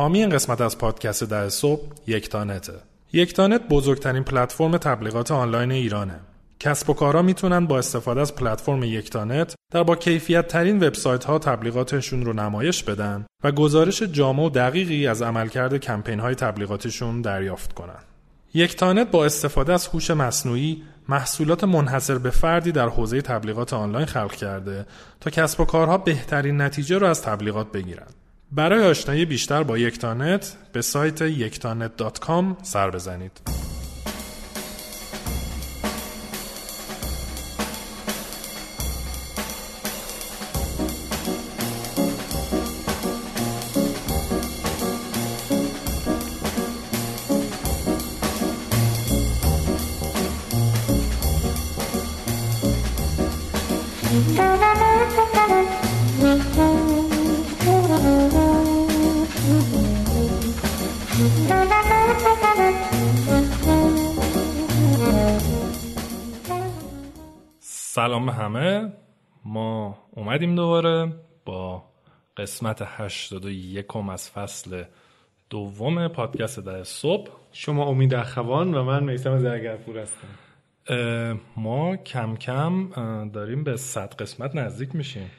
حامی 0.00 0.18
این 0.18 0.30
قسمت 0.30 0.60
از 0.60 0.78
پادکست 0.78 1.24
ده 1.24 1.48
صبح 1.48 1.82
یکتانته 2.06 2.72
یکتانت 3.12 3.68
بزرگترین 3.68 4.24
پلتفرم 4.24 4.78
تبلیغات 4.78 5.30
آنلاین 5.30 5.72
ایرانه 5.72 6.20
کسب 6.60 6.90
و 6.90 6.94
کارها 6.94 7.22
می‌تونن 7.22 7.66
با 7.66 7.78
استفاده 7.78 8.20
از 8.20 8.34
پلتفرم 8.34 8.82
یکتانت 8.82 9.54
در 9.72 9.82
با 9.82 9.96
کیفیت 9.96 10.48
ترین 10.48 10.76
وبسایت 10.76 11.24
ها 11.24 11.38
تبلیغاتشون 11.38 12.24
رو 12.24 12.32
نمایش 12.32 12.82
بدن 12.82 13.26
و 13.44 13.52
گزارش 13.52 14.02
جامع 14.02 14.42
و 14.42 14.50
دقیقی 14.50 15.06
از 15.06 15.22
عملکرد 15.22 15.76
کمپین 15.76 16.20
های 16.20 16.34
تبلیغاتشون 16.34 17.20
دریافت 17.20 17.72
کنن. 17.72 18.02
یکتانت 18.54 19.10
با 19.10 19.24
استفاده 19.24 19.72
از 19.72 19.86
هوش 19.86 20.10
مصنوعی 20.10 20.82
محصولات 21.08 21.64
منحصر 21.64 22.18
به 22.18 22.30
فردی 22.30 22.72
در 22.72 22.88
حوزه 22.88 23.22
تبلیغات 23.22 23.72
آنلاین 23.72 24.06
خلق 24.06 24.32
کرده 24.32 24.86
تا 25.20 25.30
کسب 25.30 25.60
و 25.60 25.64
کارها 25.64 25.98
بهترین 25.98 26.60
نتیجه 26.60 26.98
رو 26.98 27.06
از 27.06 27.22
تبلیغات 27.22 27.72
بگیرن. 27.72 28.06
برای 28.52 28.84
آشنایی 28.84 29.24
بیشتر 29.24 29.62
با 29.62 29.78
یکتانت 29.78 30.56
به 30.72 30.82
سایت 30.82 31.20
یکتانت 31.20 31.96
سر 32.62 32.90
بزنید. 32.90 33.40
سلام 68.20 68.26
به 68.26 68.32
همه. 68.32 68.92
ما 69.44 69.98
اومدیم 70.10 70.54
دوباره 70.54 71.12
با 71.44 71.84
قسمت 72.36 72.82
81 72.86 73.96
از 73.96 74.30
فصل 74.30 74.82
دوم 75.50 76.08
پادکست 76.08 76.60
ده 76.60 76.84
صبح. 76.84 77.30
شما 77.52 77.84
امید 77.84 78.14
اخوان 78.14 78.74
و 78.74 78.84
من 78.84 79.04
میسم 79.04 79.38
زرگرپور 79.38 79.98
هستم. 79.98 80.28
ما 81.56 81.96
کم 81.96 82.36
کم 82.36 82.88
داریم 83.34 83.64
به 83.64 83.76
100 83.76 84.14
قسمت 84.14 84.56
نزدیک 84.56 84.94
میشیم. 84.94 85.30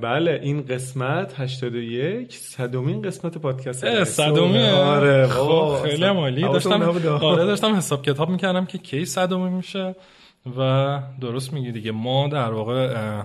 بله 0.00 0.40
این 0.42 0.66
قسمت 0.66 1.40
81 1.40 2.36
صدومین 2.36 3.02
قسمت 3.02 3.38
پادکست 3.38 4.04
صدومی 4.04 4.66
آره 4.66 5.26
خب 5.26 5.78
خیلی 5.82 6.04
عالی. 6.04 6.42
داشتم 6.42 6.82
آره 7.22 7.44
داشتم 7.44 7.76
حساب 7.76 8.02
کتاب 8.02 8.28
می‌کردم 8.30 8.66
که 8.66 8.78
کی 8.78 9.04
صدومی 9.04 9.50
میشه. 9.50 9.94
و 10.58 11.00
درست 11.20 11.52
میگی 11.52 11.72
دیگه. 11.72 11.92
ما 11.92 12.28
در 12.28 12.52
واقع 12.52 13.22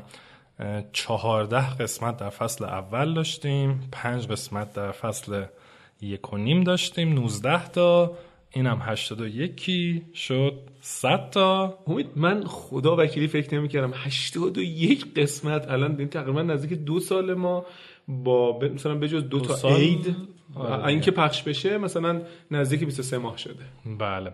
چهارده 0.93 1.75
قسمت 1.75 2.17
در 2.17 2.29
فصل 2.29 2.65
اول 2.65 3.13
داشتیم 3.13 3.89
پنج 3.91 4.27
قسمت 4.27 4.73
در 4.73 4.91
فصل 4.91 5.43
یک 6.01 6.33
و 6.33 6.37
نیم 6.37 6.63
داشتیم 6.63 7.13
نوزده 7.13 7.67
تا 7.67 8.11
اینم 8.51 8.81
هشتاد 8.81 9.21
و 9.21 9.27
یکی 9.27 10.01
شد 10.15 10.53
صد 10.81 11.29
تا. 11.29 11.77
امید 11.87 12.07
من 12.15 12.43
خدا 12.43 12.95
وکیلی 12.95 13.27
فکر 13.27 13.55
نمی 13.55 13.67
کردم 13.67 13.93
هشتاد 13.95 14.57
و 14.57 14.61
یک 14.61 15.13
قسمت 15.13 15.71
الان 15.71 15.95
این 15.99 16.09
تقریبا 16.09 16.41
نزدیک 16.41 16.79
دو 16.79 16.99
سال 16.99 17.33
ما 17.33 17.65
با 18.07 18.59
مثلا 18.59 18.95
بجز 18.95 19.23
دو, 19.23 19.39
دو 19.39 19.55
تا 19.55 19.75
عید. 19.75 20.15
آره. 20.55 20.85
اینکه 20.85 21.11
پخش 21.11 21.43
بشه 21.43 21.77
مثلا 21.77 22.21
نزدیک 22.51 22.83
23 22.83 23.17
ماه 23.17 23.37
شده. 23.37 23.63
بله. 23.99 24.33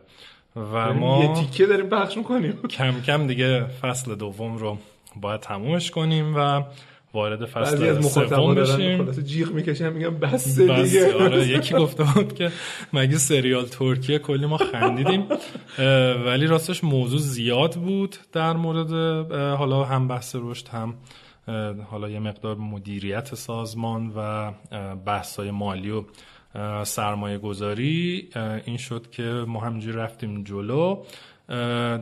و 0.55 0.93
ما 0.93 1.23
یه 1.23 1.33
تیکه 1.33 1.65
داریم 1.65 1.89
پخش 1.89 2.17
می‌کنیم. 2.17 2.59
کم 2.77 3.01
کم 3.01 3.27
دیگه 3.27 3.65
فصل 3.65 4.15
دوم 4.15 4.57
رو 4.57 4.77
باید 5.15 5.39
تمومش 5.41 5.91
کنیم 5.91 6.35
و 6.35 6.63
وارد 7.13 7.45
فصل 7.45 8.01
سوم 8.01 8.55
بشیم. 8.55 9.11
جیغ 9.11 9.51
می‌کشن 9.51 9.89
میگم 9.89 10.19
بس 10.19 10.59
دیگه. 10.59 11.13
آره 11.13 11.47
یکی 11.57 11.73
گفته 11.73 12.03
بود 12.03 12.33
که 12.33 12.51
مگه 12.93 13.17
سریال 13.17 13.65
ترکیه 13.65 14.19
کلی 14.19 14.45
ما 14.45 14.57
خندیدیم. 14.57 15.25
ولی 16.27 16.47
راستش 16.47 16.83
موضوع 16.83 17.19
زیاد 17.19 17.75
بود 17.75 18.15
در 18.31 18.53
مورد 18.53 18.91
حالا 19.57 19.83
هم 19.83 20.07
بحث 20.07 20.35
رشد 20.39 20.67
هم 20.67 20.95
حالا 21.91 22.09
یه 22.09 22.19
مقدار 22.19 22.55
مدیریت 22.55 23.35
سازمان 23.35 24.13
و 24.15 24.51
بحث 25.05 25.39
های 25.39 25.51
مالی 25.51 25.91
و 25.91 26.03
سرمایه 26.83 27.37
گذاری 27.37 28.29
این 28.65 28.77
شد 28.77 29.09
که 29.11 29.23
ما 29.23 29.59
همینجوری 29.59 29.97
رفتیم 29.97 30.43
جلو. 30.43 31.03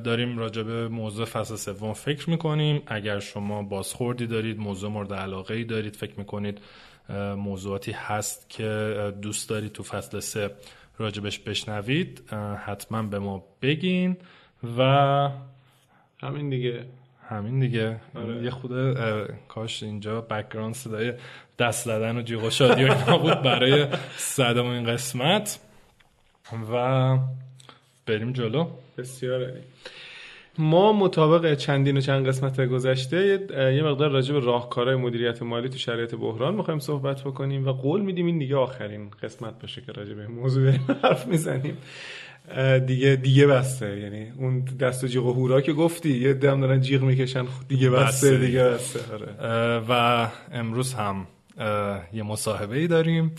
داریم 0.03 0.37
راجع 0.37 0.63
به 0.63 0.87
موضوع 0.87 1.25
فصل 1.25 1.55
سوم 1.55 1.93
فکر 1.93 2.29
می‌کنیم. 2.29 2.81
اگر 2.85 3.19
شما 3.19 3.63
بازخوردی 3.63 4.27
دارید 4.27 4.59
موضوع 4.59 4.89
مورد 4.89 5.13
علاقه 5.13 5.53
ای 5.53 5.63
دارید 5.63 5.95
فکر 5.95 6.13
می‌کنید 6.17 6.61
موضوعاتی 7.37 7.91
هست 7.91 8.49
که 8.49 9.13
دوست 9.21 9.49
دارید 9.49 9.71
تو 9.71 9.83
فصل 9.83 10.19
سه 10.19 10.51
راجبش 10.97 11.39
بشنوید 11.39 12.29
حتما 12.65 13.03
به 13.03 13.19
ما 13.19 13.43
بگین 13.61 14.17
و 14.77 14.81
همین 16.21 16.49
دیگه. 16.49 16.85
همین 17.29 17.59
دیگه. 17.59 17.99
آره. 18.15 18.43
یه 18.43 18.49
خود 18.49 18.71
کاش 19.47 19.83
اینجا 19.83 20.21
background 20.21 20.73
صدای 20.73 21.13
دست 21.59 21.85
زدن 21.85 22.17
و 22.17 22.21
جیغ 22.21 22.43
و 22.43 22.49
شادی 22.49 22.83
و 22.83 23.17
بود 23.17 23.41
برای 23.41 23.87
صدام 24.17 24.67
این 24.67 24.83
قسمت. 24.83 25.59
و 26.73 27.17
بریم 28.05 28.33
جلو. 28.33 28.67
بسیار 28.97 29.41
عالی. 29.43 29.59
ما 30.57 30.93
مطابق 30.93 31.55
چندین 31.55 31.97
و 31.97 32.01
چند 32.01 32.27
قسمت 32.27 32.65
گذشته 32.65 33.47
یه 33.75 33.83
مقدار 33.83 34.09
راجع 34.09 34.33
به 34.33 34.39
راهکارهای 34.39 34.95
مدیریت 34.95 35.41
مالی 35.41 35.69
تو 35.69 35.77
شرایط 35.77 36.15
بحران 36.15 36.55
می‌خوایم 36.55 36.79
صحبت 36.79 37.21
بکنیم 37.21 37.67
و 37.67 37.71
قول 37.71 38.01
میدیم 38.01 38.25
این 38.25 38.37
دیگه 38.37 38.55
آخرین 38.55 39.09
قسمت 39.23 39.61
باشه 39.61 39.81
که 39.81 39.91
راجع 39.91 40.13
به 40.13 40.27
موضوع 40.27 40.71
حرف 41.03 41.27
می‌زنیم. 41.27 41.77
دیگه 42.87 43.15
دیگه 43.15 43.47
بسته. 43.47 43.99
یعنی 43.99 44.31
اون 44.37 44.59
دست 44.59 45.03
و 45.03 45.07
جیغ 45.07 45.25
و 45.25 45.33
هورا 45.33 45.61
که 45.61 45.73
گفتی 45.73 46.17
یه 46.17 46.33
دم 46.33 46.61
دارن 46.61 46.81
جیغ 46.81 47.03
می‌کشن 47.03 47.45
دیگه 47.67 47.89
بسته, 47.89 48.37
دیگه 48.37 48.63
بسته. 48.63 48.99
آره. 49.13 49.85
و 49.89 50.27
امروز 50.51 50.93
هم 50.93 51.27
یه 52.13 52.23
مصاحبه 52.23 52.77
ای 52.77 52.87
داریم 52.87 53.31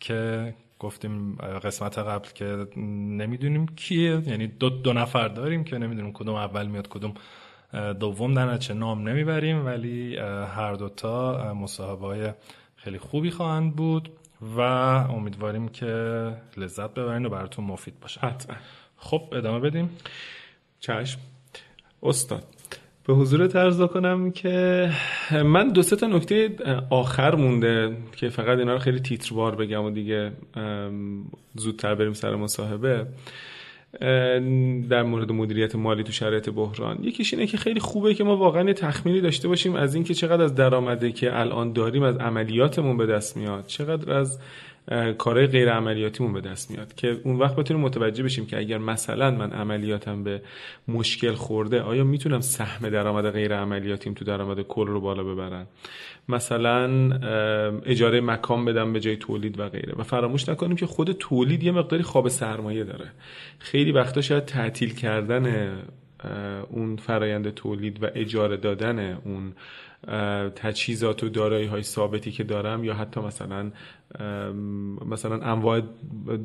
که 0.00 0.54
گفتیم 0.78 1.34
قسمت 1.34 1.98
قبل 1.98 2.28
که 2.34 2.66
نمی‌دونیم 2.76 3.66
کیه. 3.66 4.22
یعنی 4.26 4.46
دو, 4.46 4.70
دو 4.70 4.92
نفر 4.92 5.28
داریم 5.28 5.64
که 5.64 5.78
نمی‌دونیم 5.78 6.12
کدوم 6.12 6.34
اول 6.34 6.66
میاد 6.66 6.88
کدوم 6.88 7.14
دوم 8.00 8.34
در 8.34 8.56
چه 8.56 8.74
نام 8.74 9.08
نمی‌بریم 9.08 9.66
ولی 9.66 10.16
هر 10.56 10.74
دوتا 10.74 11.54
مصاحبه 11.54 12.06
های 12.06 12.32
خیلی 12.76 12.98
خوبی 12.98 13.30
خواهند 13.30 13.76
بود. 13.76 14.08
و 14.56 14.60
امیدواریم 14.60 15.68
که 15.68 15.86
لذت 16.56 16.94
ببرین 16.94 17.26
و 17.26 17.28
براتون 17.28 17.64
مفید 17.64 18.00
باشه. 18.00 18.20
حتما. 18.20 18.56
خب 18.96 19.22
ادامه 19.32 19.60
بدیم. 19.60 19.90
چشم. 20.80 21.20
استاد 22.02 22.44
به 23.06 23.14
حضور 23.14 23.46
ترزا 23.46 23.86
کنم 23.86 24.30
که 24.30 24.90
من 25.44 25.68
دو 25.68 25.82
سه 25.82 25.96
تا 25.96 26.06
نکته 26.06 26.56
آخر 26.90 27.34
مونده 27.34 27.96
که 28.16 28.28
فقط 28.28 28.58
اینا 28.58 28.72
رو 28.72 28.78
خیلی 28.78 29.00
تیتروار 29.00 29.54
بگم 29.54 29.84
و 29.84 29.90
دیگه 29.90 30.32
زودتر 31.54 31.94
بریم 31.94 32.12
سر 32.12 32.34
مصاحبه. 32.34 33.06
در 34.90 35.02
مورد 35.02 35.32
مدیریت 35.32 35.74
مالی 35.74 36.02
تو 36.02 36.12
شرایط 36.12 36.50
بحران. 36.50 36.98
یکیش 37.02 37.34
اینه 37.34 37.46
که 37.46 37.56
خیلی 37.56 37.80
خوبه 37.80 38.14
که 38.14 38.24
ما 38.24 38.36
واقعا 38.36 38.62
یه 38.62 38.74
تخمینی 38.74 39.20
داشته 39.20 39.48
باشیم 39.48 39.74
از 39.74 39.94
اینکه 39.94 40.14
چقدر 40.14 40.42
از 40.42 40.54
درآمده 40.54 41.12
که 41.12 41.38
الان 41.38 41.72
داریم 41.72 42.02
از 42.02 42.16
عملیاتمون 42.16 42.96
به 42.96 43.06
دست 43.06 43.36
میاد. 43.36 43.66
چقدر 43.66 44.12
از 44.12 44.38
کارهای 45.18 45.46
غیر 45.46 45.72
عملیاتیمون 45.72 46.32
به 46.32 46.40
دست 46.40 46.70
میاد 46.70 46.94
که 46.94 47.20
اون 47.24 47.36
وقت 47.36 47.56
بتونیم 47.56 47.82
متوجه 47.82 48.22
بشیم 48.22 48.46
که 48.46 48.58
اگر 48.58 48.78
مثلا 48.78 49.30
من 49.30 49.52
عملیاتم 49.52 50.24
به 50.24 50.42
مشکل 50.88 51.32
خورده 51.32 51.80
آیا 51.80 52.04
می‌تونم 52.04 52.40
سهم 52.40 52.88
درآمد 52.88 53.30
غیر 53.30 53.56
عملیاتیم 53.56 54.14
تو 54.14 54.24
درآمد 54.24 54.60
کل 54.60 54.86
رو 54.86 55.00
بالا 55.00 55.24
ببرن 55.24 55.66
مثلا 56.28 57.10
اجاره 57.86 58.20
مکان 58.20 58.64
بدم 58.64 58.92
به 58.92 59.00
جای 59.00 59.16
تولید 59.16 59.60
و 59.60 59.68
غیره. 59.68 59.94
و 59.96 60.02
فراموش 60.02 60.48
نکنیم 60.48 60.76
که 60.76 60.86
خود 60.86 61.12
تولید 61.12 61.62
یه 61.62 61.72
مقداری 61.72 62.02
خواب 62.02 62.28
سرمایه 62.28 62.84
داره. 62.84 63.10
خیلی 63.58 63.92
وقتا 63.92 64.20
شاید 64.20 64.44
تعطیل 64.44 64.94
کردن 64.94 65.76
اون 66.70 66.96
فرایند 66.96 67.54
تولید 67.54 68.02
و 68.02 68.06
اجاره 68.14 68.56
دادن 68.56 69.18
اون 69.24 69.52
تجهیزات 70.56 71.24
و 71.24 71.28
دارایی 71.28 71.66
های 71.66 71.82
ثابتی 71.82 72.30
که 72.30 72.44
دارم 72.44 72.84
یا 72.84 72.94
حتی 72.94 73.20
مثلا 73.20 73.70
مثلا 75.06 75.40
انواع 75.40 75.80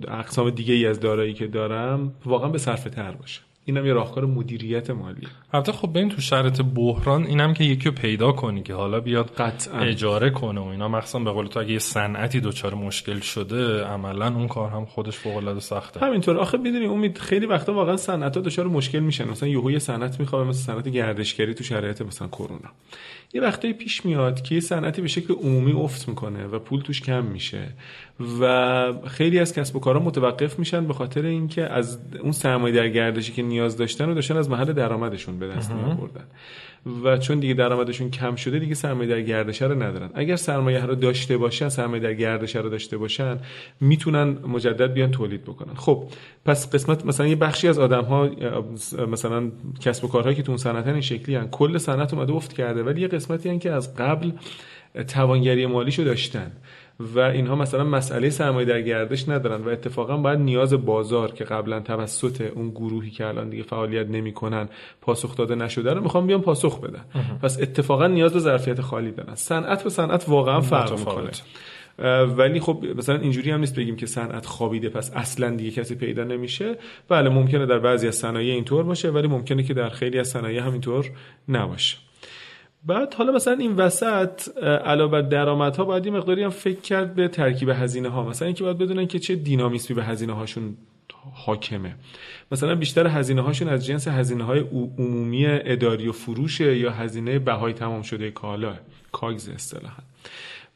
اقسام 0.07 0.49
دیگه 0.49 0.73
ای 0.73 0.85
از 0.85 0.99
دارایی 0.99 1.33
که 1.33 1.47
دارم 1.47 2.13
واقعا 2.25 2.49
به 2.49 2.57
صرفه 2.57 2.89
تر 2.89 3.11
باشه. 3.11 3.41
اینم 3.67 3.85
یه 3.85 3.93
راهکار 3.93 4.25
مدیریت 4.25 4.89
مالی 4.89 5.27
البته 5.53 5.71
خب 5.71 5.89
ببین 5.89 6.09
تو 6.09 6.21
شرط 6.21 6.61
بحران 6.61 7.23
اینم 7.23 7.53
که 7.53 7.63
یکی 7.63 7.89
رو 7.89 7.95
پیدا 7.95 8.31
کنی 8.31 8.63
که 8.63 8.73
حالا 8.73 8.99
بیاد 8.99 9.31
قطعا. 9.31 9.79
اجاره 9.79 10.29
کنه 10.29 10.61
و 10.61 10.63
اینا. 10.63 10.87
مخصوصا 10.87 11.19
به 11.19 11.31
قول 11.31 11.47
تو 11.47 11.59
اگه 11.59 11.71
یه 11.71 11.79
صنعتی 11.79 12.39
دچار 12.39 12.75
مشکل 12.75 13.19
شده 13.19 13.83
عملا 13.83 14.27
اون 14.35 14.47
کار 14.47 14.69
هم 14.69 14.85
خودش 14.85 15.17
فوق 15.17 15.37
العاده 15.37 15.59
سخته. 15.59 15.99
همینطور. 15.99 16.37
آخه 16.37 16.57
می‌دونی 16.57 16.85
امید 16.85 17.17
خیلی 17.17 17.45
وقتا 17.45 17.73
واقعا 17.73 17.97
صنعت‌ها 17.97 18.43
دچار 18.43 18.67
مشکل 18.67 18.99
میشن. 18.99 19.29
مثلا 19.29 19.49
یهو 19.49 19.71
یه 19.71 19.79
صنعت 19.79 20.19
می‌خواد 20.19 20.47
مثلا 20.47 20.73
صنعت 20.73 20.87
گردشگری 20.87 21.53
تو 21.53 21.63
شرایط 21.63 22.01
مثلا 22.01 22.27
کرونا. 22.27 22.71
یه 23.35 23.41
وقتایی 23.41 23.73
پیش 23.73 24.05
میاد 24.05 24.41
که 24.41 24.55
یه 24.55 24.61
صنعتی 24.61 25.01
به 25.01 25.07
شکل 25.07 25.33
عمومی 25.33 25.71
افت 25.71 26.07
می‌کنه 26.07 26.47
و 26.47 26.59
پول 26.59 26.81
توش 26.81 27.01
کم 27.01 27.25
میشه 27.25 27.67
و 28.41 28.93
خیلی 29.07 29.39
از 29.39 29.53
کسب 29.53 29.75
و 29.75 29.79
کارها 29.79 30.03
متوقف 30.03 30.59
میشن 30.59 30.87
به 30.87 30.93
خاطر 30.93 31.25
اینکه 31.25 31.61
از 31.61 31.99
اون 32.21 32.31
سرمایه 32.31 32.75
در 32.75 32.89
گردشی 32.89 33.33
که 33.33 33.41
نیاز 33.41 33.77
داشتن 33.77 34.09
و 34.09 34.13
داشتن 34.13 34.37
از 34.37 34.49
محل 34.49 34.73
درآمدشون 34.73 35.39
به 35.39 35.47
دست 35.47 35.71
میآوردن. 35.71 36.25
و 37.03 37.17
چون 37.17 37.39
دیگه 37.39 37.53
درآمدشون 37.53 38.09
کم 38.09 38.35
شده 38.35 38.59
دیگه 38.59 38.75
سرمایه 38.75 39.09
در 39.09 39.21
گردشه 39.21 39.65
رو 39.65 39.83
ندارن. 39.83 40.09
اگر 40.13 40.35
سرمایه 40.35 40.85
رو 40.85 40.95
داشته 40.95 41.37
باشن 41.37 41.69
سرمایه 41.69 42.03
در 42.03 42.13
گردشه 42.13 42.59
رو 42.59 42.69
داشته 42.69 42.97
باشن 42.97 43.37
می‌تونن 43.81 44.37
مجدد 44.47 44.93
بیان 44.93 45.11
تولید 45.11 45.43
بکنن. 45.43 45.73
خب 45.73 46.03
پس 46.45 46.69
قسمت 46.69 47.05
مثلا 47.05 47.27
یه 47.27 47.35
بخشی 47.35 47.67
از 47.67 47.79
آدم 47.79 48.03
ها 48.03 48.29
مثلا 49.07 49.51
کسب 49.79 50.05
و 50.05 50.07
کارهایی 50.07 50.35
که 50.35 50.43
تو 50.43 50.51
اون 50.51 50.57
صنعت 50.57 50.87
این 50.87 51.01
شکلی 51.01 51.35
هن. 51.35 51.47
کل 51.47 51.77
صنعت 51.77 52.13
اومده 52.13 52.33
افت 52.33 52.53
کرده 52.53 52.83
ولی 52.83 53.01
یه 53.01 53.07
قسمتی 53.07 53.49
هن 53.49 53.59
که 53.59 53.71
از 53.71 53.95
قبل 53.95 54.31
توانگری 55.07 55.65
مالیشو 55.65 56.03
داشتن. 56.03 56.51
و 56.99 57.19
اینها 57.19 57.55
مثلا 57.55 57.83
مسئله 57.83 58.29
سرمایه 58.29 58.65
در 58.65 58.81
گردش 58.81 59.29
ندارن 59.29 59.61
و 59.61 59.69
اتفاقا 59.69 60.17
باید 60.17 60.39
نیاز 60.39 60.73
بازار 60.73 61.31
که 61.31 61.43
قبلا 61.43 61.79
توسط 61.79 62.41
اون 62.55 62.69
گروهی 62.69 63.11
که 63.11 63.25
الان 63.25 63.49
دیگه 63.49 63.63
فعالیت 63.63 64.07
نمی‌کنن 64.07 64.69
پاسخ 65.01 65.35
داده 65.35 65.55
نشده 65.55 65.93
رو 65.93 66.01
می‌خوام 66.01 66.27
بیان 66.27 66.41
پاسخ 66.41 66.79
بدن. 66.79 67.05
پس 67.41 67.61
اتفاقا 67.61 68.07
نیاز 68.07 68.33
به 68.33 68.39
ظرفیت 68.39 68.81
خالی 68.81 69.11
دارن. 69.11 69.35
صنعت 69.35 69.83
به 69.83 69.89
صنعت 69.89 70.25
واقعا 70.27 70.61
فرق 70.61 70.99
می‌کنه. 70.99 71.31
ولی 72.23 72.59
خب 72.59 72.83
مثلا 72.97 73.19
اینجوری 73.19 73.51
هم 73.51 73.59
نیست 73.59 73.75
بگیم 73.75 73.95
که 73.95 74.05
صنعت 74.05 74.45
خوابیده 74.45 74.89
پس 74.89 75.11
اصلا 75.15 75.49
دیگه 75.49 75.71
کسی 75.71 75.95
پیدا 75.95 76.23
نمیشه. 76.23 76.75
بله 77.09 77.29
ممکنه 77.29 77.65
در 77.65 77.79
بعضی 77.79 78.07
از 78.07 78.15
صنایع 78.15 78.53
اینطور 78.53 78.83
باشه 78.83 79.09
ولی 79.09 79.27
ممکنه 79.27 79.63
که 79.63 79.73
در 79.73 79.89
خیلی 79.89 80.19
از 80.19 80.27
صنایع 80.27 80.61
همینطور 80.61 81.11
نباشه. 81.49 81.97
بعد 82.85 83.13
حالا 83.13 83.31
مثلا 83.31 83.53
این 83.53 83.75
وسط 83.75 84.57
علاوه 84.63 85.11
بر 85.11 85.21
درآمدها 85.21 85.85
باید 85.85 86.05
یه 86.05 86.11
مقداری 86.11 86.43
هم 86.43 86.49
فکر 86.49 86.79
کرد 86.79 87.15
به 87.15 87.27
ترکیب 87.27 87.69
هزینه 87.69 88.09
ها 88.09 88.23
مثلا 88.23 88.45
اینکه 88.45 88.63
باید 88.63 88.77
بدونن 88.77 89.07
که 89.07 89.19
چه 89.19 89.35
دینامیسمی 89.35 89.95
به 89.95 90.03
هزینه 90.03 90.33
هاشون 90.33 90.77
حاکمه. 91.33 91.95
مثلا 92.51 92.75
بیشتر 92.75 93.07
هزینه 93.07 93.41
هاشون 93.41 93.69
از 93.69 93.85
جنس 93.85 94.07
هزینه 94.07 94.43
های 94.43 94.59
عمومی 94.97 95.45
اداری 95.47 96.07
و 96.07 96.11
فروشه 96.11 96.77
یا 96.77 96.91
هزینه 96.91 97.39
بهای 97.39 97.73
تمام 97.73 98.01
شده 98.01 98.31
کالا 98.31 98.75
کاگز 99.11 99.49
اصطلاحا. 99.49 100.03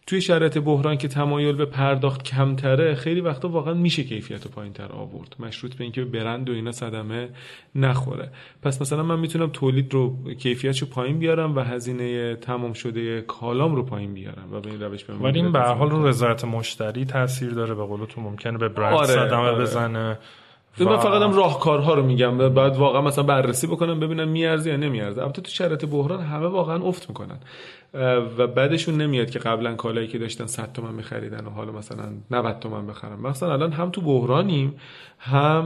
توی 0.09 0.21
شرایط 0.21 0.57
بحران 0.57 0.97
که 0.97 1.07
تمایل 1.07 1.55
به 1.55 1.65
پرداخت 1.65 2.23
کمتره 2.23 2.95
خیلی 2.95 3.21
وقتا 3.21 3.49
واقعا 3.49 3.73
میشه 3.73 4.03
کیفیت 4.03 4.43
رو 4.43 4.51
پایین 4.51 4.73
تر 4.73 4.91
آورد. 4.91 5.35
مشروط 5.39 5.75
به 5.75 5.83
اینکه 5.83 6.05
برند 6.05 6.49
و 6.49 6.53
اینا 6.53 6.71
صدمه 6.71 7.29
نخوره. 7.75 8.29
پس 8.63 8.81
مثلا 8.81 9.03
من 9.03 9.19
می‌تونم 9.19 9.49
تولید 9.49 9.93
رو 9.93 10.33
کیفیتشو 10.39 10.85
پایین 10.85 11.19
بیارم 11.19 11.55
و 11.55 11.59
هزینه 11.59 12.35
تمام 12.35 12.73
شده 12.73 13.21
کالام 13.21 13.75
رو 13.75 13.83
پایین 13.83 14.13
بیارم 14.13 14.53
و 14.53 14.59
به 14.59 14.69
این 14.69 14.81
روش 14.81 15.09
ولی 15.09 15.39
این 15.39 15.51
به 15.51 15.59
حال 15.59 15.89
رو 15.89 16.07
رضایت 16.07 16.45
مشتری 16.45 17.05
تاثیر 17.05 17.49
داره. 17.49 17.75
به 17.75 17.83
قول 17.83 18.05
تو 18.05 18.21
ممکنه 18.21 18.57
به 18.57 18.69
برند 18.69 18.93
آره، 18.93 19.07
صدمه 19.07 19.35
آره. 19.35 19.61
بزنه 19.61 20.17
و... 20.79 20.83
من 20.83 20.97
فقط 20.97 21.21
هم 21.21 21.33
راهکارها 21.33 21.93
رو 21.93 22.03
میگم. 22.03 22.37
بعد 22.37 22.77
واقعا 22.77 23.01
مثلا 23.01 23.23
بررسی 23.23 23.67
بکنم 23.67 23.99
ببینم 23.99 24.27
میارزه 24.27 24.69
یا 24.69 24.77
نمیارزه. 24.77 25.21
البته 25.21 25.41
تو 25.41 25.51
شرایط 25.51 25.85
بحران 25.85 26.21
همه 26.21 26.47
واقعا 26.47 26.83
افت 26.83 27.09
می‌کنن. 27.09 27.37
و 28.37 28.47
بعدشون 28.47 29.01
نمیاد 29.01 29.29
که 29.29 29.39
قبلا 29.39 29.75
کالایی 29.75 30.07
که 30.07 30.17
داشتن 30.17 30.45
100 30.45 30.73
تومن 30.73 30.93
میخریدن 30.93 31.45
و 31.45 31.49
حالا 31.49 31.71
مثلا 31.71 32.05
90 32.31 32.59
تومن 32.59 32.87
بخرن. 32.87 33.19
مثلا 33.19 33.53
الان 33.53 33.71
هم 33.71 33.89
تو 33.89 34.01
بحرانیم 34.01 34.75
هم 35.19 35.65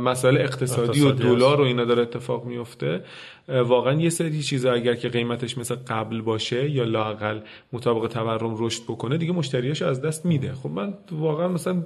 مسائل 0.00 0.36
اقتصادی, 0.36 1.00
و 1.00 1.10
دلار 1.10 1.60
و 1.60 1.64
اینا 1.64 1.84
داره 1.84 2.02
اتفاق 2.02 2.44
میفته 2.44 3.04
واقعا 3.48 3.92
یه 3.92 4.10
سری 4.10 4.42
چیزا 4.42 4.72
اگر 4.72 4.94
که 4.94 5.08
قیمتش 5.08 5.58
مثل 5.58 5.74
قبل 5.88 6.20
باشه 6.20 6.70
یا 6.70 6.84
لاقل 6.84 7.40
مطابق 7.72 8.06
تورم 8.06 8.54
رشد 8.58 8.82
بکنه 8.82 9.16
دیگه 9.16 9.32
مشتریاش 9.32 9.82
از 9.82 10.02
دست 10.02 10.26
میده. 10.26 10.52
خب 10.52 10.70
من 10.70 10.94
واقعا 11.12 11.48
مثلا 11.48 11.82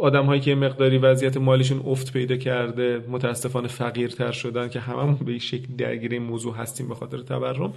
آدم 0.00 0.26
هایی 0.26 0.40
که 0.40 0.54
مقداری 0.54 0.98
وضعیت 0.98 1.36
مالیشون 1.36 1.82
افت 1.86 2.12
پیدا 2.12 2.36
کرده 2.36 3.04
متاسفانه 3.08 3.68
فقیرتر 3.68 4.32
شدن 4.32 4.68
که 4.68 4.80
هممون 4.80 5.14
به 5.14 5.30
این 5.30 5.40
شکل 5.40 5.66
درگیر 5.78 6.12
این 6.12 6.22
موضوع 6.22 6.54
هستیم 6.54 6.88
به 6.88 6.94
خاطر 6.94 7.18
تورم 7.18 7.72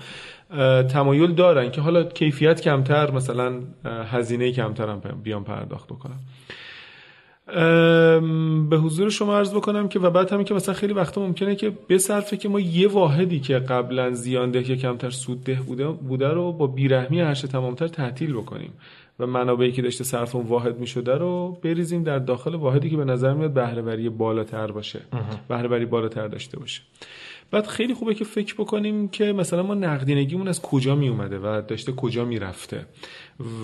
تمایل 0.87 1.24
دارن 1.27 1.71
که 1.71 1.81
حالا 1.81 2.03
کیفیت 2.03 2.61
کمتر 2.61 3.11
مثلا 3.11 3.53
هزینه 3.85 4.51
کمتر 4.51 4.89
هم 4.89 5.01
بیان 5.23 5.43
پرداخت 5.43 5.87
بکنن 5.87 6.19
به 8.69 8.77
حضور 8.77 9.09
شما 9.09 9.37
عرض 9.37 9.53
بکنم 9.53 9.87
که 9.87 9.99
و 9.99 10.09
بعد 10.09 10.33
همین 10.33 10.45
که 10.45 10.53
مثلا 10.53 10.75
خیلی 10.75 10.93
وقتا 10.93 11.21
ممکنه 11.21 11.55
که 11.55 11.71
به 11.87 11.97
صرفه 11.97 12.37
که 12.37 12.49
ما 12.49 12.59
یه 12.59 12.87
واحدی 12.87 13.39
که 13.39 13.59
قبلا 13.59 14.11
زیانده 14.11 14.69
یا 14.69 14.75
کمتر 14.75 15.09
سودده 15.09 15.53
بوده, 15.53 15.87
بوده 15.87 16.27
رو 16.27 16.51
با 16.51 16.67
بیرحمی 16.67 17.21
هرچه 17.21 17.47
تمامتر 17.47 17.87
تعطیل 17.87 18.33
بکنیم 18.33 18.73
و 19.19 19.27
منابعی 19.27 19.71
که 19.71 19.81
داشته 19.81 20.03
صرف 20.03 20.35
اون 20.35 20.45
واحد 20.45 20.79
می 20.79 20.87
شده 20.87 21.15
رو 21.15 21.57
بریزیم 21.63 22.03
در 22.03 22.19
داخل 22.19 22.55
واحدی 22.55 22.89
که 22.89 22.97
به 22.97 23.05
نظر 23.05 23.33
میاد 23.33 23.53
بهره 23.53 24.09
بالاتر 24.09 24.71
باشه. 24.71 24.99
بهره 25.47 25.85
بالاتر 25.85 26.27
داشته 26.27 26.59
باشه. 26.59 26.81
بعد 27.51 27.67
خیلی 27.67 27.93
خوبه 27.93 28.13
که 28.13 28.23
فکر 28.23 28.53
بکنیم 28.53 29.07
که 29.07 29.33
مثلا 29.33 29.63
ما 29.63 29.73
نقدینگیمون 29.73 30.47
از 30.47 30.61
کجا 30.61 30.95
می 30.95 31.07
اومده 31.09 31.39
و 31.39 31.61
داشته 31.67 31.91
کجا 31.91 32.25
می 32.25 32.39
رفته 32.39 32.85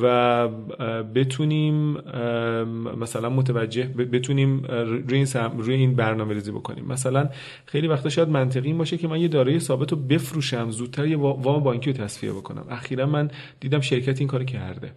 و 0.01 0.47
بتونیم 1.15 1.93
مثلا 2.99 3.29
متوجه 3.29 3.83
بتونیم 3.87 4.63
روی 5.07 5.17
این, 5.17 5.27
روی 5.57 5.75
این 5.75 5.95
برنامه 5.95 6.33
ریزی 6.33 6.51
بکنیم. 6.51 6.85
مثلا 6.85 7.29
خیلی 7.65 7.87
وقتا 7.87 8.09
شاید 8.09 8.29
منطقی 8.29 8.73
باشه 8.73 8.97
که 8.97 9.07
من 9.07 9.19
یه 9.21 9.27
دارایی 9.27 9.59
ثابت 9.59 9.91
رو 9.91 9.97
بفروشم 9.97 10.71
زودتر 10.71 11.07
یه 11.07 11.17
وام 11.17 11.63
بانکی 11.63 11.91
رو 11.91 11.97
تصفیه 11.97 12.31
بکنم. 12.31 12.65
اخیرا 12.69 13.05
من 13.05 13.31
دیدم 13.59 13.81
شرکت 13.81 14.19
این 14.19 14.27
کار 14.27 14.43
کرده. 14.43 14.91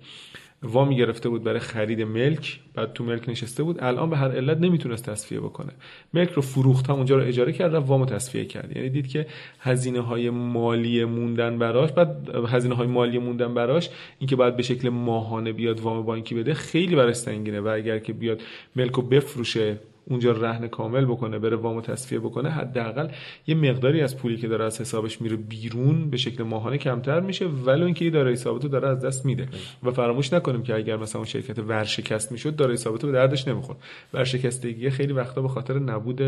وامی 0.64 0.96
گرفته 0.96 1.28
بود 1.28 1.44
برای 1.44 1.58
خرید 1.58 2.02
ملک 2.02 2.60
بعد 2.74 2.92
تو 2.92 3.04
ملک 3.04 3.28
نشسته 3.28 3.62
بود 3.62 3.82
الان 3.82 4.10
به 4.10 4.16
هر 4.16 4.32
علت 4.32 4.58
نمی‌تونست 4.58 5.10
تصفیه 5.10 5.40
بکنه. 5.40 5.72
ملک 6.14 6.30
رو 6.30 6.42
فروخت 6.42 6.90
هم 6.90 6.96
اونجا 6.96 7.16
رو 7.16 7.22
اجاره 7.22 7.52
کرد 7.52 7.74
و 7.74 7.76
وامو 7.76 8.06
تصفیه 8.06 8.44
کرد. 8.44 8.76
یعنی 8.76 8.88
دید 8.88 9.08
که 9.08 9.26
هزینه 9.60 10.00
های 10.00 10.30
مالی 10.30 11.04
موندن 11.04 11.58
براش 11.58 11.92
بعد 11.92 12.28
هزینه 12.48 12.74
های 12.74 12.86
مالی 12.86 13.18
موندن 13.18 13.54
براش 13.54 13.90
اینکه 14.18 14.36
بعد 14.36 14.56
به 14.56 14.62
شکل 14.62 14.88
ماهانه 14.88 15.52
بیاد 15.52 15.80
وام 15.80 16.02
بانکی 16.02 16.34
بده 16.34 16.54
خیلی 16.54 16.96
براش 16.96 17.16
سنگینه. 17.16 17.60
و 17.60 17.68
اگر 17.68 17.98
که 17.98 18.12
بیاد 18.12 18.42
ملک 18.76 18.92
رو 18.92 19.02
بفروشه 19.02 19.78
اونجا 20.06 20.32
رهن 20.32 20.68
کامل 20.68 21.04
بکنه 21.04 21.38
بره 21.38 21.56
وامو 21.56 21.80
تصفیه 21.80 22.18
بکنه 22.18 22.50
حداقل 22.50 23.08
یه 23.46 23.54
مقداری 23.54 24.00
از 24.00 24.16
پولی 24.16 24.36
که 24.36 24.48
داره 24.48 24.64
از 24.64 24.80
حسابش 24.80 25.20
میره 25.20 25.36
بیرون 25.36 26.10
به 26.10 26.16
شکل 26.16 26.42
ماهانه 26.42 26.78
کمتر 26.78 27.20
میشه 27.20 27.46
ولی 27.46 27.84
اینکه 27.84 28.10
دارایی 28.10 28.36
ثابتو 28.36 28.68
داره 28.68 28.88
از 28.88 29.00
دست 29.04 29.26
میده. 29.26 29.48
و 29.82 29.90
فراموش 29.90 30.32
نکنیم 30.32 30.62
که 30.62 30.74
اگر 30.74 30.96
مثلا 30.96 31.18
اون 31.18 31.28
شرکت 31.28 31.58
ورشکست 31.58 32.32
می‌شد 32.32 32.56
دارایی 32.56 32.76
ثابتو 32.76 33.06
به 33.06 33.12
دردش 33.12 33.48
نمی‌خورد. 33.48 33.78
ورشکستگی 34.14 34.90
خیلی 34.90 35.12
وقتا 35.12 35.42
به 35.42 35.48
خاطر 35.48 35.78
نبود 35.78 36.22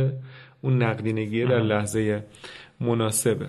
اون 0.63 0.83
نقدینگی 0.83 1.45
در 1.45 1.61
لحظه 1.61 2.25
مناسبه. 2.81 3.49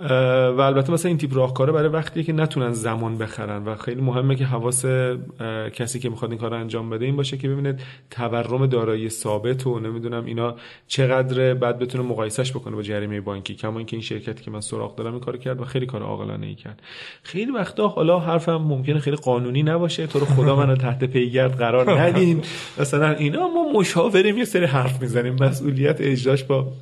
و 0.00 0.60
البته 0.60 0.92
مثلا 0.92 1.08
این 1.08 1.18
تیپ 1.18 1.36
راهکاره 1.36 1.72
برای 1.72 1.88
وقتی 1.88 2.24
که 2.24 2.32
نتونن 2.32 2.72
زمان 2.72 3.18
بخرن 3.18 3.64
و 3.64 3.74
خیلی 3.74 4.00
مهمه 4.00 4.34
که 4.34 4.44
حواس 4.44 4.84
کسی 5.72 5.98
که 5.98 6.08
می‌خواد 6.08 6.30
این 6.30 6.40
کار 6.40 6.54
انجام 6.54 6.90
بده 6.90 7.04
این 7.04 7.16
باشه 7.16 7.36
که 7.36 7.48
ببینه 7.48 7.76
تورم 8.10 8.66
دارایی 8.66 9.08
ثابت 9.08 9.66
و 9.66 9.80
نمی‌دونم 9.80 10.24
اینا 10.24 10.56
چقدر 10.86 11.54
بعد 11.54 11.78
بتونه 11.78 12.04
مقایسش 12.04 12.50
بکنه 12.50 12.76
با 12.76 12.82
جریمه 12.82 13.20
بانکی. 13.20 13.54
کما 13.54 13.78
اینکه 13.78 13.96
این 13.96 14.02
شرکتی 14.02 14.44
که 14.44 14.50
من 14.50 14.60
سراغ 14.60 14.96
دارم 14.96 15.12
این 15.12 15.20
کار 15.20 15.36
کرد 15.36 15.60
و 15.60 15.64
خیلی 15.64 15.86
کار 15.86 16.02
عاقلانه 16.02 16.46
ای 16.46 16.54
کرد. 16.54 16.82
خیلی 17.22 17.52
وقتا 17.52 17.88
حالا 17.88 18.18
حرفم 18.18 18.56
ممکنه 18.56 18.98
خیلی 18.98 19.16
قانونی 19.16 19.62
نباشه. 19.62 20.06
تو 20.06 20.18
رو 20.18 20.26
خدا 20.26 20.56
منو 20.56 20.76
تحت 20.76 21.04
پیگرد 21.04 21.56
قرار 21.56 22.00
ندین. 22.00 22.42
مثلا 22.80 23.10
اینا 23.10 23.48
ما 23.48 23.72
مشاوریم 23.72 24.38
یه 24.38 24.44
سری 24.44 24.64
حرف 24.64 25.02
می‌زنیم. 25.02 25.36
مسئولیت 25.40 25.96
اجراش 26.00 26.44
با 26.44 26.72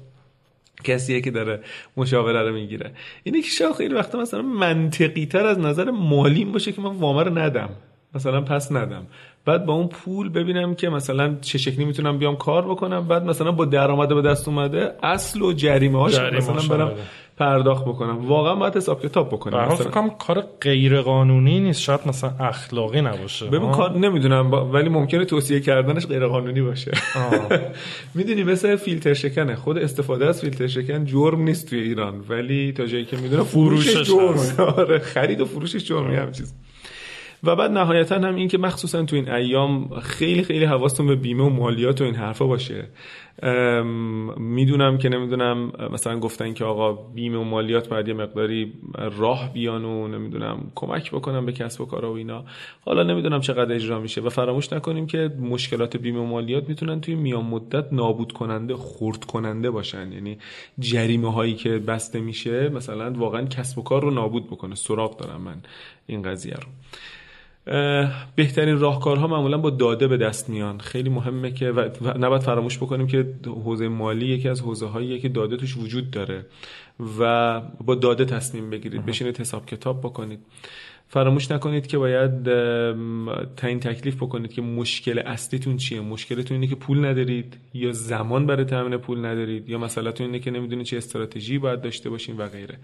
کسیه 0.82 1.20
که 1.20 1.30
داره 1.30 1.60
مشاوره 1.96 2.42
رو 2.42 2.54
می‌گیره. 2.54 2.90
اینه 3.22 3.42
که 3.42 3.48
شاید 3.48 3.74
خیلی 3.74 3.94
وقتا 3.94 4.18
مثلا 4.18 4.42
منطقی 4.42 5.26
تر 5.26 5.46
از 5.46 5.58
نظر 5.58 5.90
مالیم 5.90 6.52
باشه 6.52 6.72
که 6.72 6.80
من 6.80 6.96
وامه 6.96 7.22
رو 7.22 7.38
ندم. 7.38 7.68
مثلا 8.14 8.40
پس 8.40 8.72
ندم. 8.72 9.06
بعد 9.44 9.66
با 9.66 9.72
اون 9.72 9.88
پول 9.88 10.28
ببینم 10.28 10.74
که 10.74 10.88
مثلا 10.88 11.36
چه 11.40 11.58
شکلی 11.58 11.84
می‌تونم 11.84 12.18
بیام 12.18 12.36
کار 12.36 12.70
بکنم. 12.70 13.08
بعد 13.08 13.24
مثلا 13.24 13.52
با 13.52 13.64
درآمد 13.64 14.08
به 14.08 14.22
دست 14.22 14.48
اومده 14.48 14.94
اصل 15.02 15.42
و 15.42 15.52
جریمه 15.52 15.98
هاش 15.98 16.18
مثلا 16.18 16.76
برم 16.76 16.92
پرداخت 17.42 17.84
بکنم. 17.84 18.26
واقعا 18.26 18.54
باید 18.54 18.76
حساب 18.76 19.02
کتاب 19.02 19.28
بکنم 19.28 19.74
فکر 19.74 19.88
کنم 19.88 20.10
کار 20.10 20.44
غیر 20.60 21.00
قانونی 21.00 21.60
نیست. 21.60 21.80
شاید 21.80 22.00
مثلا 22.06 22.30
اخلاقی 22.40 23.00
نباشه. 23.00 23.46
ببین 23.46 23.70
کار 23.70 23.98
نمی‌دونم 23.98 24.52
ولی 24.72 24.88
ممکنه 24.88 25.24
توصیه 25.24 25.60
کردنش 25.60 26.06
غیر 26.06 26.26
قانونی 26.26 26.62
باشه 26.62 26.92
می‌دونی 28.14 28.44
مثل 28.44 28.76
فیلتر 28.76 29.14
شکنه. 29.14 29.56
خود 29.56 29.78
استفاده 29.78 30.26
از 30.26 30.40
فیلتر 30.40 30.66
شکن 30.66 31.04
جرم 31.04 31.42
نیست 31.42 31.70
توی 31.70 31.80
ایران. 31.80 32.24
ولی 32.28 32.72
تا 32.72 32.86
جایی 32.86 33.04
که 33.04 33.16
می‌دونم 33.16 33.44
فروشش 33.44 34.02
جرم 34.02 34.64
آره 34.76 34.98
خرید 34.98 35.40
و 35.40 35.44
فروشش 35.44 35.84
جرمی 35.84 36.16
هم 36.16 36.32
چیز. 36.32 36.54
و 37.44 37.56
بعد 37.56 37.70
نهایتا 37.70 38.14
هم 38.14 38.34
این 38.34 38.48
که 38.48 38.58
مخصوصا 38.58 39.04
تو 39.04 39.16
این 39.16 39.30
ایام 39.30 40.00
خیلی 40.00 40.42
خیلی 40.42 40.64
حواستون 40.64 41.06
به 41.06 41.16
بیمه 41.16 41.44
و 41.44 41.48
مالیات 41.48 42.00
و 42.00 42.04
این 42.04 42.14
حرفا 42.14 42.46
باشه. 42.46 42.88
می‌دونم 44.36 44.98
که 44.98 45.08
نمی‌دونم 45.08 45.72
مثلا 45.92 46.18
گفتن 46.18 46.52
که 46.52 46.64
آقا 46.64 46.92
بیمه 46.92 47.38
و 47.38 47.44
مالیات 47.44 47.88
باید 47.88 48.08
یه 48.08 48.14
مقداری 48.14 48.72
راه 49.18 49.52
بیان 49.52 49.84
و 49.84 50.08
نمی‌دونم 50.08 50.72
کمک 50.74 51.10
بکنم 51.10 51.46
به 51.46 51.52
کسب 51.52 51.80
و 51.80 51.84
کارا 51.84 52.12
و 52.12 52.16
اینا. 52.16 52.44
حالا 52.84 53.02
نمی‌دونم 53.02 53.40
چقدر 53.40 53.72
اجرا 53.74 54.00
میشه 54.00 54.20
و 54.20 54.28
فراموش 54.28 54.72
نکنیم 54.72 55.06
که 55.06 55.30
مشکلات 55.40 55.96
بیمه 55.96 56.20
و 56.20 56.24
مالیات 56.24 56.68
می‌تونن 56.68 57.00
توی 57.00 57.14
میان 57.14 57.44
مدت 57.44 57.92
نابود 57.92 58.32
کننده 58.32 58.76
خرد 58.76 59.24
کننده 59.24 59.70
باشن. 59.70 60.12
یعنی 60.12 60.38
جریمه 60.78 61.32
هایی 61.32 61.54
که 61.54 61.78
بسته 61.78 62.20
میشه 62.20 62.68
مثلا 62.68 63.12
واقعا 63.12 63.44
کسب 63.44 63.78
و 63.78 63.82
کار 63.82 64.02
رو 64.02 64.10
نابود 64.10 64.46
بکنه. 64.46 64.74
سراغ 64.74 65.16
دارم 65.16 65.40
من 65.40 65.56
این 66.06 66.22
قضیه 66.22 66.54
رو. 66.54 66.68
بهترین 68.36 68.78
راهکارها 68.78 69.26
معمولا 69.26 69.58
با 69.58 69.70
داده 69.70 70.08
به 70.08 70.16
دست 70.16 70.50
میان. 70.50 70.78
خیلی 70.78 71.10
مهمه 71.10 71.52
که 71.52 71.70
و 71.70 71.88
نباید 72.18 72.42
فراموش 72.42 72.78
بکنیم 72.78 73.06
که 73.06 73.34
حوزه 73.46 73.88
مالی 73.88 74.26
یکی 74.26 74.48
از 74.48 74.60
حوزه 74.60 74.86
هاییه 74.86 75.18
که 75.18 75.28
داده 75.28 75.56
توش 75.56 75.76
وجود 75.76 76.10
داره 76.10 76.46
و 77.18 77.60
با 77.60 77.94
داده 77.94 78.24
تصمیم 78.24 78.70
بگیرید. 78.70 79.06
بشینید 79.06 79.40
حساب 79.40 79.66
کتاب 79.66 80.00
بکنید. 80.00 80.40
فراموش 81.12 81.50
نکنید 81.50 81.86
که 81.86 81.98
باید 81.98 82.44
تعیین 83.56 83.80
تکلیف 83.80 84.16
بکنید 84.16 84.52
که 84.52 84.62
مشکل 84.62 85.18
اصلیتون 85.18 85.76
چیه؟ 85.76 86.00
مشکلتون 86.00 86.54
اینه 86.54 86.66
که 86.66 86.74
پول 86.74 87.04
ندارید 87.04 87.56
یا 87.74 87.92
زمان 87.92 88.46
برای 88.46 88.64
تامین 88.64 88.98
پول 88.98 89.26
ندارید 89.26 89.68
یا 89.68 89.78
مسئلهتون 89.78 90.26
اینه 90.26 90.38
که 90.38 90.50
نمی‌دونید 90.50 90.86
چه 90.86 90.96
استراتژی 90.96 91.58
باید 91.58 91.80
داشته 91.80 92.10
باشین 92.10 92.36
و 92.36 92.48
غیره. 92.48 92.78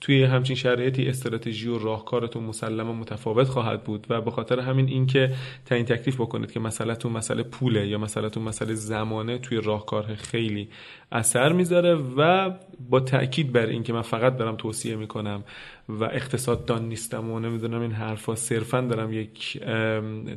توی 0.00 0.24
همچین 0.24 0.56
شرایطی 0.56 1.08
استراتژی 1.08 1.68
و 1.68 1.78
راهکارتون 1.78 2.44
مسلما 2.44 2.92
متفاوت 2.92 3.48
خواهد 3.48 3.84
بود 3.84 4.06
و 4.10 4.20
به 4.20 4.30
خاطر 4.30 4.60
همین 4.60 4.88
اینکه 4.88 5.32
تعیین 5.66 5.86
تکلیف 5.86 6.20
بکنید 6.20 6.52
که 6.52 6.60
مسئلهتون 6.60 7.12
مسئله 7.12 7.42
پوله 7.42 7.88
یا 7.88 7.98
مسئلهتون 7.98 8.42
مسئله 8.42 8.74
زمانه 8.74 9.38
توی 9.38 9.60
راهکار 9.60 10.14
خیلی 10.14 10.68
اثر 11.12 11.52
می‌ذاره 11.52 11.94
و 11.94 12.50
با 12.90 13.00
تاکید 13.00 13.52
بر 13.52 13.66
اینکه 13.66 13.92
من 13.92 14.02
فقط 14.02 14.36
دارم 14.36 14.56
توصیه 14.56 14.96
می‌کنم 14.96 15.44
و 15.88 16.04
اقتصاد 16.04 16.64
دان 16.64 16.88
نیستم 16.88 17.30
و 17.30 17.40
نمی‌دونم 17.40 17.71
این 17.80 17.92
حرفا 17.92 18.34
صرفا 18.34 18.80
دارم 18.80 19.12
یک 19.12 19.62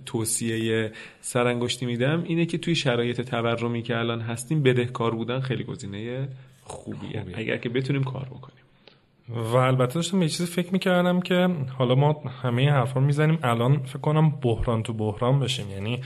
توصیه 0.05 0.91
سرانگشتی 1.21 1.85
میدم. 1.85 2.23
اینه 2.25 2.45
که 2.45 2.57
توی 2.57 2.75
شرایط 2.75 3.21
تورمی 3.21 3.81
که 3.81 3.97
الان 3.97 4.21
هستیم 4.21 4.63
بدهکار 4.63 5.15
بودن 5.15 5.39
خیلی 5.39 5.63
گزینه 5.63 6.27
خوبیه, 6.63 7.19
خوبیه. 7.19 7.37
اگر 7.37 7.57
که 7.57 7.69
بتونیم 7.69 8.03
کار 8.03 8.25
بکنیم. 8.25 8.55
و 9.29 9.55
البته 9.55 9.93
داشتم 9.93 10.21
یه 10.21 10.29
چیزی 10.29 10.45
فکر 10.45 10.73
می‌کردم 10.73 11.19
که 11.19 11.49
حالا 11.77 11.95
ما 11.95 12.23
همه 12.43 12.71
حرفا 12.71 12.99
می‌زنیم. 12.99 13.39
الان 13.43 13.77
فکر 13.77 13.99
کنم 13.99 14.29
بحران 14.29 14.83
تو 14.83 14.93
بحران 14.93 15.39
بشیم. 15.39 15.69
یعنی 15.69 16.01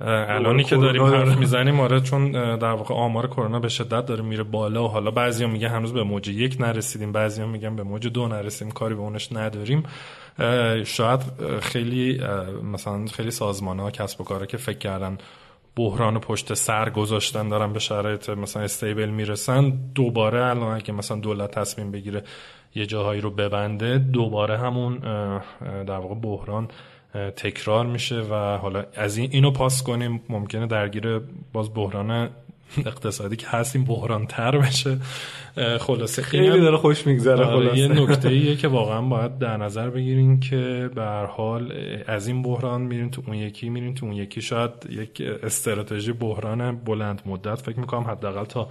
الانی 0.00 0.64
که 0.64 0.76
داریم 0.76 1.02
حرف 1.02 1.36
می‌زنیم 1.36 1.80
آره 1.80 2.00
چون 2.00 2.32
در 2.56 2.72
واقع 2.72 2.94
آمار 2.94 3.26
کرونا 3.26 3.60
به 3.60 3.68
شدت 3.68 4.06
داره 4.06 4.22
میره 4.24 4.42
بالا. 4.42 4.84
و 4.84 4.88
حالا 4.88 5.10
بعضیا 5.10 5.48
میگن 5.48 5.68
هنوز 5.68 5.92
به 5.92 6.02
موج 6.02 6.28
یک 6.28 6.60
نرسیدیم 6.60 7.12
بعضیا 7.12 7.46
میگن 7.46 7.76
به 7.76 7.82
موج 7.82 8.06
دو 8.06 8.28
نرسیدیم 8.28 8.72
کاری 8.72 8.94
به 8.94 9.00
اونش 9.00 9.32
نداریم. 9.32 9.82
شاید 10.84 11.20
خیلی 11.60 12.20
مثلا 12.72 13.06
خیلی 13.06 13.30
سازمان 13.30 13.78
ها 13.78 13.90
کسب 13.90 14.20
و 14.20 14.24
کارا 14.24 14.46
که 14.46 14.56
فکر 14.56 14.78
کردن 14.78 15.18
بحران 15.76 16.20
پشت 16.20 16.54
سر 16.54 16.90
گذاشتن 16.90 17.48
دارن 17.48 17.72
به 17.72 17.78
شرایط 17.78 18.30
مثلا 18.30 18.62
استیبل 18.62 19.08
می‌رسن 19.08 19.70
دوباره 19.94 20.44
الان 20.44 20.76
اگه 20.76 20.92
مثلا 20.92 21.16
دولت 21.16 21.50
تصمیم 21.50 21.90
بگیره 21.90 22.22
یه 22.74 22.86
جاهایی 22.86 23.20
رو 23.20 23.30
ببنده 23.30 23.98
دوباره 23.98 24.58
همون 24.58 24.98
در 25.60 25.98
واقع 25.98 26.14
بحران 26.14 26.68
تکرار 27.36 27.86
میشه 27.86 28.20
و 28.20 28.34
حالا 28.56 28.84
از 28.94 29.16
این 29.16 29.30
اینو 29.32 29.50
پاس 29.50 29.82
کنیم 29.82 30.22
ممکنه 30.28 30.66
درگیر 30.66 31.20
باز 31.52 31.74
بحران 31.74 32.30
اقتصادی 32.86 33.36
که 33.36 33.46
هستیم 33.46 33.84
بحران 33.84 34.26
تر 34.26 34.58
بشه. 34.58 34.98
خلاصه 35.80 36.22
خیلی 36.22 36.60
داره 36.60 36.76
خوش 36.76 37.06
میگذره 37.06 37.44
آره، 37.44 37.68
خلاصه. 37.68 37.78
یه 37.78 37.88
نکته 37.88 38.28
ایه 38.28 38.56
که 38.56 38.68
واقعا 38.68 39.02
باید 39.02 39.38
در 39.38 39.56
نظر 39.56 39.90
بگیریم 39.90 40.40
که 40.40 40.90
به 40.94 41.02
هر 41.02 41.26
حال 41.26 41.72
از 42.06 42.26
این 42.26 42.42
بحران 42.42 42.82
میریم 42.82 43.08
تو 43.08 43.22
اون 43.26 43.36
یکی 43.36 43.68
میریم 43.68 43.94
تو 43.94 44.06
اون 44.06 44.14
یکی. 44.14 44.42
شاید 44.42 44.70
یک 44.90 45.22
استراتژی 45.42 46.12
بحران 46.12 46.76
بلند 46.76 47.22
مدت 47.26 47.54
فکر 47.54 47.80
می‌کنم 47.80 48.00
حداقل 48.00 48.44
تا 48.44 48.68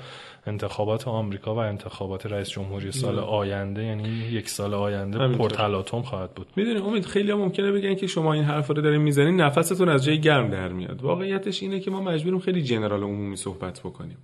انتخابات 0.47 1.07
آمریکا 1.07 1.55
و 1.55 1.57
انتخابات 1.57 2.25
رئیس 2.25 2.49
جمهوری 2.49 2.91
سال 2.91 3.19
آینده 3.19 3.83
یعنی 3.83 4.09
یک 4.09 4.49
سال 4.49 4.73
آینده 4.73 5.27
پرتلاطم 5.27 6.01
خواهد 6.01 6.31
بود. 6.31 6.47
می‌دونی 6.55 6.79
امید 6.79 7.05
خیلی 7.05 7.31
هم 7.31 7.37
ممکنه 7.37 7.71
بگن 7.71 7.95
که 7.95 8.07
شما 8.07 8.33
این 8.33 8.43
حرفا 8.43 8.73
رو 8.73 8.81
دارین 8.81 9.01
می‌زنین 9.01 9.41
نفستون 9.41 9.89
از 9.89 10.05
جای 10.05 10.21
گرم 10.21 10.49
در 10.49 10.67
میاد. 10.67 11.01
واقعیتش 11.01 11.63
اینه 11.63 11.79
که 11.79 11.91
ما 11.91 12.01
مجبوریم 12.01 12.39
خیلی 12.39 12.63
جنرال 12.63 13.03
عمومی 13.03 13.35
صحبت 13.35 13.79
بکنیم. 13.89 14.17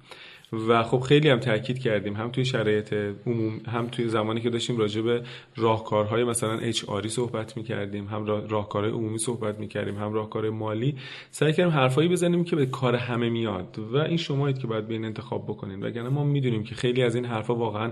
و 0.67 0.83
خب 0.83 0.99
خیلی 0.99 1.29
هم 1.29 1.39
تاکید 1.39 1.79
کردیم 1.79 2.15
هم 2.15 2.29
توی 2.29 2.45
شرایط 2.45 2.93
عموم 3.27 3.61
هم 3.67 3.87
توی 3.87 4.09
زمانی 4.09 4.41
که 4.41 4.49
داشتیم 4.49 4.77
راجع 4.77 5.01
به 5.01 5.21
راهکارهای 5.55 6.23
مثلا 6.23 6.57
اچ 6.57 6.85
آری 6.85 7.09
صحبت 7.09 7.57
می‌کردیم 7.57 8.07
هم 8.07 8.25
راهکارهای 8.25 8.93
عمومی 8.93 9.17
صحبت 9.17 9.59
می‌کردیم 9.59 9.95
هم 9.95 10.13
راهکارهای 10.13 10.53
مالی 10.53 10.95
سعی 11.29 11.53
کردیم 11.53 11.73
حرفایی 11.73 12.09
بزنیم 12.09 12.43
که 12.43 12.55
به 12.55 12.65
کار 12.65 12.95
همه 12.95 13.29
میاد 13.29 13.79
و 13.91 13.97
این 13.97 14.17
شمایید 14.17 14.57
که 14.59 14.67
باید 14.67 14.87
بین 14.87 15.05
انتخاب 15.05 15.43
بکنین. 15.43 15.83
وگرنه 15.83 16.09
ما 16.09 16.23
می‌دونیم 16.23 16.63
که 16.63 16.75
خیلی 16.75 17.03
از 17.03 17.15
این 17.15 17.25
حرفا 17.25 17.55
واقعا 17.55 17.91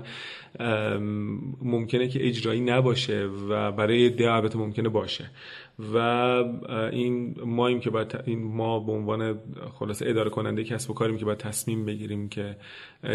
ممکنه 1.61 2.07
که 2.07 2.27
اجرایی 2.27 2.61
نباشه 2.61 3.29
و 3.49 3.71
برای 3.71 4.09
ده 4.09 4.31
البته 4.31 4.57
ممکنه 4.57 4.89
باشه. 4.89 5.29
و 5.93 5.97
این 6.91 7.35
ماییم 7.45 7.79
که 7.79 7.89
باید 7.89 8.23
این 8.25 8.43
ما 8.43 8.79
به 8.79 8.91
عنوان 8.91 9.39
خلاصه 9.79 10.09
اداره 10.09 10.29
کننده 10.29 10.63
کسب 10.63 10.91
و 10.91 10.93
کاریم 10.93 11.17
که 11.17 11.25
باید 11.25 11.37
تصمیم 11.37 11.85
بگیریم 11.85 12.29
که 12.29 12.57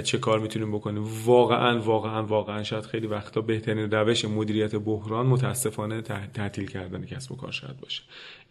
چه 0.05 0.19
کار 0.19 0.39
می‌تونیم 0.39 0.73
بکنیم. 0.73 1.05
واقعا 1.25 1.81
واقعا 1.81 2.23
واقعا 2.23 2.63
شاید 2.63 2.85
خیلی 2.85 3.07
وقتا 3.07 3.41
بهترین 3.41 3.91
روش 3.91 4.25
مدیریت 4.25 4.77
بحران 4.77 5.27
متاسفانه 5.27 6.03
تعطیل 6.35 6.67
کردن 6.67 7.05
کسب 7.05 7.33
و 7.33 7.37
کار 7.37 7.53
شاید 7.53 7.81
باشه. 7.81 8.03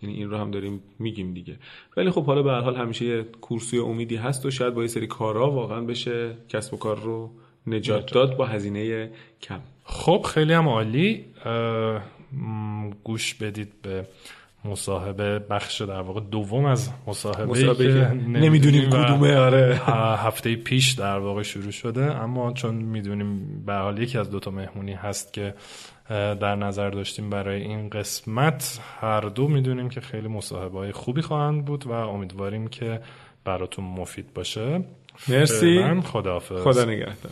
یعنی 0.01 0.15
این 0.15 0.29
رو 0.29 0.37
هم 0.37 0.51
داریم 0.51 0.81
میگیم 0.99 1.33
دیگه. 1.33 1.55
ولی 1.97 2.11
خب 2.11 2.25
حالا 2.25 2.43
به 2.43 2.51
هر 2.51 2.61
حال 2.61 2.75
همیشه 2.75 3.05
یه 3.05 3.23
کورسوی 3.23 3.79
امیدی 3.79 4.15
هست 4.15 4.45
و 4.45 4.51
شاید 4.51 4.73
با 4.73 4.81
یه 4.81 4.87
سری 4.87 5.07
کارا 5.07 5.51
واقعا 5.51 5.81
بشه 5.81 6.37
کسب 6.49 6.73
و 6.73 6.77
کار 6.77 6.99
رو 6.99 7.31
نجات 7.67 8.13
داد 8.13 8.37
با 8.37 8.45
هزینه 8.45 9.11
کم. 9.41 9.59
خب 9.83 10.25
خیلی 10.33 10.53
هم 10.53 10.69
عالی. 10.69 11.25
گوش 13.03 13.33
بدید 13.33 13.73
به 13.81 14.05
مصاحبه 14.65 15.39
بخش 15.39 15.81
در 15.81 16.01
واقع 16.01 16.21
دوم 16.31 16.65
از 16.65 16.89
مصاحبه, 17.07 17.45
مصاحبه 17.45 17.93
که 17.93 18.13
نمی‌دونیم 18.13 18.89
کدومه 18.89 19.35
آره. 19.35 19.81
هفته 20.17 20.55
پیش 20.55 20.91
در 20.91 21.17
واقع 21.17 21.43
شروع 21.43 21.71
شده. 21.71 22.15
اما 22.15 22.53
چون 22.53 22.75
می‌دونیم 22.75 23.63
به 23.65 23.73
حال 23.73 24.01
یکی 24.01 24.17
از 24.17 24.29
دوتا 24.29 24.51
مهمونی 24.51 24.93
هست 24.93 25.33
که 25.33 25.53
در 26.09 26.55
نظر 26.55 26.89
داشتیم 26.89 27.29
برای 27.29 27.61
این 27.61 27.89
قسمت 27.89 28.79
هر 29.01 29.21
دو 29.21 29.47
می‌دونیم 29.47 29.89
که 29.89 30.01
خیلی 30.01 30.27
مصاحبه 30.27 30.77
های 30.77 30.91
خوبی 30.91 31.21
خواهند 31.21 31.65
بود 31.65 31.87
و 31.87 31.91
امیدواریم 31.91 32.67
که 32.67 33.01
براتون 33.45 33.85
مفید 33.85 34.33
باشه. 34.33 34.83
مرسی. 35.27 36.01
خداحافظ. 36.01 36.63
خدا 36.63 36.85
نگهدار. 36.85 37.31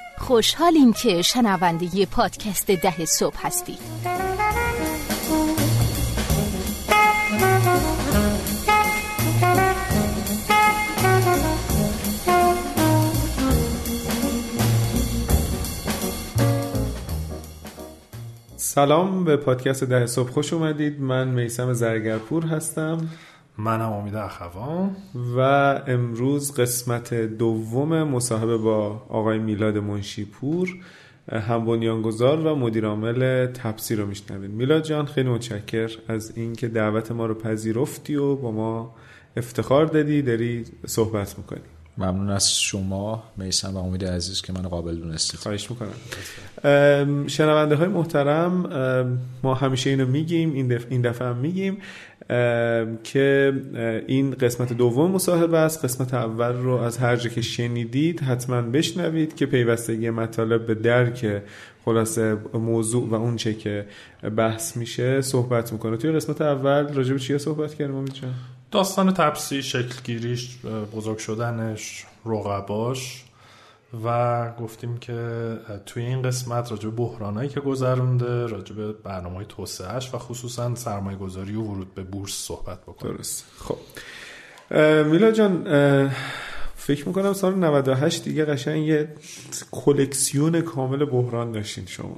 خوشحالیم 0.21 0.93
که 0.93 1.21
شنونده 1.21 1.95
ی 1.95 2.05
پادکست 2.05 2.71
ده 2.71 3.05
صبح 3.05 3.37
هستید. 3.47 3.79
سلام 18.55 19.23
به 19.23 19.37
پادکست 19.37 19.83
ده 19.83 20.05
صبح 20.05 20.31
خوش 20.31 20.53
اومدید. 20.53 21.01
من 21.01 21.27
میسم 21.27 21.73
زرگرپور 21.73 22.45
هستم. 22.45 23.09
من 23.63 23.81
هم 23.81 23.91
امید 23.91 24.15
اخوان. 24.15 24.95
و 25.37 25.39
امروز 25.87 26.55
قسمت 26.55 27.13
دوم 27.13 28.03
مصاحبه 28.03 28.57
با 28.57 29.03
آقای 29.09 29.39
میلاد 29.39 29.77
منشیپور 29.77 30.75
هم 31.31 31.65
بنیانگذار 31.65 32.39
و 32.47 32.55
مدیر 32.55 32.85
عامل 32.85 33.45
تپسی 33.45 33.95
رو 33.95 34.05
میشنوید. 34.05 34.51
میلاد 34.51 34.83
جان 34.83 35.05
خیلی 35.05 35.29
متشکر 35.29 35.91
از 36.07 36.37
اینکه 36.37 36.67
دعوت 36.67 37.11
ما 37.11 37.25
رو 37.25 37.33
پذیرفتی 37.33 38.15
و 38.15 38.35
با 38.35 38.51
ما 38.51 38.95
افتخار 39.37 39.85
دادی 39.85 40.21
داری 40.21 40.65
صحبت 40.85 41.37
می‌کنی. 41.37 41.61
ممنون 41.97 42.29
از 42.29 42.55
شما 42.59 43.23
میسم 43.37 43.77
و 43.77 43.77
امید 43.77 44.05
عزیز 44.05 44.41
که 44.41 44.53
من 44.53 44.61
قابل 44.61 44.95
دونستید. 44.95 45.39
خواهش 45.39 45.67
می‌کنم. 45.71 47.27
شنونده 47.27 47.75
های 47.75 47.87
محترم 47.87 48.51
ما 49.43 49.53
همیشه 49.53 49.89
اینو 49.89 50.05
میگیم 50.05 50.53
این 50.53 50.67
دفعه, 50.67 50.91
این 50.91 51.01
دفعه 51.01 51.27
هم 51.27 51.37
میگیم. 51.37 51.77
که 53.03 53.53
این 54.07 54.31
قسمت 54.31 54.73
دوم 54.73 55.11
مصاحبه 55.11 55.57
است. 55.57 55.85
قسمت 55.85 56.13
اول 56.13 56.53
رو 56.53 56.71
از 56.71 56.97
هر 56.97 57.15
جا 57.15 57.29
که 57.29 57.41
شنیدید 57.41 58.19
حتما 58.19 58.61
بشنوید 58.61 59.35
که 59.35 59.45
پیوستگی 59.45 60.09
مطالب 60.09 60.67
به 60.67 60.75
درک 60.75 61.41
خلاصه 61.85 62.37
موضوع 62.53 63.09
و 63.09 63.13
اون 63.13 63.35
چه 63.35 63.53
که 63.53 63.85
بحث 64.37 64.77
میشه 64.77 65.21
صحبت 65.21 65.73
می‌کنه. 65.73 65.97
توی 65.97 66.11
قسمت 66.11 66.41
اول 66.41 66.93
راجع 66.93 67.13
به 67.13 67.19
چیه 67.19 67.37
صحبت 67.37 67.73
کردیم 67.73 67.95
امید 67.95 68.13
داستان 68.71 69.13
تپسی 69.13 69.63
شکلگیریش 69.63 70.57
بزرگ 70.95 71.17
شدنش 71.17 72.05
رقباش. 72.25 73.23
و 74.05 74.51
گفتیم 74.51 74.97
که 74.97 75.57
توی 75.85 76.03
این 76.03 76.21
قسمت 76.21 76.71
راجع 76.71 76.89
به 76.89 76.95
بحرانایی 76.95 77.49
که 77.49 77.59
گذرونده 77.59 78.47
راجع 78.47 78.75
به 78.75 78.91
برنامه 78.91 79.43
توسعهش 79.43 80.13
و 80.13 80.17
خصوصا 80.17 80.75
سرمایه 80.75 81.17
گذاری 81.17 81.55
و 81.55 81.61
ورود 81.61 81.95
به 81.95 82.03
بورس 82.03 82.31
صحبت 82.31 82.81
بکنیم. 82.81 83.15
درست. 83.15 83.45
خب. 83.57 83.77
میلا 85.05 85.31
جان 85.31 85.63
فکر 86.75 87.07
می‌کنم 87.07 87.33
سال 87.33 87.55
98 87.55 88.23
دیگه 88.23 88.45
قشنگ 88.45 88.85
یه 88.85 89.09
کلکسیون 89.71 90.61
کامل 90.61 91.05
بحران 91.05 91.51
داشتین 91.51 91.85
شما. 91.85 92.17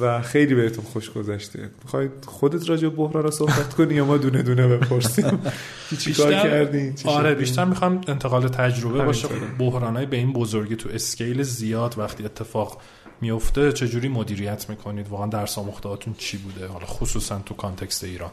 و 0.00 0.22
خیلی 0.22 0.54
بهتون 0.54 0.84
خوش 0.84 1.10
گذشته. 1.10 1.70
می‌خواید 1.84 2.10
خودت 2.26 2.68
راجع 2.68 2.88
به 2.88 2.96
بحران 2.96 3.22
رو 3.22 3.30
صحبت 3.30 3.74
کنی 3.74 3.94
یا 3.94 4.04
ما 4.04 4.16
دونه 4.16 4.42
دونه 4.42 4.68
بپرسیم؟ 4.68 5.38
چی 6.00 6.14
کار 6.14 6.32
کردین؟ 6.32 6.94
آره 7.04 7.34
بیشتر 7.34 7.64
می‌خوام 7.64 8.00
انتقال 8.08 8.48
تجربه 8.48 9.04
باشه. 9.04 9.28
بحرانای 9.58 10.06
به 10.06 10.16
این 10.16 10.32
بزرگی 10.32 10.76
تو 10.76 10.88
scale 10.88 11.42
زیاد 11.42 11.98
وقتی 11.98 12.24
اتفاق 12.24 12.80
میفته 13.20 13.72
چجوری 13.72 14.08
مدیریت 14.08 14.70
می‌کنید؟ 14.70 15.08
واقعا 15.08 15.26
درس 15.26 15.58
آموختهاتون 15.58 16.14
چی 16.18 16.36
بوده؟ 16.36 16.66
حالا 16.66 16.86
خصوصا 16.86 17.42
تو 17.46 17.54
context 17.54 18.04
ایران. 18.04 18.30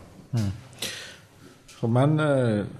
خب 1.81 1.87
من 1.87 2.17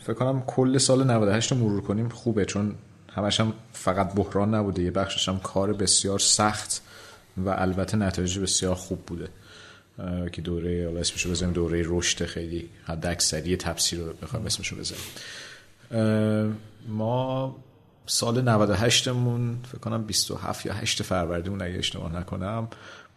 فکر 0.04 0.14
کنم 0.14 0.44
کل 0.48 0.78
سال 0.78 1.04
98 1.12 1.52
رو 1.52 1.58
مرور 1.58 1.82
کنیم. 1.82 2.10
خوبه 2.10 2.46
چون 2.46 2.76
همش 3.16 3.40
هم 3.40 3.54
فقط 3.74 4.14
بحران 4.14 4.56
نبوده 4.56 4.84
یه 4.84 4.92
بخشش 4.92 5.30
هم 5.30 5.40
کار 5.40 5.74
بسیار 5.74 6.20
سخت. 6.20 6.82
و 7.38 7.50
البته 7.50 7.98
نتایج 7.98 8.40
بسیار 8.40 8.76
خوب 8.76 9.00
بوده 9.06 9.28
که 10.32 10.42
دوره 10.42 10.86
حالا 10.86 11.00
اسمشو 11.00 11.30
بزنیم 11.30 11.54
دوره 11.54 11.84
رشد 11.86 12.26
خیلی 12.26 12.70
حد 12.84 13.06
اکثری 13.06 13.58
تپسی 13.58 14.00
رو 14.00 14.14
بخوایم 14.14 14.46
اسمشو 14.46 14.76
بزنیم 14.76 15.02
ما 16.88 17.56
سال 18.06 18.42
98 18.42 19.08
مون 19.08 19.58
فکر 19.72 19.78
کنم 19.78 20.04
27 20.04 20.66
یا 20.66 20.74
8 20.74 21.04
فروردین 21.04 21.62
اگه 21.62 21.78
اشتباه 21.78 22.16
نکنم 22.16 22.68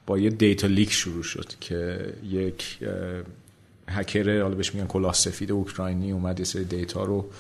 با 0.07 0.19
یه 0.19 0.31
data 0.31 0.67
leak 0.67 0.93
شروع 0.93 1.23
شد 1.23 1.53
که 1.61 2.13
یک 2.25 2.79
هکر 3.89 4.43
حالا 4.43 4.55
بهش 4.55 4.75
میگن 4.75 4.87
کلاه 4.87 5.15
سفید 5.15 5.53
اوکراینی 5.53 6.13
اومد 6.13 6.39
یه 6.39 6.45
سری 6.45 6.65
data 6.65 7.05
رو 7.05 7.31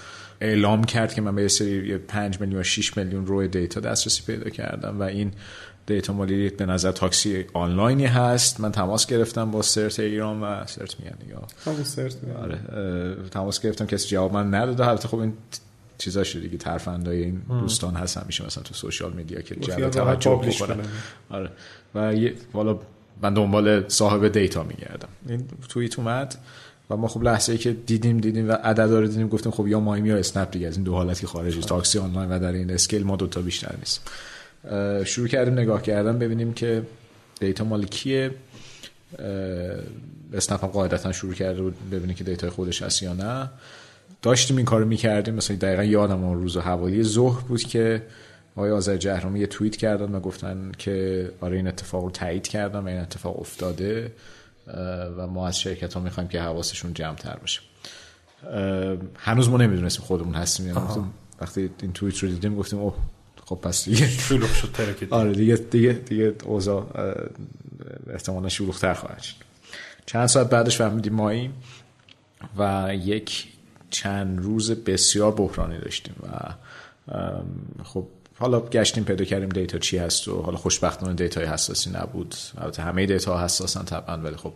اعلام 0.40 0.84
کرد 0.84 1.14
که 1.14 1.20
من 1.20 1.34
به 1.34 1.42
یه 1.42 1.48
سری 1.48 1.98
5 1.98 2.40
میلیون 2.40 2.62
6 2.62 2.96
میلیون 2.96 3.26
روی 3.26 3.48
data 3.48 3.80
دسترسی 3.80 4.22
پیدا 4.26 4.50
کردم 4.50 5.00
و 5.00 5.02
این 5.02 5.32
data 5.86 6.12
مال 6.12 6.31
یه 6.31 6.50
به 6.50 6.66
نظر 6.66 6.92
تاکسی 6.92 7.44
آنلاینی 7.52 8.06
هست. 8.06 8.60
من 8.60 8.72
تماس 8.72 9.06
گرفتم 9.06 9.50
با 9.50 9.62
CERT 9.62 10.00
ایران 10.00 10.40
و 10.42 10.66
CERT 10.66 11.00
میگن 11.00 11.16
همون 11.64 11.84
CERT 11.84 12.16
آره 12.42 12.58
تماس 13.30 13.60
گرفتم 13.60 13.86
کسی 13.86 14.08
جواب 14.08 14.32
من 14.32 14.54
نداده. 14.54 14.88
البته 14.88 15.08
خب 15.08 15.18
این 15.18 15.32
چیزا 15.98 16.24
شده 16.24 16.42
دیگه 16.42 16.56
ترفندای 16.56 17.22
این 17.22 17.42
دوستان 17.60 17.94
هست 17.94 18.16
همیشه 18.16 18.46
مثلا 18.46 18.62
تو 18.62 18.74
social 18.74 19.12
media 19.12 19.40
که 19.40 19.56
جلب 19.56 19.90
توجه 19.90 20.30
بکنن. 20.30 20.84
آره. 21.30 21.50
و 21.94 22.14
یه 22.14 22.34
والا 22.52 22.78
من 23.22 23.34
دنبال 23.34 23.88
صاحب 23.88 24.28
data 24.28 24.62
میگردم. 24.62 25.08
این 25.28 25.44
توییت 25.68 25.98
اومد 25.98 26.38
و 26.90 26.96
ما 26.96 27.08
خب 27.08 27.22
لحظه 27.22 27.52
ای 27.52 27.58
که 27.58 27.72
دیدیم 27.72 28.18
دیدیم 28.18 28.48
و 28.48 28.52
عدد 28.52 28.80
رو 28.80 29.06
دیدیم 29.06 29.28
گفتیم 29.28 29.52
خب 29.52 29.66
یا 29.66 29.80
مایم 29.80 30.06
یا 30.06 30.16
اسنپ 30.16 30.50
دیگه 30.50 30.66
از 30.66 30.74
این 30.74 30.84
دو 30.84 30.94
حالتی 30.94 31.26
خارج 31.26 31.64
تاکسی 31.66 31.98
آنلاین 31.98 32.30
و 32.30 32.38
در 32.38 32.52
این 32.52 32.70
scale 32.70 33.04
ما 33.04 33.16
دوتا 33.16 33.40
بیشتر 33.40 33.74
نیست. 33.78 34.10
شروع 35.04 35.28
کردیم 35.28 35.54
نگاه 35.54 35.82
کردن 35.82 36.18
ببینیم 36.18 36.52
که 36.54 36.82
دیتا 37.40 37.64
مال 37.64 37.86
کیه. 37.86 38.30
اسنپ 40.32 40.64
هم 40.64 40.70
قاعدتا 40.70 41.12
شروع 41.12 41.34
کرده 41.34 41.62
بود 41.62 41.90
ببینیم 41.90 42.16
که 42.16 42.24
دیتا 42.24 42.50
خودش 42.50 42.82
هست 42.82 43.02
یا 43.02 43.12
نه. 43.12 43.50
داشتیم 44.22 44.56
این 44.56 44.66
کارو 44.66 44.86
می‌کردیم. 44.86 45.34
مثلا 45.34 45.56
دقیقا 45.56 45.84
یادم 45.84 46.24
اون 46.24 46.38
روز 46.38 46.56
حوالی 46.56 47.02
ظهر 47.02 47.40
بود 47.40 47.62
که 47.62 48.02
آقای 48.56 48.70
آذر 48.70 48.96
جهرومی 48.96 49.40
یه 49.40 49.46
توییت 49.46 49.76
کردن 49.76 50.14
و 50.14 50.20
گفتن 50.20 50.72
که 50.78 51.30
آره 51.40 51.56
این 51.56 51.66
اتفاق 51.66 52.04
رو 52.04 52.10
تایید 52.10 52.48
کردن 52.48 52.78
و 52.78 52.86
این 52.86 52.98
اتفاق 52.98 53.40
افتاده 53.40 54.12
و 55.16 55.26
ما 55.26 55.48
از 55.48 55.58
شرکت 55.58 55.94
ها 55.94 56.00
می‌خوایم 56.00 56.28
که 56.28 56.40
حواسشون 56.40 56.94
جمع 56.94 57.16
تر 57.16 57.36
باشه 57.36 57.60
هنوز 59.16 59.48
ما 59.48 59.56
نمی‌دونستیم 59.56 60.04
خودمون 60.04 60.34
هستیم 60.34 60.66
یعنی 60.66 60.80
وقتی 61.40 61.70
این 61.82 61.92
توییت 61.92 62.18
رو 62.18 62.28
دیدیم 62.28 62.56
گفتیم 62.56 62.78
اوه 62.78 62.94
خب 63.52 63.58
پس 63.60 63.84
دیگه 63.84 64.08
شلوغ 64.08 64.52
شد 64.52 64.72
ترکید 64.72 65.12
آره 65.14 65.32
دیگه 65.32 65.56
دیگه 65.56 65.92
دیگه 65.92 66.34
اوضاع 66.44 66.86
احتمالا 68.10 68.48
شلوغ 68.48 68.78
تر 68.78 68.94
خواهد 68.94 69.22
شد. 69.22 69.34
چند 70.06 70.26
ساعت 70.26 70.50
بعدش 70.50 70.76
فهمیدیم 70.76 71.12
ماییم 71.12 71.52
و 72.58 72.90
یک 72.94 73.46
چند 73.90 74.42
روز 74.42 74.70
بسیار 74.70 75.32
بحرانی 75.32 75.78
داشتیم 75.78 76.14
و 76.22 76.54
خب 77.84 78.06
حالا 78.42 78.60
گشتیم 78.60 79.04
پیدا 79.04 79.24
کردیم 79.24 79.48
data 79.48 79.78
چی 79.78 79.98
هست 79.98 80.28
و 80.28 80.42
حالا 80.42 80.56
خوشبختانه 80.56 81.14
data 81.14 81.38
ی 81.38 81.44
حساسی 81.44 81.90
نبود. 81.90 82.34
البته 82.58 82.82
همه 82.82 83.06
data 83.06 83.44
حساسن 83.44 83.84
طبعا 83.84 84.16
ولی 84.16 84.36
خب 84.36 84.52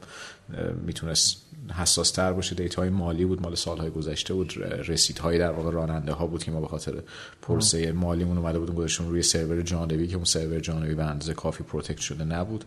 می‌تونست 0.87 1.43
حساس 1.75 2.11
تر 2.11 2.33
باشه. 2.33 2.55
data 2.55 2.83
های 2.83 2.91
مالی 2.91 3.25
بود 3.25 3.43
مال 3.43 3.55
سالهای 3.55 3.91
گذشته 3.91 4.35
بود. 4.35 4.55
رسیدهایی 4.89 5.39
در 5.39 5.51
واقع 5.51 5.71
راننده 5.71 6.13
ها 6.13 6.27
بود 6.27 6.45
که 6.45 6.51
ما 6.51 6.61
به 6.61 6.67
خاطر 6.69 6.95
پروسه 7.43 7.93
مالیمون 7.93 8.39
اومده 8.39 8.59
بودیم 8.59 8.75
گذاشتیم 8.75 9.09
روی 9.09 9.23
سرور 9.23 9.63
جانبی 9.63 10.07
که 10.07 10.17
اون 10.17 10.25
سرور 10.25 10.61
جانبی 10.61 10.95
به 10.95 11.05
اندازه 11.05 11.35
کافی 11.35 11.65
protect 11.65 12.01
شده 12.01 12.25
نبود. 12.25 12.65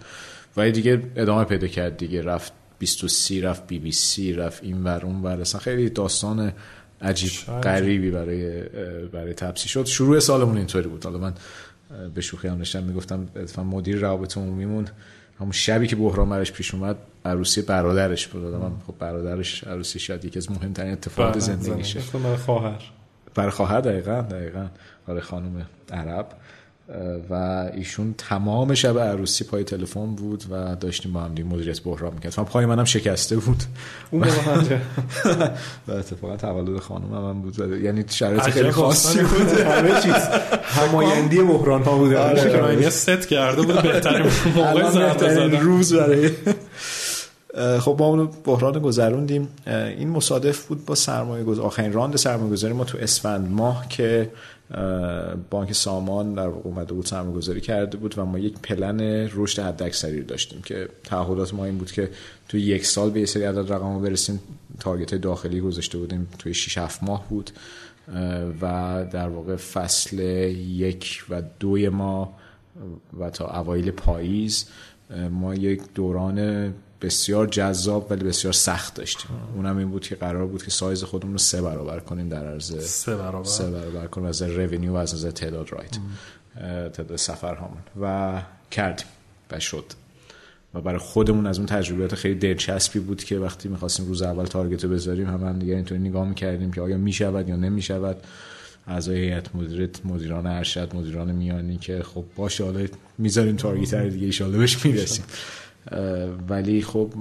و 0.57 0.71
دیگه 0.71 1.11
ادامه 1.15 1.43
پیدا 1.43 1.67
کرد 1.67 1.97
دیگه. 1.97 2.21
رفت 2.21 2.53
20:30 2.79 3.41
رفت 3.41 3.67
بی 3.67 3.79
بی 3.79 3.91
سی 3.91 4.33
رفت 4.33 4.63
این 4.63 4.83
ور 4.83 5.05
اون 5.05 5.21
ور 5.21 5.41
اصلا 5.41 5.61
خیلی 5.61 5.89
داستان 5.89 6.53
عجیب 7.01 7.31
غریبی 7.63 8.11
برای 8.11 8.61
برای 9.07 9.33
تپسی. 9.33 9.69
شد. 9.69 9.85
شروع 9.85 10.19
سالمون 10.19 10.57
اینطوری 10.57 10.87
بود. 10.87 11.03
حالا 11.03 11.17
من 11.17 11.33
به 12.15 12.21
شوخی 12.21 12.47
هم 12.47 12.57
داشتم 12.57 12.83
می‌گفتم 12.83 13.27
مدیر 13.57 13.97
روابط 13.97 14.37
عمومیمون 14.37 14.87
همون 15.39 15.51
شبی 15.51 15.87
که 15.87 15.95
بحران 15.95 16.29
براش 16.29 16.51
پیش 16.51 16.73
اومد 16.73 16.95
عروسی 17.25 17.61
برادرش 17.61 18.27
بود. 18.27 18.43
من 18.43 18.71
خب 18.87 18.93
برادرش 18.99 19.63
عروسی 19.63 19.99
شاید 19.99 20.25
یکی 20.25 20.39
از 20.39 20.51
مهمترین 20.51 20.91
اتفاقات 20.91 21.39
زندگیشه. 21.39 21.99
برای 22.23 22.37
خواهر. 22.37 22.81
برای 23.35 23.51
خواهر 23.51 23.81
دقیقا 23.81 24.21
دقیقا. 24.21 24.67
برای 25.07 25.21
خانم 25.21 25.65
عرب. 25.91 26.27
و 27.29 27.33
ایشون 27.73 28.15
تمام 28.17 28.73
شب 28.73 28.99
عروسی 28.99 29.43
پای 29.43 29.63
تلفن 29.63 30.15
بود 30.15 30.43
و 30.51 30.75
داشتیم 30.75 31.13
با 31.13 31.19
هم 31.19 31.35
دیگه 31.35 31.49
مدیریت 31.49 31.83
بحران 31.83 32.13
می‌کرد 32.13 32.33
من 32.37 32.45
پای 32.45 32.65
منم 32.65 32.85
شکسته 32.85 33.37
بود. 33.37 33.63
اون 34.11 34.23
و 35.87 35.91
اتفاقا 35.91 36.37
تولد 36.37 36.79
خانم 36.79 37.07
من 37.07 37.41
بود. 37.41 37.59
یعنی 37.83 38.05
شرایط 38.09 38.41
خیلی 38.41 38.71
خاصی 38.71 39.19
بود. 39.19 39.51
همه 39.71 40.01
چیز. 40.01 40.13
همایندی 40.63 41.43
بحران 41.43 41.83
ها 41.83 41.97
بوده. 41.97 42.19
آره 42.19 42.81
یه 42.81 42.89
ست 42.89 43.27
کرده 43.27 43.61
بود 43.61 43.81
بهترین 43.81 44.31
موقع 44.55 44.89
زدن 44.89 45.51
روز 45.51 45.93
برای 45.93 46.29
خب 47.79 47.95
ما 47.99 48.05
اونو 48.05 48.27
بحران 48.45 48.79
گذروندیم. 48.79 49.47
این 49.67 50.09
مصادف 50.09 50.65
بود 50.65 50.85
با 50.85 50.95
سرمایه 50.95 51.43
گذاری 51.43 51.67
آخرین 51.67 51.93
راند 51.93 52.15
سرمایه 52.15 52.51
گذاری 52.51 52.73
ما 52.73 52.83
تو 52.83 52.97
اسفند 52.97 53.51
ماه 53.51 53.87
که 53.89 54.29
بانک 55.49 55.73
سامان 55.73 56.33
در 56.33 56.47
اومده 56.47 56.93
بود 56.93 57.05
سرمایه 57.05 57.35
گذاری 57.35 57.61
کرده 57.61 57.97
بود 57.97 58.17
و 58.17 58.25
ما 58.25 58.39
یک 58.39 58.59
پلن 58.59 59.01
رشد 59.33 59.61
حد 59.61 59.83
اکثری 59.83 60.21
داشتیم 60.21 60.61
که 60.61 60.89
تعهدات 61.03 61.53
ما 61.53 61.65
این 61.65 61.77
بود 61.77 61.91
که 61.91 62.09
تو 62.47 62.57
یک 62.57 62.85
سال 62.85 63.09
به 63.09 63.19
یه 63.19 63.25
سری 63.25 63.43
عدد 63.43 63.73
رقم 63.73 64.01
برسیم. 64.01 64.39
تارگت 64.79 65.15
داخلی 65.15 65.61
گذاشته 65.61 65.97
بودیم 65.97 66.27
توی 66.39 66.53
6 66.53 66.77
7 66.77 67.03
ماه 67.03 67.29
بود. 67.29 67.51
و 68.61 69.05
در 69.11 69.29
واقع 69.29 69.55
فصل 69.55 70.19
یک 70.19 71.23
و 71.29 71.41
دوی 71.59 71.89
ما 71.89 72.33
و 73.19 73.29
تا 73.29 73.61
اوایل 73.61 73.91
پاییز 73.91 74.65
ما 75.31 75.55
یک 75.55 75.81
دوران 75.95 76.73
بسیار 77.01 77.47
جذاب 77.47 78.07
ولی 78.11 78.23
بسیار 78.23 78.53
سخت 78.53 78.93
داشتیم. 78.93 79.31
اونم 79.55 79.77
این 79.77 79.89
بود 79.89 80.07
که 80.07 80.15
قرار 80.15 80.47
بود 80.47 80.63
که 80.63 80.71
سایز 80.71 81.03
خودمون 81.03 81.33
رو 81.33 81.37
سه 81.37 81.61
برابر 81.61 81.99
کنیم 81.99 82.29
در 82.29 82.47
عرض 82.47 82.85
سه 82.85 83.15
برابر. 83.15 83.49
سه 83.49 83.71
برابر 83.71 84.07
کنیم 84.07 84.27
از 84.27 84.41
رونیو 84.41 84.93
و 84.93 84.95
از 84.95 85.13
نظر 85.13 85.31
تعداد 85.31 85.71
رایت. 85.71 85.97
تعداد 86.93 87.15
سفر 87.15 87.55
همون 87.55 87.77
و 88.01 88.41
کردیم 88.71 89.07
و 89.51 89.59
شد. 89.59 89.85
و 90.73 90.81
برای 90.81 90.99
خودمون 90.99 91.47
از 91.47 91.57
اون 91.57 91.65
تجربیات 91.65 92.15
خیلی 92.15 92.35
دلچسبی 92.35 92.99
بود 92.99 93.23
که 93.23 93.37
وقتی 93.37 93.69
می‌خواستیم 93.69 94.05
روز 94.05 94.21
اول 94.21 94.45
تارگت 94.45 94.83
رو 94.83 94.89
بذاریم 94.89 95.27
هم 95.27 95.59
دیگه 95.59 95.75
اینطوری 95.75 96.01
نگاه 96.01 96.27
می‌کردیم 96.27 96.71
که 96.71 96.81
آیا 96.81 96.97
می‌شود 96.97 97.49
یا 97.49 97.55
نمی‌شود. 97.55 98.17
اعضای 98.87 99.17
هیئت 99.17 99.55
مدیرت 99.55 100.05
مدیران 100.05 100.47
ارشد 100.47 100.95
مدیران 100.95 101.31
میانی 101.31 101.77
که 101.77 102.03
خب 102.03 102.25
باشه 102.35 102.63
حالا 102.63 102.87
می‌ذاریم 103.17 103.55
تارگت 103.55 103.95
دیگه 103.95 104.25
ایشالله 104.25 104.57
بهش 104.57 104.85
می‌رسیم. 104.85 105.25
ولی 106.49 106.81
خب 106.81 107.13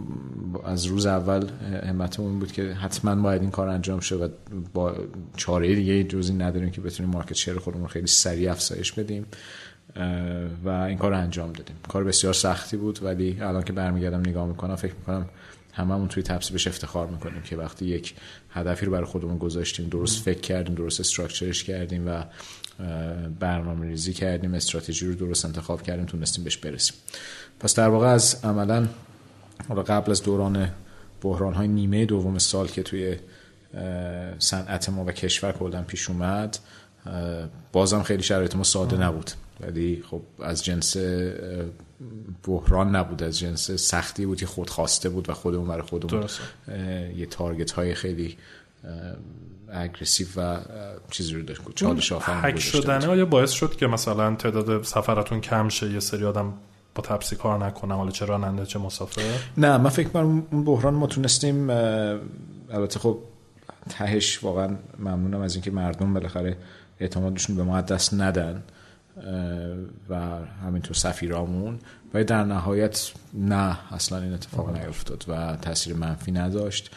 از 0.64 0.84
روز 0.84 1.06
اول 1.06 1.46
همتمون 1.86 2.38
بود 2.38 2.52
که 2.52 2.62
حتما 2.62 3.22
باید 3.22 3.42
این 3.42 3.50
کار 3.50 3.68
انجام 3.68 4.00
شه 4.00 4.16
و 4.16 4.28
با 4.74 4.94
چاره 5.36 5.74
دیگه 5.74 6.04
جزی 6.04 6.32
نداریم 6.34 6.70
که 6.70 6.80
بتونیم 6.80 7.12
مارکت 7.12 7.32
شیر 7.32 7.58
خودمون 7.58 7.86
خیلی 7.86 8.06
سریع 8.06 8.50
افزایش 8.50 8.92
بدیم. 8.92 9.26
و 10.64 10.68
این 10.68 10.98
کار 10.98 11.10
رو 11.10 11.18
انجام 11.18 11.52
دادیم. 11.52 11.76
کار 11.88 12.04
بسیار 12.04 12.32
سختی 12.32 12.76
بود 12.76 13.02
ولی 13.02 13.40
الان 13.40 13.62
که 13.62 13.72
برمیگردم 13.72 14.20
نگاه 14.20 14.46
می‌کنم 14.46 14.76
فکر 14.76 14.94
می‌کنم 14.94 15.28
هممون 15.72 16.08
توی 16.08 16.22
بهش 16.52 16.66
افتخار 16.66 17.06
می‌کنیم 17.06 17.42
که 17.42 17.56
وقتی 17.56 17.84
یک 17.86 18.14
هدفی 18.50 18.86
رو 18.86 18.92
برای 18.92 19.04
خودمون 19.04 19.38
گذاشتیم 19.38 19.88
درست 19.88 20.22
فکر 20.22 20.40
کردیم 20.40 20.74
درست 20.74 21.00
استراکچرش 21.00 21.64
کردیم 21.64 22.08
و 22.08 22.24
برنامه 23.40 23.86
ریزی 23.86 24.12
کردیم 24.12 24.54
استراتژی 24.54 25.06
رو 25.06 25.14
درست 25.14 25.44
انتخاب 25.44 25.82
کردیم 25.82 26.04
تونستیم 26.04 26.44
بهش 26.44 26.56
برسیم. 26.56 26.96
پس 27.60 27.74
در 27.74 27.88
واقع 27.88 28.06
از 28.06 28.40
عملا 28.44 28.88
قبل 29.86 30.10
از 30.10 30.22
دوران 30.22 30.70
بحران 31.22 31.54
های 31.54 31.68
نیمه 31.68 32.06
دوم 32.06 32.38
سال 32.38 32.68
که 32.68 32.82
توی 32.82 33.16
صنعت 34.38 34.88
ما 34.88 35.04
و 35.04 35.12
کشور 35.12 35.52
کلا 35.52 35.82
پیش 35.82 36.10
اومد 36.10 36.58
بازم 37.72 38.02
خیلی 38.02 38.22
شرایط 38.22 38.56
ما 38.56 38.64
ساده 38.64 38.96
نبود. 38.96 39.30
ولی 39.60 40.02
خب 40.10 40.22
از 40.42 40.64
جنس 40.64 40.96
بحران 42.44 42.96
نبود 42.96 43.22
از 43.22 43.38
جنس 43.38 43.70
سختی 43.70 44.26
بود 44.26 44.38
که 44.38 44.46
خود 44.46 44.70
خواسته 44.70 45.08
بود 45.08 45.30
و 45.30 45.32
خودمون 45.32 45.68
برای 45.68 45.82
خودمون 45.82 46.24
یه 47.16 47.26
تارگت 47.26 47.70
های 47.70 47.94
خیلی 47.94 48.36
اگریسیو 49.72 50.26
و 50.36 50.58
چیزی 51.10 51.34
رو 51.34 51.42
داشت. 51.42 51.60
چالش 51.74 52.12
هک 52.12 52.58
شدنه 52.58 53.06
آیا 53.06 53.24
باعث 53.24 53.50
شد 53.50 53.76
که 53.76 53.86
مثلا 53.86 54.34
تعداد 54.34 54.82
سفراتون 54.82 55.40
کم 55.40 55.68
شه؟ 55.68 55.92
یه 55.92 56.00
سری 56.00 56.24
آدم 56.24 56.54
با 56.94 57.02
تپسی 57.02 57.36
کار 57.36 57.66
نکنم 57.66 57.96
حالا 57.96 58.10
چه 58.10 58.24
راننده 58.24 58.66
چه 58.66 58.78
مسافر؟ 58.78 59.22
نه 59.56 59.78
من 59.78 59.90
فکر 59.90 60.08
کنم 60.08 60.46
اون 60.52 60.64
بحران 60.64 60.94
ما 60.94 61.06
تونستیم 61.06 61.70
البته 61.70 62.98
خب 62.98 63.18
تهش 63.88 64.44
واقعا 64.44 64.76
ممنونم 64.98 65.40
از 65.40 65.54
اینکه 65.54 65.70
مردم 65.70 66.14
بالاخره 66.14 66.56
اعتمادشون 67.00 67.56
به 67.56 67.62
ما 67.62 67.80
دست 67.80 68.14
ندن 68.14 68.62
و 70.08 70.14
همینطور 70.66 70.94
سفیرامون. 70.94 71.78
و 72.14 72.24
در 72.24 72.44
نهایت 72.44 73.10
نه 73.34 73.78
اصلا 73.92 74.22
این 74.22 74.32
اتفاق 74.32 74.76
نیفتاد 74.76 75.24
و 75.28 75.56
تاثیر 75.56 75.94
منفی 75.94 76.32
نداشت. 76.32 76.90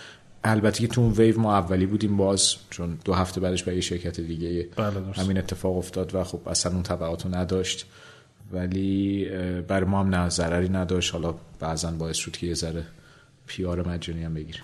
البته 0.44 0.80
که 0.80 0.88
تو 0.88 1.02
اون 1.02 1.12
ویو 1.12 1.40
ما 1.40 1.58
اولی 1.58 1.86
بودیم 1.86 2.18
باز 2.18 2.56
چون 2.70 2.98
دو 3.06 3.14
هفته 3.14 3.42
بعدش 3.42 3.64
به 3.64 3.76
یه 3.76 3.82
شرکت 3.82 4.20
دیگه 4.20 4.68
بله 4.76 5.02
همین 5.14 5.38
اتفاق 5.38 5.78
افتاد 5.78 6.16
و 6.16 6.24
خب 6.24 6.50
اصلا 6.50 6.72
اون 6.72 6.84
تبعاتو 6.84 7.30
نداشت. 7.30 7.86
ولی 8.52 9.26
برای 9.68 9.90
ما 9.90 10.00
هم 10.00 10.16
نه 10.16 10.30
ضرری 10.30 10.70
نداشت. 10.70 11.14
حالا 11.14 11.34
بعضا 11.60 11.92
باعث 11.92 12.18
شد 12.18 12.32
که 12.32 12.48
یه 12.48 12.54
ذره 12.54 12.84
پیار 13.56 13.88
مجانی 13.88 14.24
هم 14.24 14.34
بگیریم 14.34 14.62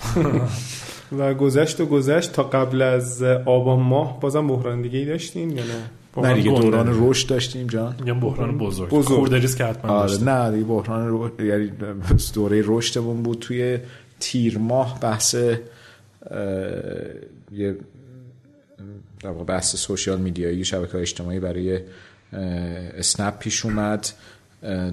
و 1.19 1.33
گذشت 1.33 1.81
و 1.81 1.85
گذشت 1.85 2.31
تا 2.31 2.43
قبل 2.43 2.81
از 2.81 3.23
آبان 3.23 3.79
ماه 3.79 4.19
بازم 4.19 4.47
بحران 4.47 4.81
دیگه 4.81 4.99
ای 4.99 5.05
داشتیم 5.05 5.57
یا 5.57 5.63
نه؟ 5.63 6.27
نه 6.27 6.33
دیگه 6.33 6.51
دوران 6.51 7.09
رشد 7.09 7.27
داشتیم 7.29 7.67
جان. 7.67 7.95
یه 8.05 8.13
بحران 8.13 8.57
بزرگ. 8.57 8.89
بزرگ. 8.89 9.55
که 9.55 9.65
حتما 9.65 9.91
آره 9.91 10.23
نه 10.23 10.51
دیگه 10.51 10.63
بحران 10.63 11.07
رو... 11.07 11.45
یعنی 11.45 11.71
دوره 12.33 12.63
رشدمون 12.65 13.23
بود 13.23 13.39
توی 13.39 13.79
تیر 14.19 14.57
ماه 14.57 14.99
بحث 14.99 15.35
یه 17.51 17.75
در 19.19 19.31
بحث 19.31 19.75
سوشیال 19.75 20.19
میدیایی 20.19 20.65
شبکه 20.65 20.97
اجتماعی 20.97 21.39
برای 21.39 21.79
اسنپ 22.97 23.39
پیش 23.39 23.65
اومد. 23.65 24.07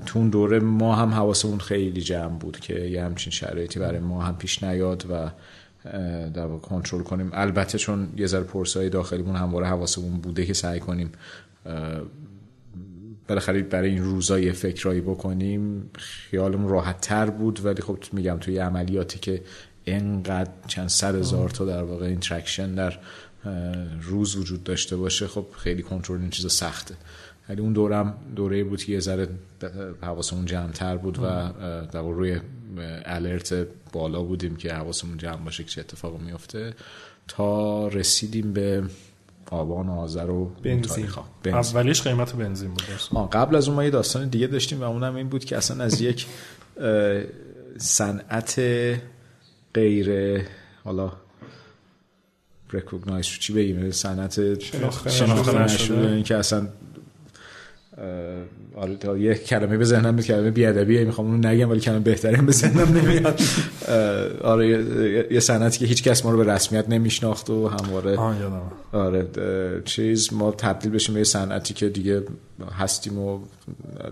تو 0.07 0.19
اون 0.19 0.29
دوره 0.29 0.59
ما 0.59 0.95
هم 0.95 1.09
حواسمون 1.09 1.59
خیلی 1.59 2.01
جمع 2.01 2.39
بود 2.39 2.61
که 2.61 2.81
یه 2.81 3.05
همچین 3.05 3.33
شرایطی 3.33 3.81
برای 3.81 3.99
ما 3.99 4.23
هم 4.23 4.37
پیش 4.37 4.63
نیاد 4.63 5.07
و 5.11 5.31
در 6.35 6.49
کنترل 6.49 7.03
کنیم. 7.03 7.31
البته 7.33 7.79
چون 7.79 8.09
یه 8.17 8.27
ذره 8.27 8.43
پرسای 8.43 8.89
داخلیمون 8.89 9.37
همواره 9.37 9.67
حواسمون 9.67 10.21
بوده 10.21 10.47
که 10.47 10.55
سعی 10.55 10.81
کنیم 10.81 11.13
بالاخره 13.29 13.63
برای 13.63 13.91
این 13.91 14.05
روزا 14.05 14.39
یه 14.39 14.53
فکرایی 14.53 15.01
بکنیم 15.01 15.91
خیالمون 15.95 16.69
راحت 16.69 17.01
تر 17.01 17.31
بود. 17.31 17.65
ولی 17.65 17.83
خب 17.83 17.99
میگم 18.13 18.37
توی 18.41 18.59
عملیاتی 18.59 19.19
که 19.19 19.43
اینقدر 19.85 20.51
چند 20.67 20.89
صد 20.89 21.15
هزار 21.15 21.51
تا 21.51 21.65
در 21.65 21.83
واقع 21.83 22.07
interaction 22.07 22.75
در 22.75 22.99
روز 24.03 24.37
وجود 24.37 24.65
داشته 24.65 24.97
باشه 24.97 25.27
خب 25.27 25.47
خیلی 25.59 25.83
کنترل 25.83 26.21
این 26.21 26.31
چیزا 26.31 26.49
سخته. 26.49 26.95
ولی 27.49 27.61
اون 27.61 27.73
دورم 27.73 28.19
دوره 28.37 28.65
بود 28.65 28.85
که 28.85 28.93
یه 28.93 29.01
ذره 29.01 29.29
حواسمون 30.03 30.45
جمعتر 30.45 30.97
بود 30.97 31.19
و 31.19 31.23
در 31.93 32.03
روی 32.03 32.41
alert 33.05 33.67
بالا 33.93 34.23
بودیم 34.23 34.57
که 34.57 34.75
حواسمون 34.75 35.17
جمع 35.17 35.45
باشه 35.45 35.65
که 35.65 35.71
چه 35.71 35.81
اتفاق 35.81 36.21
میفته 36.21 36.75
تا 37.29 37.89
رسیدیم 37.89 38.53
به 38.53 38.83
آبان 39.51 39.89
آذر 39.89 40.31
و 40.31 40.45
بنزین. 40.63 41.09
اولیش 41.47 42.03
قیمت 42.03 42.33
بنزین 42.33 42.71
بود. 42.71 43.31
قبل 43.31 43.57
از 43.57 43.69
اون 43.69 43.77
ما 43.77 43.85
یه 43.85 43.91
داستان 43.91 44.29
دیگه 44.29 44.47
داشتیم 44.47 44.81
و 44.81 44.85
اونم 44.85 45.15
این 45.15 45.29
بود 45.29 45.45
که 45.45 45.57
اصلا 45.57 45.85
از 45.85 46.01
یک 46.01 46.27
صنعت 47.79 48.61
غیر 49.75 50.41
حالا 50.85 51.13
ریکوگنایز 52.73 53.27
چی 53.27 53.53
بگیم 53.53 53.91
صنعت 53.91 54.61
شناخته 54.61 55.63
نشده. 55.63 56.23
که 56.23 56.37
اصلا 56.37 56.69
آره 58.77 59.21
یه 59.21 59.35
کلمه 59.35 59.77
به 59.77 59.85
ذهنم 59.85 60.21
کلمه 60.21 60.51
بیادبیه 60.51 61.05
می‌خوام 61.05 61.27
اونو 61.27 61.49
نگم 61.49 61.71
ولی 61.71 61.81
کلمه 61.81 61.99
بهتری 61.99 62.37
به 62.37 62.53
ذهنم 62.53 62.99
نمیاد. 62.99 63.41
آره 64.45 64.69
یه 65.31 65.41
صنعتی 65.41 65.79
که 65.79 65.87
هیچ 65.87 66.03
کس 66.03 66.25
ما 66.25 66.31
رو 66.31 66.45
به 66.45 66.53
رسمیت 66.53 66.89
نمیشناخت 66.89 67.51
و 67.51 67.69
همواره 67.69 68.19
آره 68.93 69.27
چیز 69.85 70.33
ما 70.33 70.51
تبدیل 70.51 70.91
بشیم 70.91 71.15
به 71.15 71.21
یه 71.21 71.25
صنعتی 71.25 71.75
که 71.75 71.89
دیگه 71.89 72.23
هستیم 72.79 73.19
و 73.19 73.39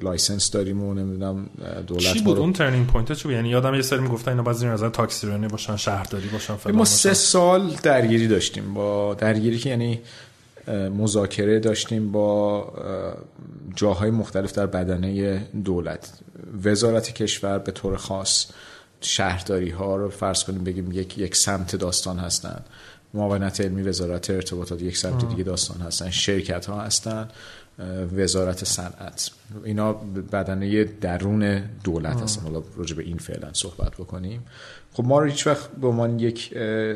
license 0.03 0.51
داریم 0.51 0.83
و 0.83 0.95
نمی‌دونم 0.95 1.47
دولت 1.87 2.13
چی 2.13 2.21
بود 2.23 2.39
اون 2.39 2.53
turning 2.53 2.87
point 2.87 3.13
چی 3.13 3.33
یعنی 3.33 3.49
یادم 3.49 3.75
یه 3.75 3.83
سری 3.83 4.01
می‌گفتن 4.01 4.31
اینا 4.31 4.43
باید 4.43 4.55
زیر 4.55 4.67
نظر 4.67 4.89
تاکسی 4.89 5.27
رانی 5.27 5.49
باشن 5.49 5.77
شهرداری 5.77 6.29
باشن 6.29 6.73
ما 6.73 6.85
سه 6.85 7.15
سال 7.15 7.71
درگیری 7.83 8.29
داشتیم 8.29 8.75
با 8.75 9.15
درگیری 9.15 9.59
که 9.59 9.71
یعنی 9.71 10.01
مذاکره 10.71 11.61
داشتیم 11.61 12.13
با 12.13 12.73
جاهای 13.77 14.11
مختلف 14.11 14.53
در 14.53 14.67
بدنه 14.67 15.39
دولت. 15.65 16.13
وزارت 16.65 17.13
کشور 17.13 17.59
به 17.59 17.73
طور 17.73 17.97
خاص 17.97 18.47
شهرداری 19.01 19.71
ها 19.71 19.97
رو 19.97 20.11
فرض 20.11 20.45
کنیم 20.45 20.65
بگیم 20.65 20.93
یک 20.93 21.19
یک 21.19 21.37
سمت 21.37 21.77
داستان 21.77 22.19
هستن. 22.19 22.65
معاونت 23.15 23.61
علمی 23.61 23.83
وزارت 23.83 24.31
ارتباطات 24.31 24.83
یک 24.83 24.97
سمت 24.97 25.29
دیگه 25.29 25.43
داستان 25.43 25.81
هستن. 25.81 26.11
شرکت 26.11 26.67
ها 26.67 26.81
هستن. 26.81 27.29
وزارت 28.17 28.65
صنعت. 28.65 29.31
اینا 29.65 29.93
بدنه 30.33 30.85
درون 30.85 31.63
دولت 31.85 32.23
هستن. 32.23 32.43
حالا 32.43 32.63
راجع 32.77 32.97
به 32.97 33.03
این 33.03 33.19
فعلا 33.19 33.53
صحبت 33.53 33.95
بکنیم. 33.95 34.43
خب 34.93 35.05
ما 35.05 35.19
رو 35.19 35.27
هیچ 35.27 35.47
وقت 35.47 35.71
به 35.71 35.87
عنوان 35.87 36.19
یک 36.19 36.55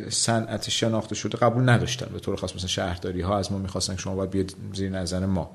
صنعت 0.08 0.70
شناخته 0.70 1.14
شده 1.14 1.38
قبول 1.38 1.68
نداشتن. 1.68 2.06
به 2.12 2.20
طور 2.20 2.36
خاص 2.36 2.54
مثلا 2.54 2.66
شهرداری 2.66 3.20
ها 3.20 3.38
از 3.38 3.52
ما 3.52 3.58
می‌خواستن 3.58 3.94
که 3.94 4.00
شما 4.00 4.14
باید 4.14 4.30
بیاد 4.30 4.54
زیر 4.74 4.90
نظر 4.90 5.26
ما. 5.26 5.50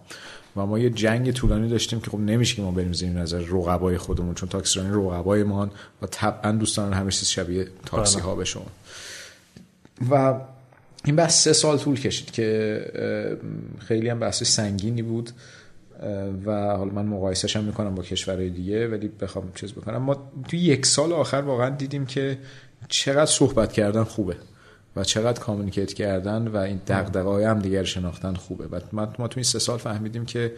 و 0.55 0.65
ما 0.65 0.79
یه 0.79 0.89
جنگ 0.89 1.31
طولانی 1.31 1.69
داشتیم 1.69 2.01
که 2.01 2.11
خب 2.11 2.19
نمیشه 2.19 2.55
که 2.55 2.61
ما 2.61 2.71
بریم 2.71 2.93
زیر 2.93 3.09
نظر 3.09 3.39
رقبای 3.39 3.97
خودمون 3.97 4.33
چون 4.33 4.49
تاکسیرانی 4.49 4.91
رقبای 4.91 5.43
ما 5.43 5.69
و 6.01 6.07
طبعا 6.11 6.51
دوستان 6.51 6.93
همه 6.93 7.11
چیز 7.11 7.27
شبیه 7.27 7.67
تاکسی 7.85 8.19
ها 8.19 8.35
به 8.35 8.45
شما 8.45 8.65
و 10.11 10.33
این 11.05 11.15
بحث 11.15 11.43
سه 11.43 11.53
سال 11.53 11.77
طول 11.77 11.99
کشید 11.99 12.31
که 12.31 12.81
خیلی 13.79 14.09
هم 14.09 14.19
بحث 14.19 14.43
سنگینی 14.43 15.01
بود 15.01 15.31
و 16.45 16.51
حالا 16.51 16.91
من 16.91 17.05
مقایسش 17.05 17.55
هم 17.55 17.63
می‌کنم 17.63 17.95
با 17.95 18.03
کشورهای 18.03 18.49
دیگه 18.49 18.87
ولی 18.87 19.07
بخوام 19.07 19.51
چیز 19.55 19.71
بکنم. 19.71 19.97
ما 19.97 20.31
تو 20.49 20.55
یک 20.55 20.85
سال 20.85 21.13
آخر 21.13 21.37
واقعا 21.37 21.69
دیدیم 21.69 22.05
که 22.05 22.37
چقدر 22.87 23.25
صحبت 23.25 23.73
کردن 23.73 24.03
خوبه 24.03 24.35
و 24.95 25.03
چقدر 25.03 25.39
کامیونیکیت 25.39 25.93
کردن 25.93 26.47
و 26.47 26.57
این 26.57 26.81
دقدقه 26.87 27.29
های 27.29 27.43
هم 27.43 27.59
دیگر 27.59 27.83
شناختن 27.83 28.33
خوبه. 28.33 28.65
و 28.67 28.79
ما 28.93 29.27
تو 29.27 29.33
این 29.35 29.43
سه 29.43 29.59
سال 29.59 29.77
فهمیدیم 29.77 30.25
که 30.25 30.53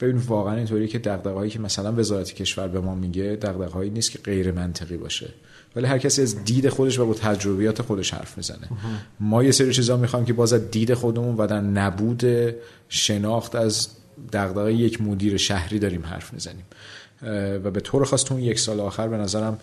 ببین 0.00 0.16
واقعا 0.16 0.54
اینطوری 0.54 0.88
که 0.88 0.98
دغدغه‌هایی 0.98 1.50
که 1.50 1.58
مثلا 1.58 1.92
وزارت 1.92 2.32
کشور 2.32 2.68
به 2.68 2.80
ما 2.80 2.94
میگه 2.94 3.38
دغدغه‌هایی 3.42 3.90
نیست 3.90 4.10
که 4.10 4.18
غیر 4.18 4.52
منطقی 4.52 4.96
باشه. 4.96 5.28
ولی 5.76 5.86
هر 5.86 5.98
کسی 5.98 6.22
از 6.22 6.44
دید 6.44 6.68
خودش 6.68 6.98
و 6.98 7.06
با 7.06 7.14
تجربیات 7.14 7.82
خودش 7.82 8.14
حرف 8.14 8.36
می‌زنه. 8.36 8.68
ما 9.20 9.44
یه 9.44 9.50
سری 9.50 9.72
چیزا 9.72 9.96
می‌خوایم 9.96 10.26
که 10.26 10.32
باز 10.32 10.52
از 10.52 10.70
دید 10.70 10.94
خودمون 10.94 11.36
و 11.36 11.46
در 11.46 11.60
نبود 11.60 12.24
شناخت 12.88 13.54
از 13.54 13.88
دغدغه 14.32 14.72
یک 14.72 15.00
مدیر 15.00 15.36
شهری 15.36 15.78
داریم 15.78 16.06
حرف 16.06 16.32
می‌زنیم. 16.32 16.64
و 17.64 17.70
به 17.70 17.80
طور 17.80 18.04
خاص 18.04 18.24
تو 18.24 18.40
یک 18.40 18.58
سال 18.58 18.80
آخر 18.80 19.08
به 19.08 19.16
نظرم 19.16 19.58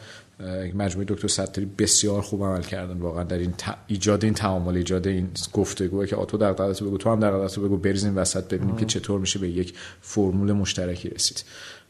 مجموعه 0.75 1.05
دکتر 1.07 1.27
ستاری 1.27 1.69
بسیار 1.77 2.21
خوب 2.21 2.43
عمل 2.43 2.61
کردن. 2.61 2.97
واقعا 2.97 3.23
در 3.23 3.37
این 3.37 3.53
ایجاد 3.87 4.23
این 4.23 4.33
تعامل 4.33 4.75
ایجاد 4.75 5.07
این 5.07 5.29
گفتگو 5.53 6.05
که 6.05 6.15
آتو 6.15 6.37
در 6.37 6.73
تو 6.73 6.85
بگو 6.85 6.97
تو 6.97 7.09
هم 7.09 7.19
در 7.19 7.47
تو 7.47 7.61
بگو 7.61 7.77
بریزیم 7.77 8.17
وسط 8.17 8.53
ببینیم 8.53 8.75
که 8.75 8.85
چطور 8.85 9.19
میشه 9.19 9.39
به 9.39 9.49
یک 9.49 9.73
فرمول 10.01 10.51
مشترکی 10.51 11.09
رسید. 11.09 11.43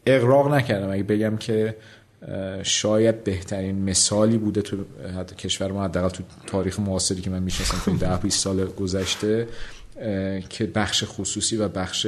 اقراق 0.06 0.54
نکردم. 0.54 0.90
اگه 0.90 1.02
بگم 1.02 1.36
که 1.36 1.76
شاید 2.62 3.24
بهترین 3.24 3.82
مثالی 3.82 4.38
بوده 4.38 4.62
تو 4.62 4.76
کشور 5.38 5.72
ما 5.72 5.84
حداقل 5.84 6.08
تو 6.08 6.22
تاریخ 6.46 6.80
معاصری 6.80 7.20
که 7.20 7.30
من 7.30 7.42
می‌شناسم 7.42 7.78
تو 7.84 7.96
10 7.96 8.16
20 8.16 8.40
سال 8.40 8.66
گذشته 8.66 9.48
که 10.48 10.66
بخش 10.74 11.04
خصوصی 11.06 11.56
و 11.56 11.68
بخش 11.68 12.06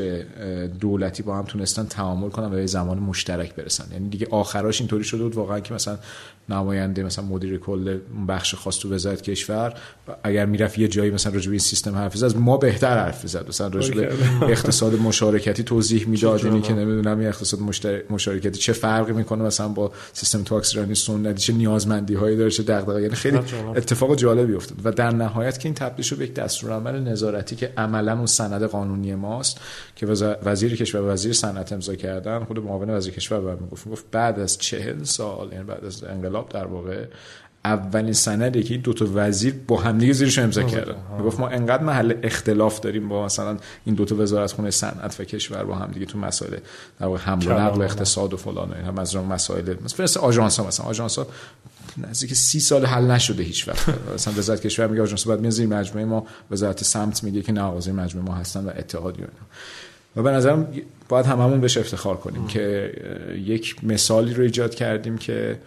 دولتی 0.80 1.22
با 1.22 1.36
هم 1.36 1.44
تونستن 1.44 1.86
تعامل 1.86 2.30
کنن 2.30 2.46
و 2.46 2.50
به 2.50 2.66
زمان 2.66 2.98
مشترک 2.98 3.54
برسن. 3.54 3.84
یعنی 3.92 4.08
دیگه 4.08 4.26
آخراش 4.30 4.80
اینطوری 4.80 5.04
شده 5.04 5.22
بود 5.22 5.34
واقعا 5.34 5.60
که 5.60 5.74
مثلا 5.74 5.98
نماینده 6.48 7.02
مثلا 7.02 7.24
مدیر 7.24 7.58
کل 7.58 7.98
بخش 8.28 8.54
خاص 8.54 8.78
تو 8.78 8.94
وزارت 8.94 9.22
کشور 9.22 9.74
اگر 10.24 10.46
می‌رفت 10.46 10.78
یه 10.78 10.88
جایی 10.88 11.10
مثلا 11.10 11.32
راجع 11.32 11.46
به 11.46 11.52
این 11.52 11.58
سیستم 11.58 11.94
حرف 11.94 12.22
از 12.22 12.36
ما 12.36 12.56
بهتر 12.56 12.98
حرف 12.98 13.26
زد. 13.26 13.48
مثلا 13.48 13.68
راجع 13.68 13.94
به 13.94 14.12
اقتصاد 14.52 14.94
مشارکتی 14.94 15.62
توضیح 15.62 16.08
می‌داد. 16.08 16.46
اینی 16.46 16.60
که 16.60 16.72
نمی‌دونم 16.72 17.18
این 17.18 17.28
اقتصاد 17.28 17.60
مشارکتی 18.10 18.58
چه 18.58 18.72
فرقی 18.72 19.12
می‌کنه 19.12 19.44
مثلا 19.44 19.68
با 19.68 19.92
سیستم 20.12 20.42
تاکس 20.42 20.76
رانی 20.76 20.94
سنتی 20.94 21.42
چه 21.42 21.52
نیازمندی 21.52 22.14
هایی 22.14 22.36
داره 22.36 22.50
چه 22.50 22.62
دغدغه 22.62 23.02
یعنی 23.02 23.14
خیلی 23.14 23.38
اتفاق 23.76 24.16
جالبی 24.16 24.54
افتاد. 24.54 24.78
و 24.84 24.92
در 24.92 25.10
نهایت 25.10 25.60
که 25.60 25.68
این 25.68 25.74
تبدیل 25.74 26.04
شد 26.04 26.16
به 26.16 26.24
یک 26.24 26.34
دستورالعمل 26.34 27.00
نظارتی 27.00 27.56
که 27.56 27.72
عملا 27.84 28.12
اون 28.12 28.26
سند 28.26 28.62
قانونی 28.62 29.14
ماست 29.14 29.60
که 29.96 30.06
وزیر 30.44 30.76
کشور 30.76 31.00
و 31.00 31.08
وزیر 31.08 31.32
صنعت 31.32 31.72
امضا 31.72 31.94
کردن 31.94 32.44
خود 32.44 32.58
معاون 32.58 32.90
وزیر 32.90 33.14
کشور 33.14 33.40
برام 33.40 33.58
می‌گفت 33.62 33.88
گفت 33.88 34.04
بعد 34.10 34.38
از 34.38 34.58
چهل 34.58 35.02
سال 35.02 35.52
یعنی 35.52 35.64
بعد 35.64 35.84
از 35.84 36.04
انقلاب 36.04 36.48
در 36.48 36.66
واقع 36.66 37.06
اولین 37.64 38.12
سندی 38.12 38.62
که 38.62 38.76
دو 38.76 38.92
تا 38.92 39.06
وزیر 39.14 39.54
با 39.68 39.80
همدیگه 39.80 40.12
زیرش 40.12 40.38
امضا 40.38 40.62
کردن. 40.62 40.94
گفت 41.24 41.40
ما 41.40 41.48
انقدر 41.48 41.82
محل 41.82 42.14
اختلاف 42.22 42.80
داریم 42.80 43.08
با 43.08 43.24
مثلا 43.24 43.56
این 43.84 43.94
دو 43.94 44.04
تا 44.04 44.16
وزارت 44.16 44.52
خونه 44.52 44.70
صنعت 44.70 45.20
و 45.20 45.24
کشور 45.24 45.64
با 45.64 45.74
همدیگه 45.74 46.06
تو 46.06 46.18
مسائل 46.18 46.56
در 47.00 47.06
واقع 47.06 47.18
حمل 47.18 47.46
و 47.46 47.52
نقل 47.52 47.78
و 47.78 47.82
اقتصاد 47.82 48.34
و 48.34 48.36
فلان 48.36 48.70
و 48.70 48.74
اینا 48.74 49.00
از 49.00 49.16
مسائل 49.16 49.74
مثلا 49.84 50.22
آژانس 50.22 50.60
ها 50.60 50.66
مثلا. 50.66 50.86
آژانس 50.86 51.18
ها 51.18 51.26
نزدیک 51.96 52.34
سی 52.34 52.60
سال 52.60 52.86
حل 52.86 53.04
نشده 53.04 53.42
هیچ 53.42 53.68
وقت. 53.68 53.88
مثلا 54.14 54.34
وزارت 54.34 54.60
کشور 54.60 54.86
میگه 54.86 55.02
آژانس 55.02 55.26
باید 55.26 55.40
میاد 55.40 55.60
مجموعه 55.60 56.04
ما 56.04 56.26
وزارت 56.50 56.84
سمت 56.84 57.24
میگه 57.24 57.42
که 57.42 57.52
نه 57.52 57.60
آقا 57.60 57.92
مجموعه 57.92 58.28
ما 58.28 58.34
هستن 58.34 58.64
و 58.64 58.70
اتحادی 58.76 59.22
و 59.22 59.24
اینا. 59.24 59.46
و 60.16 60.22
به 60.22 60.30
نظرم 60.30 60.68
باید 61.08 61.26
هممون 61.26 61.60
بهش 61.60 61.78
افتخار 61.78 62.16
کنیم 62.16 62.46
که 62.46 62.92
یک 63.46 63.84
مثالی 63.84 64.34
رو 64.34 64.42
ایجاد 64.42 64.74
کردیم 64.74 65.18
که 65.18 65.58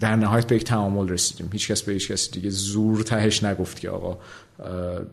در 0.00 0.16
نهایت 0.16 0.46
به 0.46 0.56
یک 0.56 0.64
تعامل 0.64 1.08
رسیدیم. 1.08 1.48
هیچ 1.52 1.70
کس 1.70 1.82
به 1.82 1.92
هیچ 1.92 2.12
کسی 2.12 2.30
دیگه 2.30 2.50
زور 2.50 3.02
تهش 3.02 3.44
نگفت 3.44 3.80
که 3.80 3.90
آقا 3.90 4.18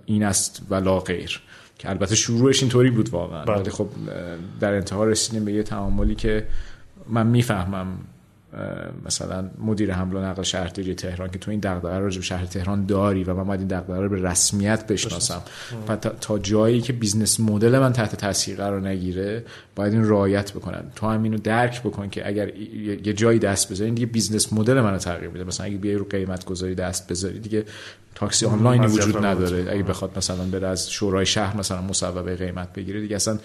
این 0.06 0.23
است 0.23 0.62
و 0.69 0.75
لا 0.75 0.99
غیر. 0.99 1.41
که 1.77 1.89
البته 1.89 2.15
شروعش 2.15 2.62
اینطوری 2.62 2.89
بود 2.89 3.10
واقعا. 3.10 3.45
بله. 3.45 3.60
ولی 3.60 3.69
خب 3.69 3.88
در 4.60 4.73
انتها 4.73 5.06
رسیدیم 5.06 5.45
به 5.45 5.54
یه 5.54 5.63
تعاملی 5.63 6.15
که 6.15 6.47
من 7.10 7.27
می‌فهمم 7.27 7.88
مثلا 9.06 9.50
مدیر 9.66 9.94
حمل 9.94 10.16
و 10.16 10.22
نقل 10.22 10.44
شهرداری 10.44 10.96
تهران 10.96 11.30
که 11.30 11.40
تو 11.40 11.52
این 11.52 11.60
دغدغه 11.60 11.98
رو 11.98 12.06
به 12.06 12.12
شهر 12.12 12.46
تهران 12.46 12.86
داری 12.86 13.24
و 13.24 13.34
من 13.34 13.44
باید 13.44 13.60
این 13.60 13.68
دغدغه 13.68 14.00
رو 14.00 14.10
به 14.10 14.22
رسمیت 14.22 14.88
بشناسم. 14.88 15.42
و 15.88 15.96
تا 15.96 16.40
جایی 16.40 16.82
که 16.82 16.94
business 16.94 17.39
model 17.39 17.80
من 17.80 17.94
تحت 17.94 18.16
تاثیر 18.16 18.58
قرار 18.58 18.88
نگیره 18.88 19.46
باید 19.76 19.94
این 19.94 20.10
رعایت 20.10 20.52
بکنن. 20.52 20.84
تو 20.96 21.08
هم 21.08 21.24
اینو 21.24 21.38
درک 21.38 21.84
بکن 21.84 22.10
که 22.10 22.28
اگر 22.28 22.58
یه 22.58 23.14
جایی 23.14 23.40
دست 23.40 23.72
بذاری 23.72 23.92
دیگه 23.92 24.06
business 24.06 24.54
model 24.54 24.82
منو 24.82 24.98
تغییر 24.98 25.30
میده. 25.30 25.44
مثلا 25.44 25.66
اگه 25.66 25.78
بیای 25.78 25.96
رو 25.96 26.06
قیمت 26.06 26.46
گذاری 26.46 26.76
دست 26.76 27.08
بذاری 27.08 27.40
دیگه 27.40 27.66
تاکسی 28.16 28.46
آنلاین 28.46 28.86
وجود 28.86 29.26
نداره. 29.26 29.72
اگه 29.72 29.84
بخواد 29.84 30.18
مثلا 30.18 30.44
بره 30.44 30.68
از 30.68 30.92
شورای 30.92 31.26
شهر 31.26 31.58
مثلا 31.58 31.82
مصوبه 31.82 32.36
قیمت 32.36 32.74
بگیره 32.74 33.02
دیگه 33.02 33.16
اصلا 33.16 33.40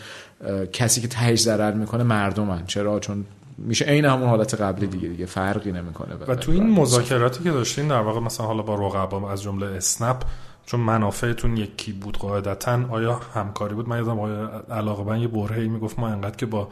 کسی 0.73 1.01
که 1.01 1.09
تهش 1.09 1.41
ضرر 1.41 1.73
می‌کنه 1.73 2.03
مردمن. 2.03 2.67
چرا؟ 2.67 3.01
چون 3.01 3.25
میشه 3.59 3.85
عین 3.85 4.05
همون 4.05 4.29
حالت 4.29 4.55
قبلی 4.55 4.87
دیگه 4.87 5.09
دیگه 5.09 5.27
فرقی 5.27 5.73
نمی‌کنه 5.73 6.15
و 6.29 6.35
تو 6.35 6.53
این 6.53 6.71
مذاکراتی 6.71 7.45
که 7.45 7.51
داشتین 7.51 7.89
در 7.89 8.01
واقع 8.01 8.21
مثلا 8.21 8.47
حالا 8.47 8.63
با 8.63 8.75
رقبا 8.75 9.31
از 9.31 9.43
جمله 9.43 9.67
اسنپ 9.67 10.23
چون 10.67 10.81
منافعتون 10.81 11.57
یکی 11.57 11.93
بود 11.93 12.19
قاعدتا 12.19 12.81
آیا 12.91 13.21
همکاری 13.35 13.75
بود؟ 13.75 13.89
من 13.89 13.97
یادم 13.97 14.21
آیا 14.21 14.65
علاقه 14.71 15.05
من 15.05 15.21
یه 15.21 15.29
برهه‌ای 15.29 15.69
می‌گفت 15.69 15.99
ما 15.99 16.09
انقدر 16.09 16.37
که 16.37 16.47
با 16.47 16.69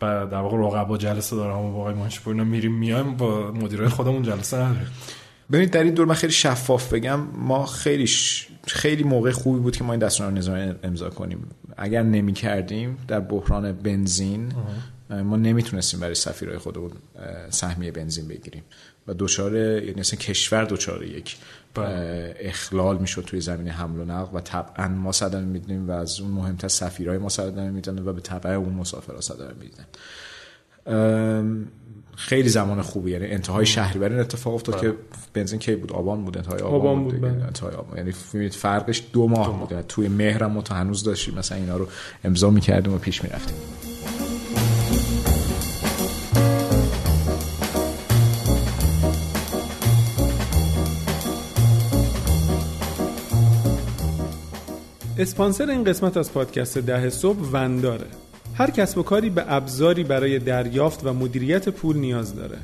در 0.00 0.40
واقع 0.40 0.56
رقبا 0.56 0.96
جلسه 0.96 1.36
دارم 1.36 1.58
و 1.58 1.72
با 1.72 1.80
آقای 1.80 1.94
منشپور 1.94 2.34
میریم 2.34 2.72
میایم 2.72 3.16
با 3.16 3.52
مدیرای 3.52 3.88
خودمون 3.88 4.22
جلسه 4.22 4.56
نداریم. 4.56 4.86
ببینید 5.52 5.70
در 5.70 5.82
این 5.82 5.94
دور 5.94 6.06
من 6.06 6.14
خیلی 6.14 6.32
شفاف 6.32 6.92
بگم 6.92 7.20
ما 7.34 7.66
خیلی 7.66 8.10
خیلی 8.66 9.02
موقع 9.04 9.30
خوبی 9.30 9.60
بود 9.60 9.76
که 9.76 9.84
ما 9.84 9.92
این 9.92 10.00
دستور 10.00 10.30
نظامی 10.30 10.74
امضا 10.82 11.10
کنیم. 11.10 11.48
اگر 11.76 12.02
نمی 12.02 12.32
کردیم 12.32 12.96
در 13.08 13.20
بحران 13.20 13.72
بنزین 13.72 14.52
ما 15.10 15.36
نمی‌تونستیم 15.36 16.00
برای 16.00 16.14
سفیرهای 16.14 16.58
خودمون 16.58 16.90
سهمیه 17.50 17.90
بنزین 17.90 18.28
بگیریم. 18.28 18.62
و 19.08 19.14
دچار 19.18 19.56
یعنی 19.56 20.00
اصلا 20.00 20.18
کشور 20.18 20.64
دچار 20.64 21.04
یک 21.04 21.36
بله. 21.74 22.36
اخلال 22.38 22.98
می‌شد 22.98 23.22
توی 23.22 23.40
زمین 23.40 23.68
حمل 23.68 24.00
و 24.00 24.04
نقل 24.04 24.36
و 24.36 24.40
طبعا 24.40 24.88
ما 24.88 25.12
صدمه 25.12 25.44
می‌دونیم 25.44 25.88
و 25.88 25.92
از 25.92 26.20
اون 26.20 26.30
مهمتر 26.30 26.68
سفیرهای 26.68 27.18
ما 27.18 27.28
صدمه 27.28 27.70
میدن 27.70 27.98
و 27.98 28.12
به 28.12 28.20
تبع 28.20 28.50
اون 28.50 28.74
مسافرها 28.74 29.20
صدمه 29.20 29.52
میدن. 29.60 29.86
خیلی 32.16 32.48
زمان 32.48 32.82
خوبی 32.82 33.10
یعنی 33.10 33.26
انتهای 33.26 33.66
شهری 33.66 33.98
برای 33.98 34.18
اتفاق 34.18 34.54
افتاد 34.54 34.80
که 34.80 34.94
بنزین 35.34 35.58
کی 35.58 35.76
بود؟ 35.76 35.92
آبان 35.92 36.24
بود 36.24 36.36
انتهای 36.36 36.60
آبان, 36.60 36.80
آبان 36.80 37.04
بود, 37.04 37.20
بود 37.20 37.24
انتهای 37.24 37.74
آبان. 37.74 37.96
یعنی 37.96 38.12
فرقش 38.48 39.02
دو 39.12 39.28
ماه 39.28 39.68
بود. 39.68 39.80
توی 39.80 40.08
مهرم 40.08 40.52
ما 40.52 40.62
تا 40.62 40.74
هنوز 40.74 41.04
داشتیم 41.04 41.34
مثلا 41.34 41.58
اینا 41.58 41.76
رو 41.76 41.88
امضا 42.24 42.50
می‌کردیم 42.50 42.94
و 42.94 42.98
پیش 42.98 43.24
می‌رفتیم. 43.24 43.56
اسپانسر 55.18 55.70
این 55.70 55.84
قسمت 55.84 56.16
از 56.16 56.32
پادکست 56.32 56.78
ده 56.78 57.10
صبح 57.10 57.38
ونداره. 57.52 58.06
هر 58.54 58.70
کسب 58.70 58.98
و 58.98 59.02
کاری 59.02 59.30
به 59.30 59.44
ابزاری 59.48 60.04
برای 60.04 60.38
دریافت 60.38 61.06
و 61.06 61.12
مدیریت 61.12 61.68
پول 61.68 61.96
نیاز 61.96 62.34
داره. 62.34 62.58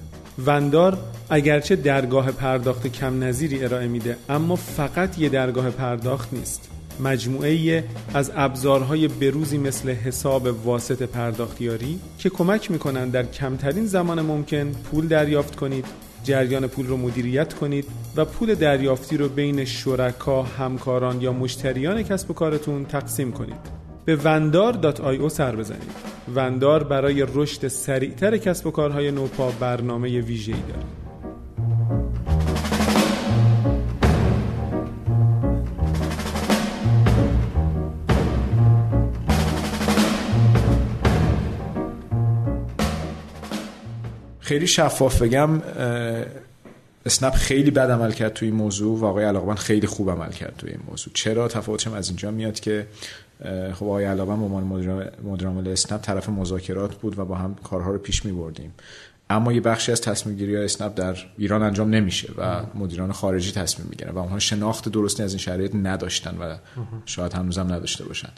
وندار 0.46 0.98
اگرچه 1.30 1.76
درگاه 1.76 2.32
پرداخت 2.32 2.86
کم 2.86 3.24
نظیری 3.24 3.64
ارائه 3.64 3.88
میده 3.88 4.16
اما 4.28 4.56
فقط 4.56 5.18
یه 5.18 5.28
درگاه 5.28 5.70
پرداخت 5.70 6.32
نیست. 6.32 6.68
مجموعه 7.00 7.84
از 8.14 8.32
ابزارهای 8.34 9.08
بروزی 9.08 9.58
مثل 9.58 9.90
حساب 9.90 10.66
واسط 10.66 11.02
پرداختیاری 11.02 11.98
که 12.18 12.30
کمک 12.30 12.70
می‌کنن 12.70 13.08
در 13.08 13.26
کمترین 13.26 13.86
زمان 13.86 14.20
ممکن 14.20 14.72
پول 14.72 15.08
دریافت 15.08 15.56
کنید 15.56 15.84
جریان 16.24 16.66
پول 16.66 16.86
رو 16.86 16.96
مدیریت 16.96 17.54
کنید 17.54 17.84
و 18.16 18.24
پول 18.24 18.54
دریافتی 18.54 19.16
رو 19.16 19.28
بین 19.28 19.64
شرکا، 19.64 20.42
همکاران 20.42 21.20
یا 21.20 21.32
مشتریان 21.32 22.02
کسب 22.02 22.30
و 22.30 22.34
کارتون 22.34 22.84
تقسیم 22.84 23.32
کنید. 23.32 23.82
به 24.04 24.16
وندار.io 24.16 25.28
سر 25.28 25.56
بزنید. 25.56 25.90
وندار 26.34 26.84
برای 26.84 27.26
رشد 27.34 27.68
سریعتر 27.68 28.36
کسب 28.36 28.66
و 28.66 28.70
کارهای 28.70 29.10
نوپا 29.10 29.50
برنامه 29.60 30.20
ویژه‌ای 30.20 30.60
داره. 30.68 31.01
خیلی 44.52 44.66
شفاف 44.66 45.22
بگم 45.22 45.62
اسنپ 47.06 47.34
خیلی 47.34 47.70
بد 47.70 47.90
عمل 47.90 48.12
کرد 48.12 48.32
توی 48.32 48.48
این 48.48 48.56
موضوع 48.56 48.98
و 48.98 49.04
آقای 49.04 49.24
علاقمند 49.24 49.56
خیلی 49.56 49.86
خوب 49.86 50.10
عمل 50.10 50.30
کرد 50.30 50.54
توی 50.58 50.70
این 50.70 50.80
موضوع. 50.90 51.14
چرا؟ 51.14 51.48
تفاوتش 51.48 51.86
از 51.86 52.08
اینجا 52.08 52.30
میاد 52.30 52.60
که 52.60 52.86
خب 53.74 53.86
آقای 53.86 54.04
علاقمند 54.04 54.38
به 54.38 54.44
عنوان 54.44 54.84
مدیر 55.24 55.48
عامل 55.48 55.68
اسنپ 55.68 56.00
طرف 56.00 56.28
مذاکرات 56.28 56.94
بود 56.94 57.18
و 57.18 57.24
با 57.24 57.34
هم 57.34 57.54
کارها 57.54 57.90
رو 57.90 57.98
پیش 57.98 58.24
می 58.24 58.32
بردیم 58.32 58.74
اما 59.30 59.52
یه 59.52 59.60
بخشی 59.60 59.92
از 59.92 60.00
تصمیم 60.00 60.36
گیری 60.36 60.54
های 60.56 60.64
اسنپ 60.64 60.94
در 60.94 61.16
ایران 61.38 61.62
انجام 61.62 61.90
نمیشه 61.90 62.32
و 62.38 62.62
مدیران 62.74 63.12
خارجی 63.12 63.52
تصمیم 63.52 63.88
می‌گیرن 63.90 64.10
و 64.10 64.18
اونها 64.18 64.38
شناخت 64.38 64.88
درستی 64.88 65.22
از 65.22 65.32
این 65.32 65.38
شرایط 65.38 65.74
نداشتن 65.74 66.36
و 66.40 66.56
شاید 67.06 67.32
هنوزم 67.32 67.72
نداشته 67.72 68.04
باشن. 68.04 68.30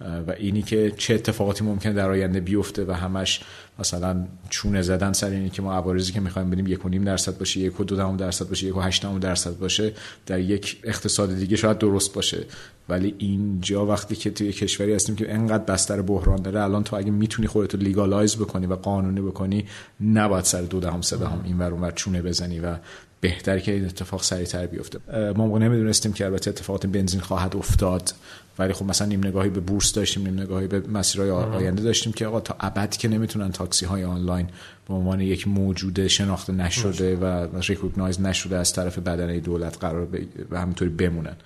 و 0.00 0.34
اینی 0.38 0.62
که 0.62 0.92
چه 0.96 1.14
اتفاقاتی 1.14 1.64
ممکنه 1.64 1.92
در 1.92 2.10
آینده 2.10 2.40
بیفته 2.40 2.84
و 2.84 2.92
همش 2.92 3.40
مثلا 3.78 4.26
چونه 4.50 4.82
زدن 4.82 5.12
سر 5.12 5.30
اینی 5.30 5.50
که 5.50 5.62
ما 5.62 5.74
عوارضی 5.74 6.12
که 6.12 6.20
می‌خوایم 6.20 6.50
بدیم 6.50 6.66
یک 6.66 6.84
و 6.84 6.88
نیم 6.88 7.04
درصد 7.04 7.38
باشه 7.38 7.60
یک 7.60 7.80
و 7.80 7.84
دو 7.84 8.16
درصد 8.16 8.48
باشه 8.48 8.66
یک 8.66 8.76
و 8.76 8.80
هشت 8.80 9.18
درصد 9.18 9.58
باشه 9.58 9.92
در 10.26 10.40
یک 10.40 10.80
اقتصاد 10.84 11.34
دیگه 11.34 11.56
شاید 11.56 11.78
درست 11.78 12.14
باشه. 12.14 12.44
ولی 12.88 13.14
اینجا 13.18 13.86
وقتی 13.86 14.16
که 14.16 14.30
توی 14.30 14.52
کشوری 14.52 14.94
هستیم 14.94 15.16
که 15.16 15.34
انقدر 15.34 15.64
بستر 15.64 16.02
بحران 16.02 16.42
داره 16.42 16.62
الان 16.62 16.84
تو 16.84 16.96
اگه 16.96 17.10
می‌تونی 17.10 17.48
خودت 17.48 17.74
رو 17.74 17.80
legalize 17.80 18.36
بکنی 18.36 18.66
و 18.66 18.74
قانونی 18.74 19.20
بکنی 19.20 19.64
نباید 20.00 20.44
سر 20.44 20.62
دو 20.62 20.80
دهم 20.80 21.00
سه 21.00 21.16
دهم 21.16 21.40
این 21.44 21.58
ور 21.58 21.72
اونور 21.72 21.90
چونه 21.90 22.22
بزنی 22.22 22.60
و 22.60 22.76
بهتر 23.20 23.58
که 23.58 23.72
این 23.72 23.84
اتفاق 23.84 24.22
سریعتر 24.22 24.66
بیفته. 24.66 24.98
ما 25.36 25.46
موقع 25.46 25.58
نمی‌دونستیم 25.58 26.12
که 26.12 26.24
البته 26.24 26.50
اتفاقات 26.50 26.86
بنزین 26.86 27.20
خواهد 27.20 27.56
افتاد 27.56 28.14
ولی 28.58 28.72
خب 28.72 28.86
مثلا 28.86 29.06
نیم 29.06 29.26
نگاهی 29.26 29.50
به 29.50 29.60
بورس 29.60 29.92
داشتیم 29.92 30.22
نیم 30.22 30.40
نگاهی 30.40 30.66
به 30.66 30.80
مسیرهای 30.80 31.30
آینده 31.30 31.82
داشتیم 31.82 32.12
که 32.12 32.26
آقا 32.26 32.40
تا 32.40 32.56
ابد 32.60 32.96
که 32.96 33.08
نمی‌تونن 33.08 33.52
تاکسی 33.52 33.86
های 33.86 34.04
آنلاین 34.04 34.46
به 34.88 34.94
عنوان 34.94 35.20
یک 35.20 35.48
موجود 35.48 36.06
شناخته 36.06 36.52
نشده 36.52 37.16
و 37.16 37.48
recognize 37.60 38.20
نشده 38.20 38.56
از 38.56 38.72
طرف 38.72 38.98
بدنه 38.98 39.40
دولت 39.40 39.78
قرار 39.80 40.08
و 40.50 40.60
همینطوری 40.60 40.90
بمونن. 40.90 41.36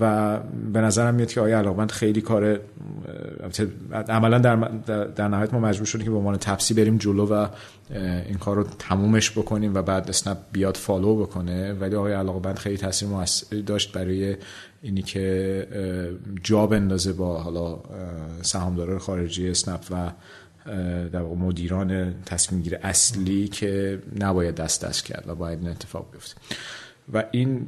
و 0.00 0.38
به 0.72 0.80
نظرم 0.80 1.14
میاد 1.14 1.28
که 1.28 1.40
آیا 1.40 1.58
علاقمند 1.58 1.90
خیلی 1.92 2.20
کار 2.20 2.60
عملا 4.08 4.38
در, 4.38 4.56
در 5.04 5.28
نهایت 5.28 5.54
ما 5.54 5.60
مجبور 5.60 5.86
شدیم 5.86 6.04
که 6.04 6.10
به 6.10 6.16
عنوان 6.16 6.36
تپسی 6.36 6.74
بریم 6.74 6.96
جلو 6.96 7.26
و 7.26 7.46
این 8.26 8.38
کار 8.38 8.56
رو 8.56 8.64
تمومش 8.78 9.30
بکنیم 9.30 9.74
و 9.74 9.82
بعد 9.82 10.08
اسنپ 10.08 10.38
بیاد 10.52 10.76
فالو 10.76 11.16
بکنه. 11.16 11.72
ولی 11.72 11.94
آقای 11.94 12.12
علاقمند 12.12 12.58
خیلی 12.58 12.76
تاثیر 12.76 13.08
داشت 13.66 13.92
برای 13.92 14.36
اینی 14.82 15.02
که 15.02 15.66
جا 16.42 16.66
بندازه 16.66 17.12
با 17.12 17.42
حالا 17.42 17.78
سهامداران 18.42 18.98
خارجی 18.98 19.50
اسنپ 19.50 19.80
و 19.90 20.10
در 21.12 21.20
واقع 21.20 21.36
مدیران 21.36 22.14
تصمیم 22.26 22.62
گیر 22.62 22.78
اصلی 22.82 23.48
که 23.48 23.98
نباید 24.20 24.54
دست 24.54 24.84
دست 24.84 25.04
کرد 25.04 25.24
و 25.26 25.34
باید 25.34 25.58
این 25.58 25.68
اتفاق 25.68 26.06
بیفته. 26.12 26.34
و 27.12 27.24
این 27.30 27.66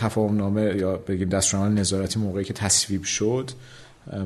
تفاهم 0.00 0.36
نامه 0.36 0.62
یا 0.62 0.96
بگیم 0.96 1.28
دستورالعمل 1.28 1.80
نظارتی 1.80 2.20
موقعی 2.20 2.44
که 2.44 2.52
تصویب 2.52 3.02
شد 3.02 3.50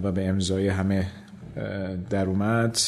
و 0.03 0.13
به 0.13 0.29
امضای 0.29 0.69
همه 0.69 1.07
در 2.11 2.27
اومد 2.27 2.79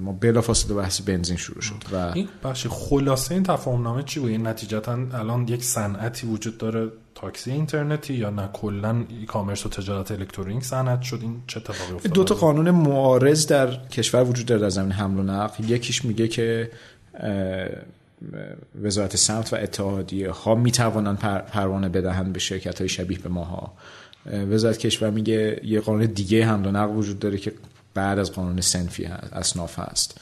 ما 0.00 0.12
بلافاصله 0.12 0.74
بحث 0.74 1.00
بنزین 1.00 1.36
شروع 1.36 1.60
شد 1.60 1.84
و 1.92 1.96
این 1.96 2.28
بخش 2.44 2.66
خلاصه 2.66 3.34
این 3.34 3.42
تفاهم 3.42 3.82
نامه 3.82 4.02
چی 4.02 4.20
بود؟ 4.20 4.30
نتیجتا 4.30 4.98
الان 5.12 5.48
یک 5.48 5.64
صنعتی 5.64 6.26
وجود 6.26 6.58
داره 6.58 6.88
تاکسی 7.14 7.50
اینترنتی 7.50 8.14
یا 8.14 8.30
نه؟ 8.30 8.48
کلا 8.52 9.04
ای 9.08 9.26
کامرس 9.26 9.66
و 9.66 9.68
تجارت 9.68 10.10
الکترونیک 10.10 10.64
صنعت 10.64 11.02
شد. 11.02 11.18
این 11.22 11.42
چه 11.46 11.60
اتفاقی 11.60 11.92
افتاد 11.94 12.12
دو 12.12 12.24
تا 12.24 12.34
قانون 12.34 12.70
معارض 12.70 13.46
در 13.46 13.86
کشور 13.88 14.24
وجود 14.24 14.46
داره 14.46 14.60
در 14.60 14.68
زمین 14.68 14.92
حمل 14.92 15.18
و 15.18 15.22
نقل. 15.22 15.64
یکیش 15.64 16.04
میگه 16.04 16.28
که 16.28 16.70
وزارت 18.82 19.16
سمت 19.16 19.52
و 19.52 19.56
اتحادیه 19.56 20.30
ها 20.30 20.54
می 20.54 20.72
توانند 20.72 21.18
پروانه 21.18 21.88
بدهند 21.88 22.32
به 22.32 22.38
شرکت 22.38 22.78
های 22.78 22.88
شبیه 22.88 23.18
به 23.18 23.28
ماها. 23.28 23.72
وزارت 24.50 24.78
کشور 24.78 25.10
میگه 25.10 25.60
یه 25.64 25.80
قانون 25.80 26.06
دیگه 26.06 26.46
حمل 26.46 26.66
و 26.66 26.70
نقل 26.70 26.96
وجود 26.96 27.18
داره 27.18 27.38
که 27.38 27.52
بعد 27.94 28.18
از 28.18 28.32
قانون 28.32 28.60
سنفی 28.60 29.04
هست 29.04 29.32
اصناف 29.32 29.78
هست. 29.78 30.20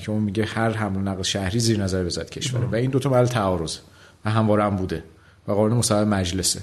که 0.00 0.10
اون 0.10 0.22
میگه 0.22 0.44
هر 0.44 0.70
حمل 0.70 0.96
و 0.96 1.00
نقل 1.00 1.22
شهری 1.22 1.58
زیر 1.58 1.82
نظر 1.82 2.04
وزارت 2.04 2.30
کشوره 2.30 2.66
و 2.66 2.74
این 2.74 2.90
دوتا 2.90 3.10
محل 3.10 3.26
تعارض 3.26 3.76
و 4.24 4.30
همواره 4.30 4.64
هم 4.64 4.76
بوده 4.76 5.04
و 5.48 5.52
قانون 5.52 5.78
مصوب 5.78 5.98
مجلسه. 5.98 6.60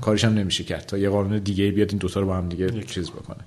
کارش 0.00 0.24
هم 0.24 0.34
نمیشه 0.34 0.64
کرد 0.64 0.86
تا 0.86 0.98
یه 0.98 1.10
قانون 1.10 1.38
دیگه 1.38 1.70
بیاد 1.70 1.88
این 1.90 1.98
دوتا 1.98 2.20
رو 2.20 2.26
با 2.26 2.36
هم 2.36 2.48
دیگه 2.48 2.82
چیز 2.82 3.10
بکنه. 3.10 3.40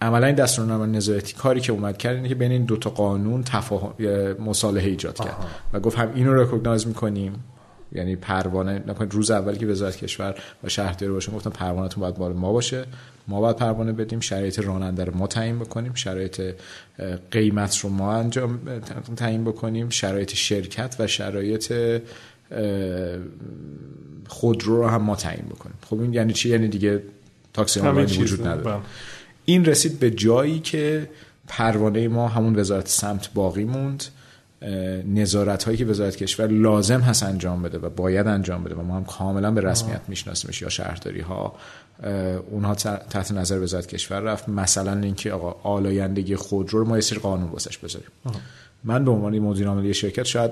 عملا 0.00 0.26
این 0.26 0.36
دستورالعمل 0.36 0.88
نظارتی 0.88 1.34
کاری 1.34 1.60
که 1.60 1.72
اومد 1.72 1.96
کرد 1.96 2.16
اینه 2.16 2.28
که 2.28 2.34
بین 2.34 2.52
این 2.52 2.64
دوتا 2.64 2.90
قانون 2.90 3.42
تفاهم 3.42 3.94
مصالحه 4.32 4.88
ایجاد 4.88 5.18
کرد. 5.18 5.36
و 5.72 5.80
گفت 5.80 5.98
هم 5.98 6.12
اینو 6.14 6.34
رکگنایز 6.34 6.86
می‌کنیم. 6.86 7.44
یعنی 7.92 8.16
پروانه 8.16 8.82
نکنید 8.86 9.14
روز 9.14 9.30
اولی 9.30 9.58
که 9.58 9.66
وزارت 9.66 9.96
کشور 9.96 10.34
و 10.64 10.68
شهرداری 10.68 11.12
باشه 11.12 11.32
گفتم 11.32 11.50
پروانهتون 11.50 12.00
باید 12.00 12.18
مال 12.18 12.32
ما 12.32 12.52
باشه. 12.52 12.84
ما 13.28 13.40
باید 13.40 13.56
پروانه 13.56 13.92
بدیم 13.92 14.20
شرایط 14.20 14.58
راننده 14.58 15.04
رو 15.04 15.16
ما 15.16 15.26
تعیین 15.26 15.58
بکنیم 15.58 15.94
شرایط 15.94 16.54
قیمت 17.30 17.78
رو 17.78 17.90
ما 17.90 18.12
انجام 18.12 18.60
تعیین 19.16 19.44
بکنیم 19.44 19.88
شرایط 19.88 20.34
شرکت 20.34 20.96
و 20.98 21.06
شرایط 21.06 21.72
خودرو 24.28 24.76
رو 24.76 24.88
هم 24.88 25.02
ما 25.02 25.16
تعیین 25.16 25.46
بکنیم. 25.46 25.76
خب 25.86 26.00
این 26.00 26.14
یعنی 26.14 26.32
چی؟ 26.32 26.48
یعنی 26.48 26.68
دیگه 26.68 27.02
تاکسی 27.52 27.80
آنلاین 27.80 28.06
وجود 28.06 28.46
نداره. 28.46 28.62
بله. 28.62 28.82
این 29.48 29.64
رسید 29.64 29.98
به 29.98 30.10
جایی 30.10 30.58
که 30.58 31.08
پروانه 31.48 32.08
ما 32.08 32.28
همون 32.28 32.58
وزارت 32.58 32.88
سمت 32.88 33.32
باقی 33.34 33.64
موند. 33.64 34.04
نظارت 35.14 35.64
هایی 35.64 35.76
که 35.76 35.84
وزارت 35.84 36.16
کشور 36.16 36.46
لازم 36.46 37.00
هست 37.00 37.22
انجام 37.22 37.62
بده 37.62 37.78
و 37.78 37.88
باید 37.88 38.26
انجام 38.26 38.64
بده 38.64 38.74
و 38.74 38.82
ما 38.82 38.96
هم 38.96 39.04
کاملا 39.04 39.50
به 39.50 39.60
رسمیت 39.60 40.00
میشناسیمش 40.08 40.62
یا 40.62 40.68
شهرداری 40.68 41.20
ها 41.20 41.54
اونها 42.50 42.74
تحت 42.74 43.32
نظر 43.32 43.60
وزارت 43.60 43.86
کشور 43.86 44.20
رفت. 44.20 44.48
مثلا 44.48 45.00
اینکه 45.00 45.32
آقا 45.32 45.70
آلایندگی 45.70 46.36
خودرو 46.36 46.78
رو 46.78 46.84
ما 46.84 46.96
یه 46.96 47.00
سری 47.00 47.18
قانون 47.18 47.50
واسش 47.50 47.78
بذاریم. 47.78 48.08
من 48.84 49.04
به 49.04 49.10
عنوان 49.10 49.38
مدیر 49.38 49.68
عاملی 49.68 49.94
شرکت 49.94 50.22
شاید 50.22 50.50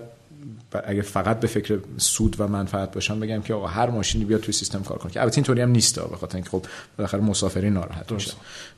اگه 0.84 1.02
فقط 1.02 1.40
به 1.40 1.46
فکر 1.46 1.78
سود 1.96 2.36
و 2.38 2.48
منفعت 2.48 2.94
باشم 2.94 3.20
بگم 3.20 3.42
که 3.42 3.54
آقا 3.54 3.66
هر 3.66 3.90
ماشینی 3.90 4.24
بیاد 4.24 4.40
توی 4.40 4.52
سیستم 4.54 4.82
کار 4.82 4.98
کنه. 4.98 5.12
که 5.12 5.20
البته 5.20 5.38
اینطوری 5.38 5.60
هم 5.60 5.70
نیست 5.70 6.00
به 6.00 6.16
خاطر 6.16 6.36
اینکه 6.36 6.50
خب 6.50 6.66
بالاخره 6.98 7.20
مسافرین 7.20 7.72
ناراحت 7.72 8.12
میشه. 8.12 8.32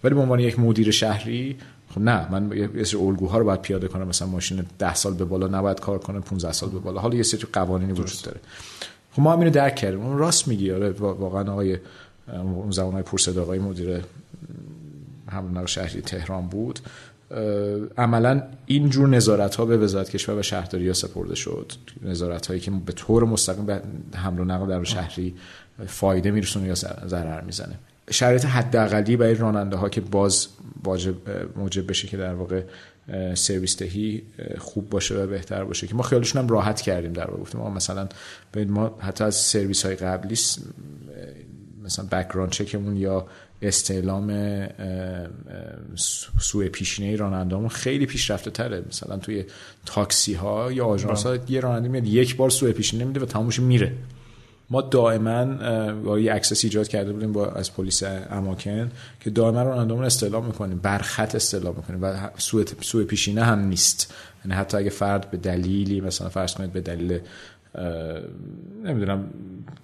ولی 0.05 0.15
به 0.15 0.21
عنوان 0.21 0.41
یک 0.41 0.59
مدیر 0.59 0.91
شهری 0.91 1.57
خب 1.91 2.01
نه 2.01 2.33
من 2.33 2.53
یه 2.75 2.85
سری 2.85 3.01
الگوها 3.01 3.39
رو 3.39 3.45
باید 3.45 3.63
پیاده 3.63 3.89
کنم. 3.89 4.09
مثلا 4.09 4.29
ماشین 4.29 4.63
10 4.79 4.95
سال 4.95 5.15
به 5.15 5.25
بالا 5.25 5.47
نباید 5.47 5.81
کار 5.81 5.99
کنه 5.99 6.21
15 6.21 6.53
سال 6.53 6.69
به 6.69 6.79
بالا. 6.79 7.01
حالا 7.01 7.17
یه 7.17 7.23
سری 7.23 7.47
قوانینی 7.53 7.93
وجود 7.93 8.23
داره. 8.23 8.41
خب 9.13 9.23
ما 9.23 9.33
هم 9.33 9.39
اینو 9.39 9.51
درک 9.51 9.77
کردیم. 9.77 10.01
اون 10.01 10.19
راست 10.19 10.49
میگی. 10.49 10.73
آره 10.73 10.91
واقعا 10.91 11.53
آقای 11.53 11.79
اون 12.33 12.71
زمانهای 12.71 13.03
پرسد 13.03 13.39
آقای 13.39 13.59
مدیر 13.59 14.03
همون 15.29 15.67
شهری 15.67 16.01
تهران 16.01 16.47
بود. 16.47 16.81
عملا 17.99 18.43
این 18.67 18.91
جور 18.91 19.09
نظارت 19.09 19.55
ها 19.55 19.65
به 19.65 19.77
وزارت 19.77 20.11
کشور 20.11 20.35
و 20.39 20.43
شهرداری 20.43 20.89
ها 20.89 20.95
سپرده 20.95 21.35
شد. 21.35 21.73
نظارت 22.03 22.47
هایی 22.47 22.61
که 22.61 22.71
به 22.71 22.93
طور 22.93 23.25
مستقیم 23.25 23.67
به 23.67 23.83
حمل 24.15 24.41
و 24.41 24.45
نقل 24.45 24.69
در 24.69 24.85
شهری 24.85 25.35
فایده 25.87 26.31
میرسونه 26.31 26.67
یا 26.67 26.75
ضرر 27.07 27.41
می‌زنه. 27.41 27.79
شرایط 28.11 28.45
حداقلی 28.45 29.17
برای 29.17 29.35
راننده 29.35 29.77
ها 29.77 29.89
که 29.89 30.01
باز 30.01 30.49
واجب 30.85 31.15
موجب 31.57 31.91
بشه 31.91 32.09
که 32.09 32.17
در 32.17 32.35
واقع 32.35 32.63
سرویس 33.35 33.77
دهی 33.77 34.23
خوب 34.59 34.91
باشه 34.91 35.15
و 35.15 35.27
بهتر 35.27 35.65
باشه 35.65 35.87
که 35.87 35.95
ما 35.95 36.03
خیالشون 36.03 36.43
هم 36.43 36.49
راحت 36.49 36.81
کردیم 36.81 37.13
در 37.13 37.31
واقع. 37.31 37.41
گفتیم 37.41 37.61
مثلا 37.61 38.09
ما 38.69 38.99
حتی 39.01 39.25
از 39.25 39.35
سرویس 39.35 39.87
های 39.87 39.95
قبلی 39.95 40.37
مثلا 41.85 42.07
background 42.13 42.51
check 42.51 42.80
مون 42.80 42.97
یا 42.97 43.27
استعلام 43.63 44.29
سوء 46.41 46.69
پیشینه 46.69 47.17
رانندهمون 47.17 47.69
خیلی 47.69 48.07
پیشرفته 48.07 48.51
تره. 48.51 48.83
مثلا 48.89 49.17
توی 49.17 49.45
تاکسی 49.87 50.35
ها 50.35 50.73
یا 50.73 50.87
آژانس 50.87 51.27
ها 51.27 51.39
یه 51.49 51.61
راننده 51.61 51.89
میاد 51.89 52.07
یک 52.07 52.37
بار 52.37 52.51
سوء 52.51 52.73
پیشینه 52.73 53.05
میده 53.05 53.21
و 53.21 53.25
تمامش 53.25 53.61
میره. 53.61 53.93
ما 54.71 54.81
دائما 54.81 56.19
یه 56.19 56.35
access 56.35 56.65
ایجاد 56.65 56.89
کرده 56.89 57.13
بودیم 57.13 57.33
با 57.33 57.47
از 57.47 57.75
پلیس 57.75 58.03
اماکن 58.31 58.91
که 59.21 59.31
دائما 59.31 59.63
رانندهمون 59.63 60.05
استعلام 60.05 60.47
می‌کنیم 60.47 60.79
برخط 60.79 61.35
استعلام 61.35 61.77
می‌کنیم 61.77 62.03
و 62.03 62.31
سوء 62.81 63.05
پیشینه 63.05 63.45
هم 63.45 63.59
نیست. 63.59 64.15
یعنی 64.45 64.59
حتی 64.59 64.77
اگه 64.77 64.91
فرد 64.91 65.31
به 65.31 65.37
دلیلی 65.37 66.01
مثلا 66.01 66.29
فرض 66.29 66.55
کنید 66.55 66.73
به 66.73 66.81
دلیل 66.81 67.19
نمی‌دونم 68.85 69.25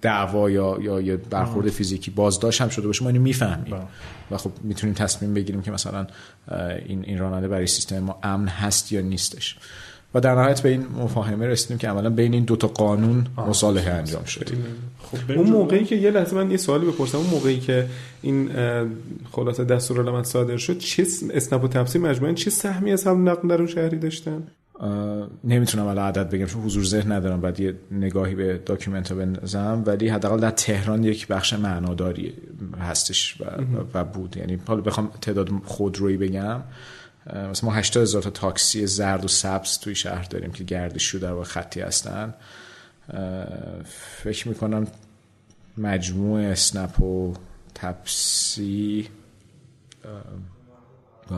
دعوا 0.01 0.49
یا 0.49 0.77
یا 0.81 1.01
یه 1.01 1.17
برخورد 1.17 1.69
فیزیکی 1.69 2.11
بازداشت 2.11 2.61
هم 2.61 2.69
شده 2.69 2.87
باشه 2.87 3.03
ما 3.03 3.09
اینو 3.09 3.21
می‌فهمیم. 3.21 3.73
و 4.31 4.37
خب 4.37 4.51
می‌تونیم 4.63 4.95
تصمیم 4.95 5.33
بگیریم 5.33 5.61
که 5.61 5.71
مثلا 5.71 6.07
این 6.85 7.03
این 7.05 7.17
راننده 7.17 7.47
برای 7.47 7.67
سیستم 7.67 7.99
ما 7.99 8.19
امن 8.23 8.47
هست 8.47 8.91
یا 8.91 9.01
نیستش. 9.01 9.57
و 10.13 10.19
در 10.19 10.35
نهایت 10.35 10.61
به 10.61 10.69
این 10.69 10.85
مفاهمه 10.97 11.47
رسیدیم 11.47 11.77
که 11.77 11.89
عملا 11.89 12.09
بین 12.09 12.33
این 12.33 12.43
دوتا 12.43 12.67
قانون 12.67 13.27
مصالحه 13.37 13.91
انجام 13.91 14.23
شد 14.23 14.49
خب 15.03 15.31
اون 15.31 15.49
موقعی 15.49 15.85
که 15.85 15.95
یه 15.95 16.11
لحظه 16.11 16.35
من 16.35 16.51
یه 16.51 16.57
سوالی 16.57 16.85
بپرسم 16.85 17.17
اون 17.17 17.27
موقعی 17.27 17.59
که 17.59 17.85
این 18.21 18.49
خلاصه 19.31 19.63
دستورالعمل 19.63 20.23
صادر 20.23 20.57
شد 20.57 20.77
چه 20.77 21.05
اسنپ 21.33 21.63
و 21.63 21.67
تپسی 21.67 22.01
مجموعا 22.01 22.33
چه 22.33 22.49
سهمی 22.49 22.91
از 22.91 23.03
حمل 23.03 23.22
و 23.22 23.29
نقل 23.29 23.47
درون 23.47 23.67
شهری 23.67 23.97
داشتن؟ 23.97 24.43
نمی‌تونم 25.43 25.87
الان 25.87 26.07
عدد 26.07 26.29
بگم 26.29 26.45
چون 26.45 26.61
حضور 26.61 26.83
ذهن 26.83 27.11
ندارم 27.11 27.41
بعد 27.41 27.59
یه 27.59 27.75
نگاهی 27.91 28.35
به 28.35 28.61
document 28.65 29.11
رو 29.11 29.17
بندازم 29.17 29.83
ولی 29.85 30.09
حداقل 30.09 30.39
در 30.39 30.51
تهران 30.51 31.03
یک 31.03 31.27
بخش 31.27 31.53
معناداری 31.53 32.33
هستش 32.79 33.41
و, 33.41 33.45
و 33.93 34.03
بود. 34.03 34.37
یعنی 34.37 34.59
حالا 34.67 34.81
بخوام 34.81 35.11
تعداد 35.21 35.49
خودرویی 35.65 36.17
بگم 36.17 36.61
مثلا 37.27 37.69
ما 37.69 37.75
80 37.75 38.03
هزار 38.03 38.21
تا 38.21 38.29
تاکسی 38.29 38.87
زرد 38.87 39.25
و 39.25 39.27
سبز 39.27 39.79
توی 39.79 39.95
شهر 39.95 40.23
داریم 40.23 40.51
که 40.51 40.63
گردشو 40.63 41.17
در 41.17 41.31
واقع 41.31 41.43
خطی 41.43 41.81
هستن. 41.81 42.33
فکر 44.23 44.47
می‌کنم 44.47 44.87
مجموع 45.77 46.41
اسنپ 46.41 47.01
و 47.01 47.33
تپسی 47.75 49.07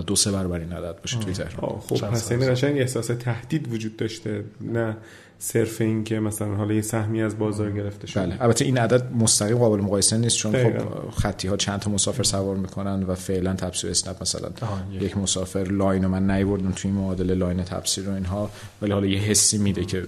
دو 0.07 0.15
سه 0.15 0.31
برابر 0.31 0.59
این 0.59 0.73
عدد 0.73 1.01
باشه 1.01 1.19
توی 1.19 1.33
تهران. 1.33 1.79
خب 1.79 1.95
پس 1.95 2.31
این 2.31 2.51
قشنگ 2.51 2.77
احساس 2.77 3.07
تهدید 3.07 3.73
وجود 3.73 3.97
داشته 3.97 4.43
نه 4.61 4.97
صرف 5.39 5.81
این 5.81 6.03
که 6.03 6.19
مثلا 6.19 6.55
حالا 6.55 6.73
یه 6.73 6.81
سهمی 6.81 7.21
از 7.21 7.37
بازار 7.37 7.71
گرفته 7.71 8.07
شده. 8.07 8.25
بله 8.25 8.37
البته 8.41 8.65
این 8.65 8.77
عدد 8.77 9.15
مستقیم 9.15 9.57
قابل 9.57 9.81
مقایسه 9.81 10.17
نیست 10.17 10.37
چون 10.37 10.63
خب 10.63 11.09
خطی 11.11 11.47
ها 11.47 11.57
چند 11.57 11.79
تا 11.79 11.91
مسافر 11.91 12.23
سوار 12.23 12.55
می‌کنن 12.55 13.03
و 13.03 13.15
فعلا 13.15 13.53
تپسی 13.53 13.87
و 13.87 13.89
اسنپ 13.89 14.21
مثلا 14.21 14.49
یک. 14.91 15.17
مسافر 15.17 15.63
line 15.63 16.03
رو 16.03 16.09
من 16.09 16.31
نیوردم 16.31 16.71
توی 16.71 16.91
این 16.91 16.99
معادله 16.99 17.33
line 17.33 17.63
تپسی 17.63 18.01
رو 18.01 18.13
اینها 18.13 18.49
ولی 18.81 18.91
حالا 18.91 19.07
یه 19.07 19.19
حسی 19.19 19.57
میده 19.57 19.85
که 19.85 20.07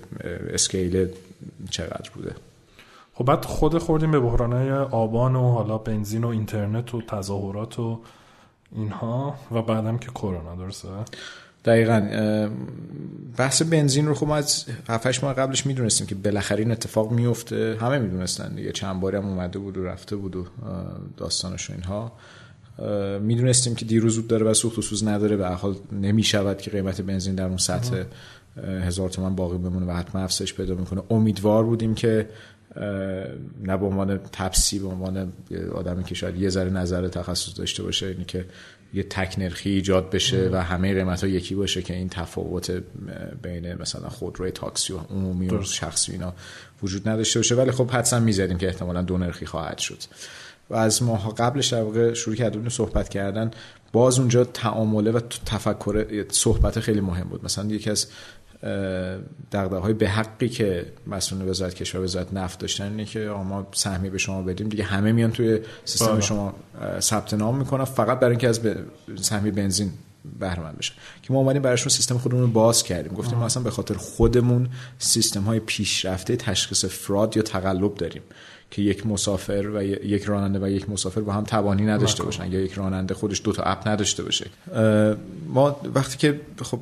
scale 0.54 1.08
چقدر 1.70 2.10
بوده. 2.16 2.36
خب 3.14 3.26
بعد 3.26 3.46
خود 3.46 3.78
خوردیم 3.78 4.12
به 4.12 4.20
بحران 4.20 4.72
آبان 4.72 5.36
و 5.36 5.52
حالا 5.52 5.78
بنزین 5.78 6.24
و 6.24 6.28
اینترنت 6.28 6.96
و 6.96 7.02
تظاهرات 7.02 7.80
و 7.80 8.00
اینها. 8.76 9.36
و 9.52 9.62
بعدم 9.62 9.98
که 9.98 10.08
کرونا 10.08 10.56
درسته؟ 10.56 10.88
دقیقا 11.66 12.50
بحث 13.38 13.62
بنزین 13.62 14.08
رو 14.08 14.14
خب 14.14 14.28
ما 14.28 14.36
از 14.36 14.66
7 14.90 15.24
ماه 15.24 15.34
قبلش 15.34 15.66
می‌دونستیم 15.66 16.08
که 16.08 16.16
بالاخره 16.16 16.60
این 16.60 16.72
اتفاق 16.72 17.12
میفته 17.12 17.78
همه 17.82 18.00
می‌دونستن 18.00 18.56
دیگه 18.56 18.72
چند 18.72 19.00
باری 19.00 19.18
هم 19.18 19.26
اومده 19.26 19.60
بود 19.60 19.78
و 19.78 19.84
رفته 19.84 20.16
بود 20.16 20.36
و 20.36 20.46
داستانش 21.18 21.70
و 21.70 21.74
اینها. 21.74 22.12
می‌دونستیم 23.20 23.76
که 23.76 23.86
دیروز 23.86 24.14
زود 24.14 24.28
داره 24.28 24.46
و 24.46 24.54
سوخت 24.54 24.78
و 24.78 24.82
سوز 24.82 25.08
نداره. 25.08 25.38
به 25.38 25.48
حال 25.48 25.76
نمی‌شود 25.92 26.58
که 26.58 26.72
قیمت 26.72 27.02
بنزین 27.02 27.36
در 27.36 27.46
اون 27.46 27.58
سطح 27.58 28.04
هزار 28.58 29.10
تومن 29.10 29.36
باقی 29.36 29.58
بمونه 29.58 29.86
و 29.86 29.92
حتما 29.92 30.22
افزایش 30.22 30.54
پیدا 30.54 30.76
می‌کنه. 30.76 31.02
امیدوار 31.10 31.64
بودیم 31.64 31.96
که 31.96 32.30
نه 33.62 33.78
به 33.78 33.86
عنوان 33.86 34.18
تپسی 34.32 34.80
به 34.80 34.88
عنوان 34.88 35.34
آدمی 35.76 36.04
که 36.04 36.16
شاید 36.16 36.36
یه 36.36 36.50
ذره 36.50 36.70
نظر 36.70 37.08
تخصص 37.08 37.60
داشته 37.60 37.84
باشه 37.84 38.08
اینی 38.08 38.26
که 38.26 38.46
یه 38.94 39.04
تک 39.04 39.36
نرخی 39.40 39.70
ایجاد 39.70 40.10
بشه 40.10 40.50
و 40.52 40.64
همه 40.64 40.94
قیمت 40.94 41.24
ها 41.24 41.30
یکی 41.30 41.56
باشه 41.56 41.82
که 41.82 41.94
این 41.94 42.10
تفاوت 42.10 42.84
بین 43.42 43.74
مثلا 43.74 44.10
خودروی 44.10 44.52
تاکسی 44.52 44.94
و 44.94 44.98
عمومی 44.98 45.48
و 45.48 45.64
شخصی 45.64 46.12
اینا 46.12 46.34
وجود 46.84 47.10
نداشته 47.10 47.40
باشه. 47.40 47.56
ولی 47.56 47.72
خب 47.72 47.92
حدسا 47.92 48.20
می‌زدیم 48.20 48.58
که 48.58 48.68
احتمالا 48.68 49.02
دو 49.02 49.18
نرخی 49.18 49.46
خواهد 49.46 49.78
شد. 49.78 49.98
و 50.70 50.76
از 50.76 51.04
ماه 51.04 51.36
قبلش 51.36 51.68
در 51.68 51.82
واقع 51.82 52.14
شروع 52.14 52.36
کردیم 52.36 52.70
صحبت 52.70 53.10
کردن. 53.10 53.52
باز 53.92 54.20
اونجا 54.20 54.44
تعامله 54.44 55.12
و 55.12 55.20
تفکر 55.46 56.26
صحبت 56.32 56.80
خیلی 56.80 57.02
مهم 57.02 57.30
بود. 57.30 57.46
مثلا 57.46 57.66
یکی 57.66 57.90
از 57.90 58.08
دقدقه 59.52 59.78
های 59.78 59.94
به 59.94 60.10
حقی 60.10 60.50
که 60.50 60.86
مسئول 61.08 61.50
وزارت 61.50 61.74
کشور 61.74 62.02
وزارت 62.02 62.34
نفت 62.34 62.60
داشتن 62.60 62.86
اینه 62.86 63.06
که 63.06 63.20
ما 63.20 63.68
سهمی 63.72 64.10
به 64.10 64.18
شما 64.18 64.42
بدیم. 64.42 64.70
دیگه 64.70 64.84
همه 64.84 65.12
میان 65.12 65.32
توی 65.32 65.60
سیستم 65.86 66.12
بله. 66.12 66.22
شما 66.22 66.56
ثبت 67.00 67.34
نام 67.34 67.58
می‌کنن 67.58 67.84
فقط 67.84 68.20
برای 68.20 68.32
اینکه 68.32 68.48
از 68.48 68.60
سهمی 69.22 69.52
بنزین 69.52 69.92
بهره 70.40 70.64
مند 70.64 70.78
بشن. 70.78 70.94
که 71.22 71.34
ما 71.34 71.40
اومدیم 71.40 71.62
براشون 71.62 71.90
سیستم 71.90 72.18
خودمون 72.18 72.42
رو 72.42 72.48
باز 72.48 72.84
کردیم. 72.84 73.14
گفتیم 73.14 73.38
ما 73.38 73.46
اصلا 73.46 73.64
به 73.64 73.72
خاطر 73.72 73.94
خودمون 73.94 74.70
سیستم 75.00 75.42
های 75.42 75.60
پیشرفته 75.60 76.36
تشخیص 76.36 76.86
فراد 76.86 77.38
یا 77.38 77.44
تقلب 77.44 77.96
داریم. 77.96 78.22
که 78.72 78.82
یک 78.82 79.08
مسافر 79.08 79.70
و 79.74 79.84
یک 79.84 80.24
راننده 80.24 80.60
و 80.60 80.68
یک 80.70 80.90
مسافر 80.90 81.22
با 81.22 81.34
هم 81.34 81.44
توانی 81.44 81.86
نداشته 81.86 82.24
باشن 82.24 82.52
یا 82.52 82.60
یک 82.60 82.74
راننده 82.74 83.14
خودش 83.14 83.42
دو 83.44 83.52
تا 83.52 83.64
اپ 83.64 83.88
نداشته 83.88 84.24
باشه. 84.24 84.50
ما 85.48 85.80
وقتی 85.96 86.18
که 86.18 86.42
خب 86.62 86.80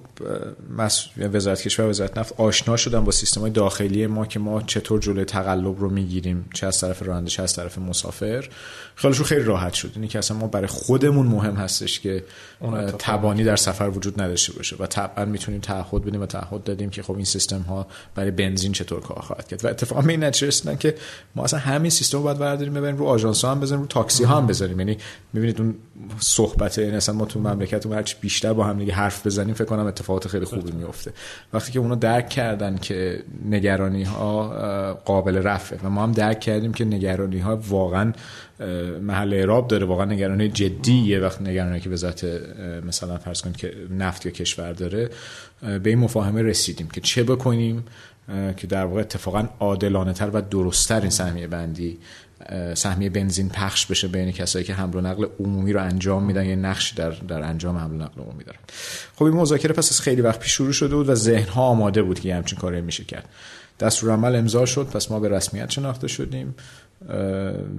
وزارت 1.33 1.61
کشور 1.61 1.89
وزارت 1.89 2.17
نفت 2.17 2.33
آشنا 2.39 2.77
شدن 2.77 3.03
با 3.03 3.11
سیستم 3.11 3.41
های 3.41 3.51
داخلی 3.51 4.07
ما 4.07 4.25
که 4.25 4.39
ما 4.39 4.61
چطور 4.61 4.99
جلوی 4.99 5.25
تقلب 5.25 5.79
رو 5.79 5.89
می‌گیریم 5.89 6.45
چه 6.53 6.67
از 6.67 6.81
طرف 6.81 7.03
راننده 7.03 7.29
چه 7.29 7.43
از 7.43 7.55
طرف 7.55 7.77
مسافر. 7.77 8.49
خیلیشون 8.95 9.25
خیلی 9.25 9.43
راحت 9.43 9.73
شد. 9.73 9.91
اینی 9.95 10.07
که 10.07 10.19
اصلا 10.19 10.37
ما 10.37 10.47
برای 10.47 10.67
خودمون 10.67 11.27
مهم 11.27 11.55
هستش 11.55 11.99
که 11.99 12.23
توانی 12.99 13.43
در 13.43 13.55
سفر 13.55 13.89
وجود 13.89 14.21
نداشته 14.21 14.53
باشه 14.53 14.75
و 14.79 14.85
طبعا 14.85 15.25
می‌تونیم 15.25 15.59
تعهد 15.59 16.05
بدیم 16.05 16.21
و 16.21 16.25
تعهد 16.25 16.63
دادیم 16.63 16.89
که 16.89 17.03
خب 17.03 17.15
این 17.15 17.25
سیستم 17.25 17.61
ها 17.61 17.87
برای 18.15 18.31
بنزین 18.31 18.71
چطور 18.71 19.01
کار 19.01 19.19
خواهد 19.19 19.47
کرد. 19.47 19.65
و 19.65 19.67
اتفاقا 19.67 20.01
به 20.01 20.11
این 20.11 20.23
نتیجه 20.23 20.75
که 20.75 20.95
ما 21.35 21.43
اصلا 21.43 21.59
همین 21.59 21.91
سیستم 21.91 22.17
رو 22.17 22.23
باید 22.23 22.37
برداریم 22.37 22.73
ببریم 22.73 22.97
رو 22.97 23.05
آژانس 23.05 23.45
ها 23.45 23.51
هم 23.51 23.59
بزنیم 23.59 23.81
رو 23.81 23.87
تاکسی 23.87 24.23
ها 24.23 24.37
هم 24.37 24.47
بزنیم. 24.47 24.79
یعنی 24.79 24.97
می‌بینید 25.33 25.61
اون 25.61 25.75
صحبت 26.19 26.79
این 26.79 26.93
اصلا 26.93 27.15
ما 27.15 27.25
تو 27.25 27.39
مملکت 27.39 27.85
هر 27.85 28.03
چی 28.03 28.15
بیشتر 28.21 28.53
با 28.53 28.63
هم 28.63 28.77
دیگه 28.77 28.93
حرف 28.93 29.27
بزنیم 29.27 29.53
فکر 29.53 29.65
کنم 29.65 29.85
اتفاقات 29.85 30.27
خیلی 30.27 30.45
خوبی 30.45 30.71
میفته 30.71 31.13
وقتی 31.53 31.71
که 31.71 31.79
اونا 31.79 31.95
درک 31.95 32.29
کردن 32.29 32.77
که 32.77 33.23
نگرانی 33.45 34.03
ها 34.03 34.93
قابل 34.93 35.37
رفعه 35.37 35.79
و 35.83 35.89
ما 35.89 36.03
هم 36.03 36.11
درک 36.11 36.39
کردیم 36.39 36.73
که 36.73 36.85
نگرانی 36.85 37.39
ها 37.39 37.55
واقعا 37.57 38.13
محل 39.01 39.33
اعراب 39.33 39.67
داره 39.67 39.85
واقعا 39.85 40.05
نگرانی 40.05 40.49
جدیه 40.49 41.19
وقت 41.19 41.41
نگرانی 41.41 41.79
که 41.79 41.89
وزارت 41.89 42.23
مثلا 42.85 43.17
فرض 43.17 43.41
کنید 43.41 43.57
که 43.57 43.73
نفت 43.97 44.25
یا 44.25 44.31
کشور 44.31 44.73
داره. 44.73 45.09
به 45.61 45.89
این 45.89 45.99
مفاهمه 45.99 46.41
رسیدیم 46.41 46.87
که 46.87 47.01
چه 47.01 47.23
بکنیم؟ 47.23 47.85
که 48.57 48.67
در 48.67 48.85
واقع 48.85 49.01
اتفاقا 49.01 49.47
عادلانه 49.59 50.13
تر 50.13 50.29
و 50.33 50.41
درستتر 50.41 51.01
این 51.01 51.09
سهمیه 51.09 51.47
بندی 51.47 51.97
سهمیه 52.73 53.09
بنزین 53.09 53.49
پخش 53.49 53.85
بشه 53.85 54.07
بین 54.07 54.31
کسایی 54.31 54.65
که 54.65 54.73
حمل 54.73 54.95
و 54.95 55.01
نقل 55.01 55.25
عمومی 55.39 55.73
رو 55.73 55.83
انجام 55.83 56.23
میدن 56.23 56.45
یه 56.45 56.55
نقش 56.55 56.91
در 56.91 57.09
در 57.09 57.43
انجام 57.43 57.77
حمل 57.77 57.93
و 57.93 57.97
نقل 57.97 58.21
عمومی 58.21 58.43
دارن. 58.43 58.59
خب 59.15 59.23
این 59.23 59.33
مذاکره 59.33 59.73
پس 59.73 59.91
از 59.91 60.01
خیلی 60.01 60.21
وقت 60.21 60.39
پیش 60.39 60.51
شروع 60.51 60.71
شده 60.71 60.95
بود 60.95 61.09
و 61.09 61.15
ذهن 61.15 61.49
ها 61.49 61.61
آماده 61.61 62.03
بود 62.03 62.19
که 62.19 62.35
همچین 62.35 62.59
کاری 62.59 62.81
میشه 62.81 63.03
کرد. 63.03 63.29
دستور 63.79 64.11
عمل 64.11 64.35
امضا 64.35 64.65
شد 64.65 64.85
پس 64.85 65.11
ما 65.11 65.19
به 65.19 65.29
رسمیت 65.29 65.69
شناخته 65.69 66.07
شدیم. 66.07 66.55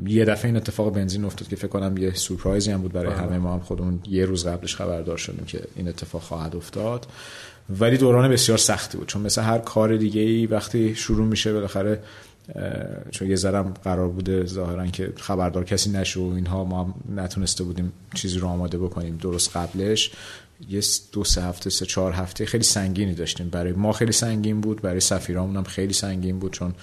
یه 0.07 0.25
دفعه 0.25 0.45
این 0.45 0.57
اتفاق 0.57 0.95
بنزین 0.95 1.25
افتاد 1.25 1.49
که 1.49 1.57
فکر 1.57 1.67
کنم 1.67 1.97
یه 1.97 2.15
سورپرایزی 2.15 2.71
هم 2.71 2.83
بود 2.83 2.93
برای 2.93 3.13
بله. 3.13 3.23
همه 3.23 3.39
ما. 3.39 3.55
هم 3.55 3.61
خودمون 3.61 4.01
یه 4.09 4.25
روز 4.25 4.47
قبلش 4.47 4.77
خبردار 4.77 5.17
شدیم 5.17 5.45
که 5.45 5.61
این 5.77 5.89
اتفاق 5.89 6.23
خواهد 6.23 6.57
افتاد. 6.57 7.07
ولی 7.71 7.97
دوران 7.97 8.31
بسیار 8.31 8.59
سختی 8.59 8.99
بود 8.99 9.07
چون 9.07 9.23
مثل 9.23 9.43
هر 9.43 9.59
کار 9.59 9.97
دیگه 9.97 10.21
ای 10.21 10.47
وقتی 10.47 10.95
شروع 10.95 11.27
میشه 11.27 11.53
بالاخره 11.53 12.03
چون 13.11 13.31
یه 13.31 13.37
ذرم 13.37 13.75
قرار 13.85 14.09
بوده 14.09 14.47
ظاهرا 14.47 14.87
که 14.87 15.13
خبردار 15.17 15.65
کسی 15.65 15.91
نشه 15.91 16.21
و 16.21 16.33
اینها 16.35 16.65
ما 16.65 16.95
نتونسته 17.17 17.65
بودیم 17.65 17.93
چیزی 18.15 18.39
رو 18.39 18.49
آماده 18.49 18.79
بکنیم 18.79 19.17
درست 19.17 19.57
قبلش. 19.57 20.11
یه 20.69 20.81
دو 21.13 21.25
سه 21.25 21.43
هفته 21.43 21.71
سه 21.71 21.87
چهار 21.87 22.13
هفته 22.13 22.47
خیلی 22.47 22.65
سنگینی 22.65 23.15
داشتیم. 23.15 23.49
برای 23.49 23.73
ما 23.73 23.93
خیلی 23.93 24.13
سنگین 24.13 24.61
بود 24.61 24.83
برای 24.83 25.01
سفیرامون 25.01 25.57
هم 25.57 25.65
خیلی 25.65 25.93
سنگین 25.93 26.39
بود 26.39 26.53
چون 26.53 26.75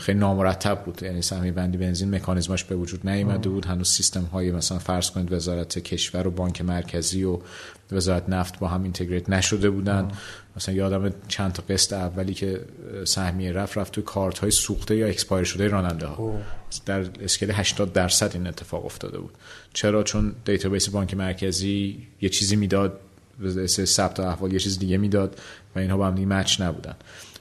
خیلی 0.00 0.18
نامرتب 0.18 0.84
بود. 0.84 1.02
یعنی 1.02 1.22
سهمیه 1.22 1.50
بندی 1.50 1.78
بنزین 1.78 2.14
مکانیزماش 2.14 2.64
به 2.64 2.76
وجود 2.76 3.08
نیامده 3.08 3.48
بود. 3.48 3.66
هنوز 3.66 3.88
سیستم 3.88 4.22
های 4.22 4.50
مثلا 4.50 4.78
فرض 4.78 5.10
کنید 5.10 5.32
وزارت 5.32 5.78
کشور 5.78 6.26
و 6.26 6.30
بانک 6.30 6.62
مرکزی 6.62 7.24
و 7.24 7.38
وزارت 7.92 8.28
نفت 8.28 8.58
با 8.58 8.68
هم 8.68 8.82
integrate 8.82 9.30
نشده 9.30 9.70
بودن. 9.70 10.08
مثلا 10.56 10.74
یادم 10.74 11.12
چند 11.28 11.52
تا 11.52 11.62
قسط 11.68 11.92
اولی 11.92 12.34
که 12.34 12.60
سهمیه 13.04 13.52
رفت 13.52 13.78
رفت 13.78 13.92
توی 13.92 14.02
کارت 14.02 14.38
های 14.38 14.50
سوخته 14.50 14.96
یا 14.96 15.06
expire 15.06 15.44
شده 15.44 15.68
راننده 15.68 16.06
ها. 16.06 16.40
در 16.86 17.04
scale 17.20 17.50
80 17.50 17.92
درصد 17.92 18.30
این 18.34 18.46
اتفاق 18.46 18.84
افتاده 18.84 19.18
بود. 19.18 19.34
چرا؟ 19.72 20.02
چون 20.02 20.34
database 20.44 20.88
بانک 20.88 21.14
مرکزی 21.14 22.06
یه 22.20 22.28
چیزی 22.28 22.56
می‌داد 22.56 23.00
ثبت 23.66 24.20
احوال 24.20 24.52
یه 24.52 24.58
چیز 24.58 24.78
دیگه 24.78 24.96
می‌داد 24.96 25.40
و 25.76 25.78
اینها 25.78 25.96
با 25.96 26.06
هم 26.06 26.14
دیگه 26.14 26.28
مچ 26.28 26.60
نبودن. 26.60 26.94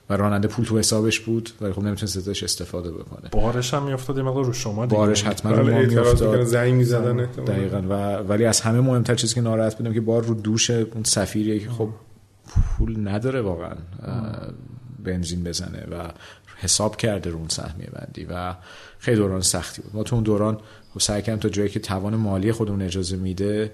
و 0.09 0.13
راننده 0.17 0.47
پول 0.47 0.65
تو 0.65 0.79
حسابش 0.79 1.19
بود 1.19 1.49
ولی 1.61 1.73
خب 1.73 1.81
نمی‌تونست 1.81 2.17
ازش 2.17 2.43
استفاده 2.43 2.91
بکنه. 2.91 3.29
بارش 3.31 3.73
هم 3.73 3.83
میافتاد 3.83 4.17
یه 4.17 4.23
مقدار 4.23 4.45
رو 4.45 4.53
شما 4.53 4.85
دیگه. 4.85 4.97
بارش 4.97 5.23
حتما 5.23 5.51
رو 5.51 5.71
ما 5.71 5.79
میافتاد. 5.79 6.43
زنگ 6.43 6.73
می‌زدن 6.73 7.15
دقیقاً. 7.25 7.81
و 7.89 8.17
ولی 8.17 8.45
از 8.45 8.61
همه 8.61 8.81
مهمتر 8.81 9.15
چیزی 9.15 9.35
که 9.35 9.41
ناراحت 9.41 9.77
بودم 9.77 9.93
که 9.93 10.01
بار 10.01 10.23
رو 10.23 10.33
دوش 10.33 10.69
اون 10.69 11.03
سفیریه 11.03 11.59
که 11.59 11.69
خب 11.69 11.89
پول 12.77 13.07
نداره 13.07 13.41
واقعا 13.41 13.75
بنزین 15.03 15.43
بزنه 15.43 15.87
و 15.91 16.11
حساب 16.57 16.95
کرده 16.95 17.29
رو 17.29 17.37
اون 17.37 17.47
سهمیه 17.47 17.89
بندی 17.93 18.27
و 18.29 18.55
خیلی 18.99 19.17
دوران 19.17 19.41
سختی 19.41 19.81
بود. 19.81 19.95
ما 19.95 20.03
تو 20.03 20.15
اون 20.15 20.23
دوران 20.23 20.57
سعی 20.99 21.21
کردیم 21.21 21.39
تا 21.39 21.49
جایی 21.49 21.69
که 21.69 21.79
توان 21.79 22.15
مالی 22.15 22.51
خودمون 22.51 22.81
اجازه 22.81 23.17
میده 23.17 23.71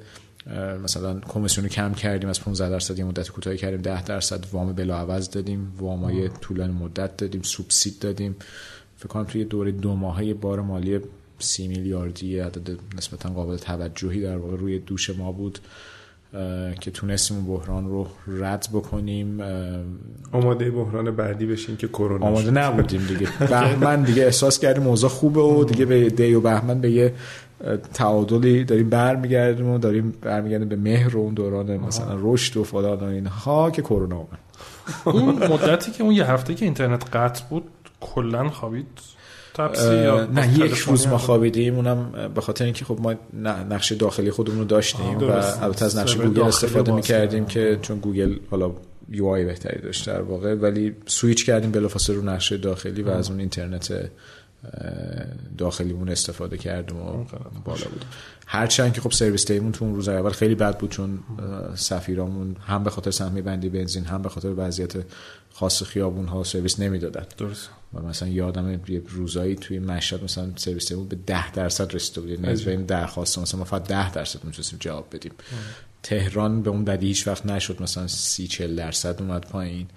مثلا 0.83 1.19
کمیسیون 1.19 1.67
کم 1.67 1.93
کردیم 1.93 2.29
از 2.29 2.41
15 2.41 2.69
درصد 2.69 2.99
یه 2.99 3.05
مدت 3.05 3.29
کوتاهی 3.29 3.57
کردیم 3.57 3.81
10 3.81 4.03
درصد 4.03 4.45
وام 4.51 4.73
بلاعوض 4.73 5.29
دادیم 5.29 5.73
وامای 5.79 6.29
طولانی 6.29 6.73
مدت 6.73 7.17
دادیم 7.17 7.41
سوبسید 7.41 7.99
دادیم. 7.99 8.35
فکر 8.97 9.07
کنم 9.07 9.23
توی 9.23 9.45
دوره 9.45 9.71
دو 9.71 9.95
ماهه 9.95 10.33
بار 10.33 10.61
مالی 10.61 10.99
سی 11.39 11.67
میلیاردی 11.67 12.39
عدد 12.39 12.77
نسبتا 12.97 13.29
قابل 13.29 13.57
توجهی 13.57 14.21
در 14.21 14.37
واقع 14.37 14.57
روی 14.57 14.79
دوش 14.79 15.09
ما 15.09 15.31
بود 15.31 15.59
که 16.79 16.91
تونستیم 16.91 17.45
بحران 17.45 17.89
رو 17.89 18.07
رد 18.27 18.67
بکنیم. 18.73 19.41
آماده 20.31 20.71
بحران 20.71 21.15
بعدی 21.15 21.45
بشیم 21.45 21.77
که 21.77 21.87
کرونا 21.87 22.25
آماده 22.25 22.51
نبودیم 22.51 23.05
دیگه. 23.05 23.27
بهمن 23.49 24.03
دیگه 24.03 24.23
احساس 24.23 24.59
کردیم 24.59 24.83
موضوع 24.83 25.09
خوبه 25.09 25.41
و 25.41 25.63
دیگه 25.63 25.85
به 25.85 26.09
دی 26.09 26.33
و 26.33 26.41
بهمن 26.41 26.81
به 26.81 26.91
یه 26.91 27.13
تعادلی 27.93 28.63
داریم 28.63 28.89
برمیگردیم 28.89 29.69
و 29.69 29.77
داریم 29.77 30.13
برمیگردیم 30.21 30.69
به 30.69 30.75
مهر 30.75 31.17
و 31.17 31.19
اون 31.19 31.33
دوران 31.33 31.77
مثلا 31.77 32.17
رشد 32.19 32.57
و 32.57 32.63
فلان 32.63 32.99
و 32.99 33.03
اینها 33.03 33.71
که 33.71 33.81
کرونا 33.81 34.15
اومد. 34.15 34.39
اون 35.05 35.47
مدتی 35.47 35.91
که 35.91 36.03
اون 36.03 36.13
یه 36.13 36.31
هفته 36.31 36.53
که 36.53 36.65
اینترنت 36.65 37.15
قطع 37.15 37.43
بود 37.49 37.63
کلا 38.01 38.49
خوابید؟ 38.49 38.87
نه 40.33 40.59
یک 40.59 40.75
روز 40.75 41.07
ما 41.07 41.17
خوابیدیم. 41.17 41.75
اونم 41.75 42.31
به 42.35 42.41
خاطر 42.41 42.65
اینکه 42.65 42.85
خب 42.85 42.99
ما 43.01 43.13
نقشه 43.69 43.91
داخلی 43.91 44.31
خودمون 44.31 44.59
رو 44.59 44.65
داشتیم 44.65 45.17
و 45.17 45.23
البته 45.61 45.85
از 45.85 45.97
نقشه 45.97 46.15
گوگل 46.15 46.41
استفاده 46.41 46.91
می‌کردیم 46.91 47.45
که 47.45 47.79
چون 47.81 47.99
گوگل 47.99 48.35
حالا 48.51 48.71
UI 49.09 49.45
بهتری 49.45 49.81
داشت 49.81 50.07
در 50.07 50.21
واقع 50.21 50.53
ولی 50.53 50.95
سویچ 51.05 51.45
کردیم 51.45 51.71
بلافاصله 51.71 52.15
رو 52.15 52.21
نقشه 52.21 52.51
داخلی 52.51 53.01
و 53.01 53.09
از 53.09 53.29
اون 53.29 53.39
اینترنت 53.39 53.93
داخلیمون 55.57 56.09
استفاده 56.09 56.57
کردیم 56.57 56.97
و 56.97 57.25
بالا 57.65 57.85
بود. 57.91 58.05
هرچند 58.47 58.93
که 58.93 59.01
خب 59.01 59.11
سرویس 59.11 59.43
تیمون 59.43 59.71
تو 59.71 59.85
اون 59.85 59.95
روز 59.95 60.09
اول 60.09 60.31
خیلی 60.31 60.55
بد 60.55 60.77
بود 60.77 60.89
چون 60.91 61.19
سفیرامون 61.75 62.55
هم 62.67 62.83
به 62.83 62.89
خاطر 62.89 63.11
سهمیه 63.11 63.41
بندی 63.41 63.69
بنزین 63.69 64.05
هم 64.05 64.21
به 64.21 64.29
خاطر 64.29 64.53
وضعیت 64.57 64.93
خاص 65.53 65.83
خیابون 65.83 66.27
ها 66.27 66.43
سرویس 66.43 66.79
نمی‌دادن. 66.79 67.25
درست 67.37 67.69
و 67.93 68.01
مثلا 68.01 68.29
یادم 68.29 68.81
یه 68.87 69.01
روزایی 69.07 69.55
توی 69.55 69.79
مشهد 69.79 70.23
مثلا 70.23 70.51
سرویس 70.55 70.85
تیمون 70.85 71.07
به 71.07 71.17
ده 71.25 71.51
درصد 71.51 71.95
رسیده 71.95 72.21
بود. 72.21 72.29
یعنی 72.29 72.47
از 72.47 72.67
این 72.67 72.85
درخواست 72.85 73.39
مثلا 73.39 73.59
ما 73.59 73.65
فقط 73.65 73.87
10 73.87 74.11
درصد 74.11 74.43
می‌تونستیم 74.43 74.79
جواب 74.79 75.07
بدیم. 75.11 75.31
تهران 76.03 76.61
به 76.61 76.69
اون 76.69 76.85
بدی 76.85 77.07
هیچ 77.07 77.27
وقت 77.27 77.45
نشد. 77.45 77.81
مثلا 77.81 78.07
30 78.07 78.47
40 78.47 78.75
درصد 78.75 79.21
اومد 79.21 79.41
پایین. 79.41 79.87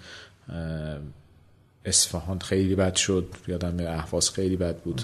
اصفهان 1.85 2.39
خیلی 2.39 2.75
بد 2.75 2.95
شد. 2.95 3.27
یادم 3.47 3.77
اهواز 3.79 4.29
خیلی 4.29 4.55
بد 4.55 4.77
بود. 4.77 5.01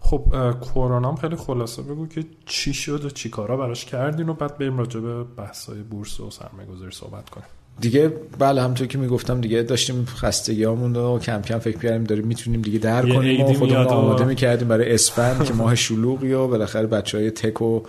خب 0.00 0.54
کرونا 0.60 1.14
خیلی 1.14 1.36
خلاصه 1.36 1.82
بگو 1.82 2.06
که 2.06 2.24
چی 2.46 2.74
شد 2.74 3.04
و 3.04 3.10
چی 3.10 3.28
کارا 3.28 3.56
براش 3.56 3.84
کردین 3.84 4.28
و 4.28 4.34
بعد 4.34 4.58
بریم 4.58 4.78
راجع 4.78 5.00
به 5.00 5.24
بحث‌های 5.24 5.82
بورس 5.82 6.20
و 6.20 6.30
سرمایه‌گذاری 6.30 6.92
صحبت 6.92 7.30
کنیم. 7.30 7.46
دیگه 7.80 8.12
بله 8.38 8.62
همونطور 8.62 8.86
که 8.86 8.98
می‌گفتم 8.98 9.40
دیگه 9.40 9.62
داشتیم 9.62 10.04
خستگیامون 10.04 10.94
رو 10.94 11.18
کم 11.18 11.42
کم 11.42 11.58
فکر 11.58 11.78
کردیم 11.78 12.04
داریم 12.04 12.26
می‌تونیم 12.26 12.62
دیگه 12.62 12.78
در 12.78 13.02
کنیم 13.02 13.40
و 13.40 13.52
خودمون 13.52 13.86
آماده 13.86 14.24
می‌کردیم 14.24 14.68
برای 14.68 14.94
اسفند 14.94 15.44
که 15.44 15.54
ماه 15.54 15.74
شلوغی 15.74 16.32
و 16.32 16.48
بالاخره 16.48 16.86
بچهای 16.86 17.30
tech 17.30 17.62
و 17.62 17.82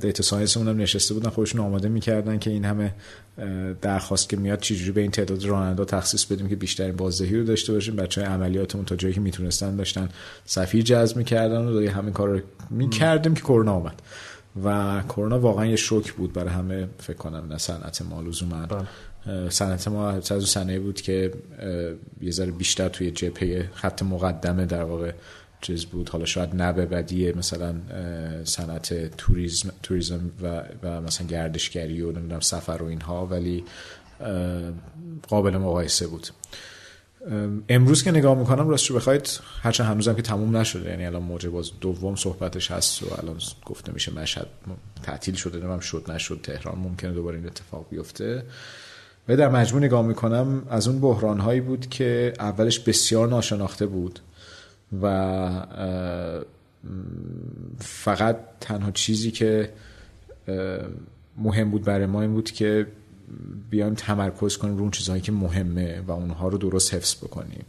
data 0.00 0.22
science 0.22 0.56
هم 0.56 0.76
نشسته 0.80 1.14
بودن. 1.14 1.30
خودشون 1.30 1.60
آماده 1.60 1.88
می‌کردن 1.88 2.38
که 2.38 2.50
این 2.50 2.64
همه 2.64 2.94
درخواست 3.82 4.28
که 4.28 4.36
میاد 4.36 4.60
چجوری 4.60 4.92
به 4.92 5.00
این 5.00 5.10
تعداد 5.10 5.44
راننده 5.44 5.84
تخصیص 5.84 6.24
بدیم 6.24 6.48
که 6.48 6.56
بیشترین 6.56 6.96
بازدهی 6.96 7.36
رو 7.36 7.44
داشته 7.44 7.72
باشیم. 7.72 7.96
بچه 7.96 8.20
های 8.20 8.30
عملیاتمون 8.30 8.84
تا 8.84 8.96
جایی 8.96 9.14
که 9.14 9.20
می‌تونستن 9.20 9.76
داشتن 9.76 10.08
سفیر 10.44 10.82
جذب 10.82 11.16
می‌کردن 11.16 11.64
و 11.64 11.72
داری 11.72 11.86
همین 11.86 12.12
کار 12.12 12.28
رو 12.28 12.40
می‌کردیم 12.70 13.34
که 13.34 13.40
کرونا 13.40 13.72
آمد 13.72 14.02
و 14.64 15.02
کرونا 15.08 15.38
واقعا 15.38 15.66
یه 15.66 15.76
شوک 15.76 16.12
بود 16.12 16.32
برای 16.32 16.50
همه 16.50 16.88
فکر 16.98 17.16
کنم 17.16 17.46
نه 17.48 17.58
صنعت 17.58 18.02
ما 18.02 18.20
لزوما. 18.20 18.66
بله. 18.66 18.86
صنعت 19.50 19.88
ما 19.88 20.10
از 20.10 20.44
سنه 20.44 20.78
بود 20.78 21.00
که 21.00 21.32
یه 22.20 22.30
ذره 22.30 22.50
بیشتر 22.50 22.88
توی 22.88 23.10
جبهه 23.10 23.70
خط 23.74 24.02
مقدمه 24.02 24.66
در 24.66 24.82
واقع 24.82 25.12
چیز 25.60 25.84
بود. 25.84 26.08
حالا 26.08 26.24
شاید 26.24 26.54
نه 26.54 26.72
به 26.72 26.86
بدی 26.86 27.32
مثلا 27.32 27.74
صنعت 28.44 29.16
توریسم 29.16 29.72
توریسم 29.82 30.30
و, 30.42 30.62
و 30.82 31.00
مثلا 31.00 31.26
گردشگری 31.26 32.02
و 32.02 32.12
نمی‌دونم 32.12 32.40
سفر 32.40 32.82
و 32.82 32.86
اینها 32.86 33.26
ولی 33.26 33.64
قابل 35.28 35.56
مقایسه 35.56 36.06
بود. 36.06 36.28
امروز 37.68 38.02
که 38.02 38.10
نگاه 38.10 38.38
می‌کنم 38.38 38.68
راستش 38.68 38.92
بخواید 38.92 39.40
هرچند 39.62 39.86
هنوزم 39.86 40.14
که 40.14 40.22
تموم 40.22 40.56
نشده 40.56 40.90
یعنی 40.90 41.06
الان 41.06 41.22
موجه 41.22 41.50
باز 41.50 41.70
دوم 41.80 42.16
صحبتش 42.16 42.70
هست 42.70 43.02
و 43.02 43.06
الان 43.22 43.36
گفته 43.66 43.92
میشه 43.92 44.12
مشهد 44.12 44.46
تعطیل 45.02 45.34
شده 45.34 45.66
نمیم 45.66 45.80
شد 45.80 46.04
نشد 46.08 46.40
تهران 46.42 46.78
ممکنه 46.78 47.12
دوباره 47.12 47.36
این 47.36 47.46
اتفاق 47.46 47.86
بیفته. 47.90 48.42
و 49.28 49.36
در 49.36 49.48
مجموع 49.48 49.82
نگاه 49.82 50.06
می‌کنم 50.06 50.62
از 50.70 50.88
اون 50.88 51.00
بحران 51.00 51.40
هایی 51.40 51.60
بود 51.60 51.88
که 51.88 52.32
اولش 52.38 52.78
بسیار 52.78 53.28
ناشناخته 53.28 53.86
بود. 53.86 54.20
و 55.02 55.66
فقط 57.78 58.36
تنها 58.60 58.90
چیزی 58.90 59.30
که 59.30 59.72
مهم 61.36 61.70
بود 61.70 61.84
برای 61.84 62.06
ما 62.06 62.22
این 62.22 62.32
بود 62.32 62.50
که 62.50 62.86
بیایم 63.70 63.94
تمرکز 63.94 64.56
کنیم 64.56 64.76
رو 64.76 64.82
اون 64.82 64.90
چیزهایی 64.90 65.22
که 65.22 65.32
مهمه 65.32 66.00
و 66.00 66.10
اونها 66.10 66.48
رو 66.48 66.58
درست 66.58 66.94
حفظ 66.94 67.16
بکنیم 67.16 67.64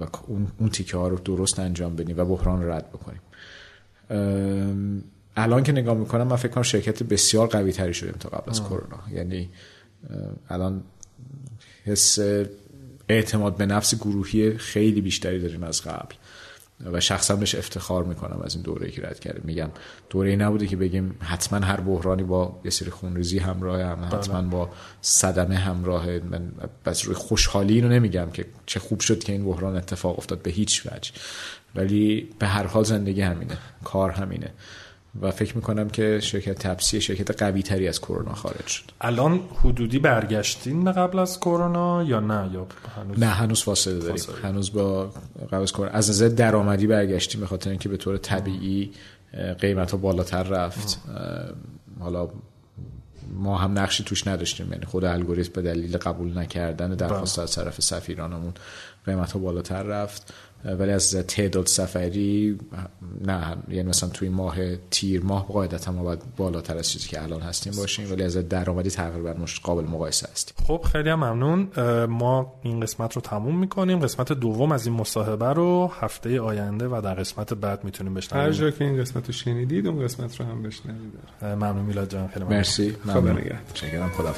و 0.00 0.06
اون, 0.26 0.46
اون 0.58 0.68
تیکه 0.68 0.96
ها 0.96 1.08
رو 1.08 1.18
درست 1.18 1.58
انجام 1.58 1.96
بدیم 1.96 2.18
و 2.18 2.24
بحران 2.24 2.62
رو 2.62 2.72
رد 2.72 2.88
بکنیم. 2.88 3.20
الان 5.36 5.62
که 5.62 5.72
نگاه 5.72 5.96
می‌کنم 5.96 6.26
من 6.26 6.36
فکر 6.36 6.52
کنم 6.52 6.62
شرکت 6.62 7.02
بسیار 7.02 7.46
قوی 7.46 7.72
تری 7.72 7.94
شدیم 7.94 8.14
تا 8.20 8.28
قبل 8.28 8.50
از 8.50 8.62
کرونا. 8.62 8.98
یعنی 9.12 9.50
الان 10.48 10.82
حس 11.84 12.18
اعتماد 13.12 13.56
به 13.56 13.66
نفس 13.66 13.94
گروهی 13.94 14.58
خیلی 14.58 15.00
بیشتری 15.00 15.40
داریم 15.40 15.62
از 15.62 15.82
قبل. 15.82 16.14
و 16.92 17.00
شخصا 17.00 17.36
بهش 17.36 17.54
افتخار 17.54 18.04
می‌کنم 18.04 18.40
از 18.44 18.54
این 18.54 18.62
دوره 18.62 18.90
که 18.90 19.02
رد 19.02 19.20
کردیم. 19.20 19.42
میگم 19.44 19.70
دوره 20.10 20.30
ای 20.30 20.36
نبوده 20.36 20.66
که 20.66 20.76
بگیم 20.76 21.16
حتما 21.20 21.66
هر 21.66 21.80
بحرانی 21.80 22.22
با 22.22 22.60
یه 22.64 22.70
سری 22.70 22.90
خونریزی 22.90 23.38
همراه 23.38 23.82
هم 23.82 23.94
بله. 23.94 24.06
حتما 24.06 24.42
با 24.42 24.70
صدمه 25.00 25.56
همراه 25.56 26.06
من 26.06 26.52
بس 26.84 27.04
روی 27.04 27.14
خوشحالی 27.14 27.74
اینو 27.74 27.88
نمیگم 27.88 28.30
که 28.30 28.44
چه 28.66 28.80
خوب 28.80 29.00
شد 29.00 29.24
که 29.24 29.32
این 29.32 29.44
بحران 29.44 29.76
اتفاق 29.76 30.18
افتاد 30.18 30.42
به 30.42 30.50
هیچ 30.50 30.86
وجه. 30.86 31.12
ولی 31.74 32.28
به 32.38 32.46
هر 32.46 32.66
حال 32.66 32.84
زندگی 32.84 33.20
همینه 33.20 33.58
کار 33.84 34.10
همینه. 34.10 34.50
و 35.20 35.30
فکر 35.30 35.56
می‌کنم 35.56 35.88
که 35.88 36.20
شرکت 36.20 36.58
تپسی 36.58 37.00
شرکت 37.00 37.42
قوی 37.42 37.62
تری 37.62 37.88
از 37.88 38.00
کرونا 38.00 38.34
خارج 38.34 38.66
شد. 38.66 38.84
الان 39.00 39.40
حدودی 39.64 39.98
برگشتین 39.98 40.84
به 40.84 40.92
قبل 40.92 41.18
از 41.18 41.40
کرونا 41.40 42.02
یا 42.02 42.20
نه؟ 42.20 42.50
یا 42.52 42.66
هنوز؟ 42.96 43.18
نه 43.18 43.26
هنوز 43.26 43.62
فاصله 43.62 43.98
داریم. 43.98 44.24
هنوز 44.42 44.72
با 44.72 45.10
قبل 45.52 45.62
از 45.62 45.72
کرونا 45.72 45.90
از 45.90 46.10
نظر 46.10 46.28
درآمدی 46.28 46.86
برگشتیم 46.86 47.40
به 47.40 47.46
خاطر 47.46 47.70
اینکه 47.70 47.88
به 47.88 47.96
طور 47.96 48.16
طبیعی 48.16 48.92
قیمت 49.58 49.90
ها 49.90 49.96
بالاتر 49.96 50.42
رفت. 50.42 51.00
حالا 52.00 52.28
ما 53.34 53.58
هم 53.58 53.78
نقشی 53.78 54.04
توش 54.04 54.26
نداشتیم. 54.26 54.72
یعنی 54.72 54.84
خود 54.84 55.04
الگوریتم 55.04 55.52
به 55.52 55.62
دلیل 55.62 55.96
قبول 55.96 56.38
نکردن 56.38 56.94
درخواست 56.94 57.36
بله. 57.36 57.44
از 57.44 57.54
طرف 57.54 57.80
سفیرانمون 57.80 58.52
قیمت 59.06 59.32
ها 59.32 59.38
بالاتر 59.38 59.82
رفت. 59.82 60.34
ولی 60.64 60.92
از 60.92 61.16
تعداد 61.28 61.66
سفری 61.66 62.58
نه 63.20 63.56
یعنی 63.68 63.88
مثلا 63.88 64.08
توی 64.08 64.28
ماه 64.28 64.76
تیر 64.76 65.24
ماه 65.24 65.46
قاعدتا 65.46 65.92
ما 65.92 66.02
باید 66.02 66.22
بالاتر 66.36 66.76
از 66.76 66.90
چیزی 66.90 67.08
که 67.08 67.22
الان 67.22 67.40
هستیم 67.40 67.72
باشیم 67.76 68.12
ولی 68.12 68.22
از 68.22 68.36
درآمدی 68.36 68.90
تقریبا 68.90 69.32
مش 69.32 69.60
قابل 69.60 69.84
مقایسه 69.84 70.28
هستیم. 70.32 70.54
خب 70.66 70.84
خیلی 70.92 71.08
هم 71.08 71.24
ممنون. 71.24 71.68
ما 72.06 72.52
این 72.62 72.80
قسمت 72.80 73.12
رو 73.12 73.22
تموم 73.22 73.58
می‌کنیم. 73.58 73.98
قسمت 73.98 74.32
دوم 74.32 74.72
از 74.72 74.86
این 74.86 74.96
مصاحبه 74.96 75.46
رو 75.46 75.90
هفته 76.00 76.40
آینده 76.40 76.88
و 76.88 77.00
در 77.04 77.14
قسمت 77.14 77.54
بعد 77.54 77.84
می‌تونیم 77.84 78.14
بشنویم. 78.14 78.46
هر 78.46 78.52
جا 78.52 78.70
که 78.70 78.84
این 78.84 79.00
قسمت 79.00 79.26
رو 79.26 79.32
شنیدید 79.32 79.86
اون 79.86 80.04
قسمت 80.04 80.40
رو 80.40 80.46
هم 80.46 80.62
بشنوید. 80.62 81.12
ممنون 81.42 81.84
میلاد 81.84 82.10
جان 82.10 82.28
خیلی 82.28 82.44
ممنون. 82.44 82.58
مرسی. 82.58 82.96
ممنون. 83.04 83.42
خدا 84.16 84.32